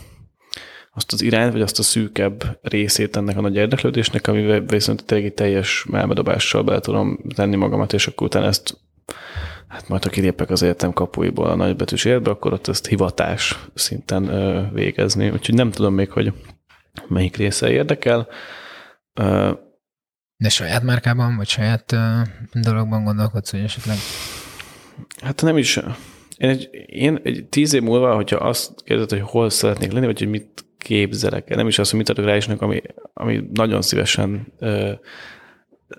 azt 0.93 1.13
az 1.13 1.21
irányt, 1.21 1.51
vagy 1.51 1.61
azt 1.61 1.79
a 1.79 1.83
szűkebb 1.83 2.59
részét 2.61 3.15
ennek 3.15 3.37
a 3.37 3.41
nagy 3.41 3.55
érdeklődésnek, 3.55 4.27
amivel 4.27 4.59
viszont 4.59 5.05
tényleg 5.05 5.33
teljes 5.33 5.85
melbedobással 5.89 6.63
be 6.63 6.79
tudom 6.79 7.19
tenni 7.35 7.55
magamat, 7.55 7.93
és 7.93 8.07
akkor 8.07 8.27
utána 8.27 8.45
ezt 8.45 8.77
hát 9.67 9.87
majd 9.87 10.03
ha 10.03 10.09
kilépek 10.09 10.49
az 10.49 10.61
életem 10.61 10.93
kapuiból 10.93 11.49
a 11.49 11.55
nagybetűs 11.55 12.05
életbe, 12.05 12.29
akkor 12.29 12.53
ott 12.53 12.67
ezt 12.67 12.87
hivatás 12.87 13.59
szinten 13.73 14.27
ö, 14.27 14.61
végezni. 14.73 15.29
Úgyhogy 15.29 15.55
nem 15.55 15.71
tudom 15.71 15.93
még, 15.93 16.11
hogy 16.11 16.33
melyik 17.07 17.35
része 17.35 17.71
érdekel. 17.71 18.27
Ö, 19.13 19.51
De 20.41 20.49
saját 20.49 20.83
márkában, 20.83 21.35
vagy 21.35 21.47
saját 21.47 21.91
ö, 21.91 22.21
dologban 22.53 23.03
gondolkodsz, 23.03 23.51
hogy 23.51 23.59
esetleg? 23.59 23.97
Hát 25.21 25.41
nem 25.41 25.57
is. 25.57 25.77
Én 26.37 26.49
egy, 26.49 26.69
én 26.85 27.19
egy 27.23 27.45
tíz 27.49 27.73
év 27.73 27.81
múlva, 27.81 28.15
hogyha 28.15 28.37
azt 28.37 28.83
kérdezed, 28.83 29.09
hogy 29.19 29.29
hol 29.29 29.49
szeretnék 29.49 29.91
lenni, 29.91 30.05
vagy 30.05 30.19
hogy 30.19 30.29
mit 30.29 30.65
képzelek. 30.77 31.55
Nem 31.55 31.67
is 31.67 31.79
azt, 31.79 31.89
hogy 31.89 31.99
mit 31.99 32.09
adok 32.09 32.25
rá 32.25 32.35
is, 32.35 32.47
ami, 32.47 32.81
ami 33.13 33.49
nagyon 33.53 33.81
szívesen 33.81 34.53
ö, 34.59 34.91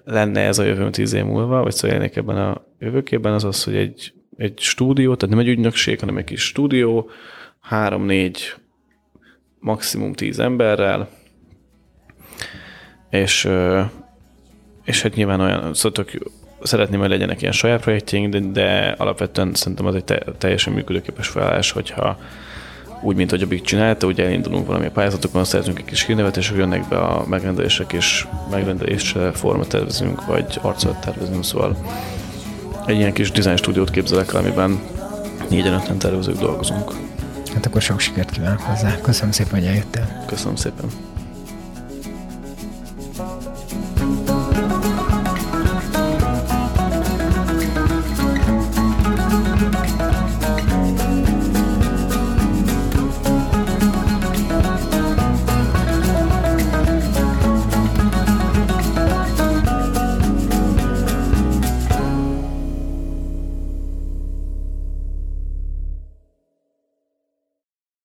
lenne 0.04 0.40
ez 0.40 0.58
a 0.58 0.64
jövőm 0.64 0.90
tíz 0.90 1.12
év 1.12 1.24
múlva, 1.24 1.62
vagy 1.62 1.74
szóval 1.74 2.02
ebben 2.02 2.36
a 2.36 2.64
jövőkében, 2.78 3.32
az 3.32 3.44
az, 3.44 3.64
hogy 3.64 3.76
egy, 3.76 4.12
egy 4.36 4.58
stúdió, 4.58 5.14
tehát 5.14 5.34
nem 5.34 5.44
egy 5.44 5.52
ügynökség, 5.52 6.00
hanem 6.00 6.16
egy 6.16 6.24
kis 6.24 6.42
stúdió, 6.42 7.10
három-négy, 7.60 8.54
maximum 9.58 10.12
tíz 10.12 10.38
emberrel, 10.38 11.08
és, 13.10 13.48
és 14.90 15.02
hát 15.02 15.14
nyilván 15.14 15.40
olyan, 15.40 15.74
szóval 15.74 16.04
szeretném, 16.62 17.00
hogy 17.00 17.08
legyenek 17.08 17.40
ilyen 17.40 17.52
saját 17.52 17.80
projektjeink, 17.80 18.32
de, 18.32 18.40
de 18.40 18.94
alapvetően 18.98 19.54
szerintem 19.54 19.86
az 19.86 19.94
egy 19.94 20.04
te, 20.04 20.22
teljesen 20.38 20.72
működőképes 20.72 21.28
felállás, 21.28 21.70
hogyha 21.70 22.18
úgy, 23.02 23.16
mint 23.16 23.30
hogy 23.30 23.42
a 23.42 23.46
Big 23.46 23.62
csinálta, 23.62 24.06
ugye 24.06 24.24
elindulunk 24.24 24.66
valami 24.66 24.90
pályázatokon, 24.90 25.44
szerzünk 25.44 25.78
egy 25.78 25.84
kis 25.84 26.06
hírnevet, 26.06 26.36
és 26.36 26.52
jönnek 26.56 26.88
be 26.88 26.96
a 26.96 27.24
megrendelések, 27.28 27.92
és 27.92 28.26
megrendelésre 28.50 29.32
forma 29.32 29.64
tervezünk, 29.64 30.26
vagy 30.26 30.58
arcolat 30.62 31.00
tervezünk, 31.00 31.44
szóval 31.44 31.76
egy 32.86 32.96
ilyen 32.96 33.12
kis 33.12 33.30
design 33.30 33.56
stúdiót 33.56 33.90
képzelek 33.90 34.32
el, 34.32 34.40
amiben 34.40 34.80
négyen 35.48 35.72
öten 35.72 35.98
tervezők 35.98 36.38
dolgozunk. 36.38 36.92
Hát 37.54 37.66
akkor 37.66 37.82
sok 37.82 38.00
sikert 38.00 38.30
kívánok 38.30 38.60
hozzá. 38.60 39.00
Köszönöm 39.00 39.32
szépen, 39.32 39.58
hogy 39.58 39.68
eljöttél. 39.68 40.24
Köszönöm 40.26 40.56
szépen. 40.56 41.09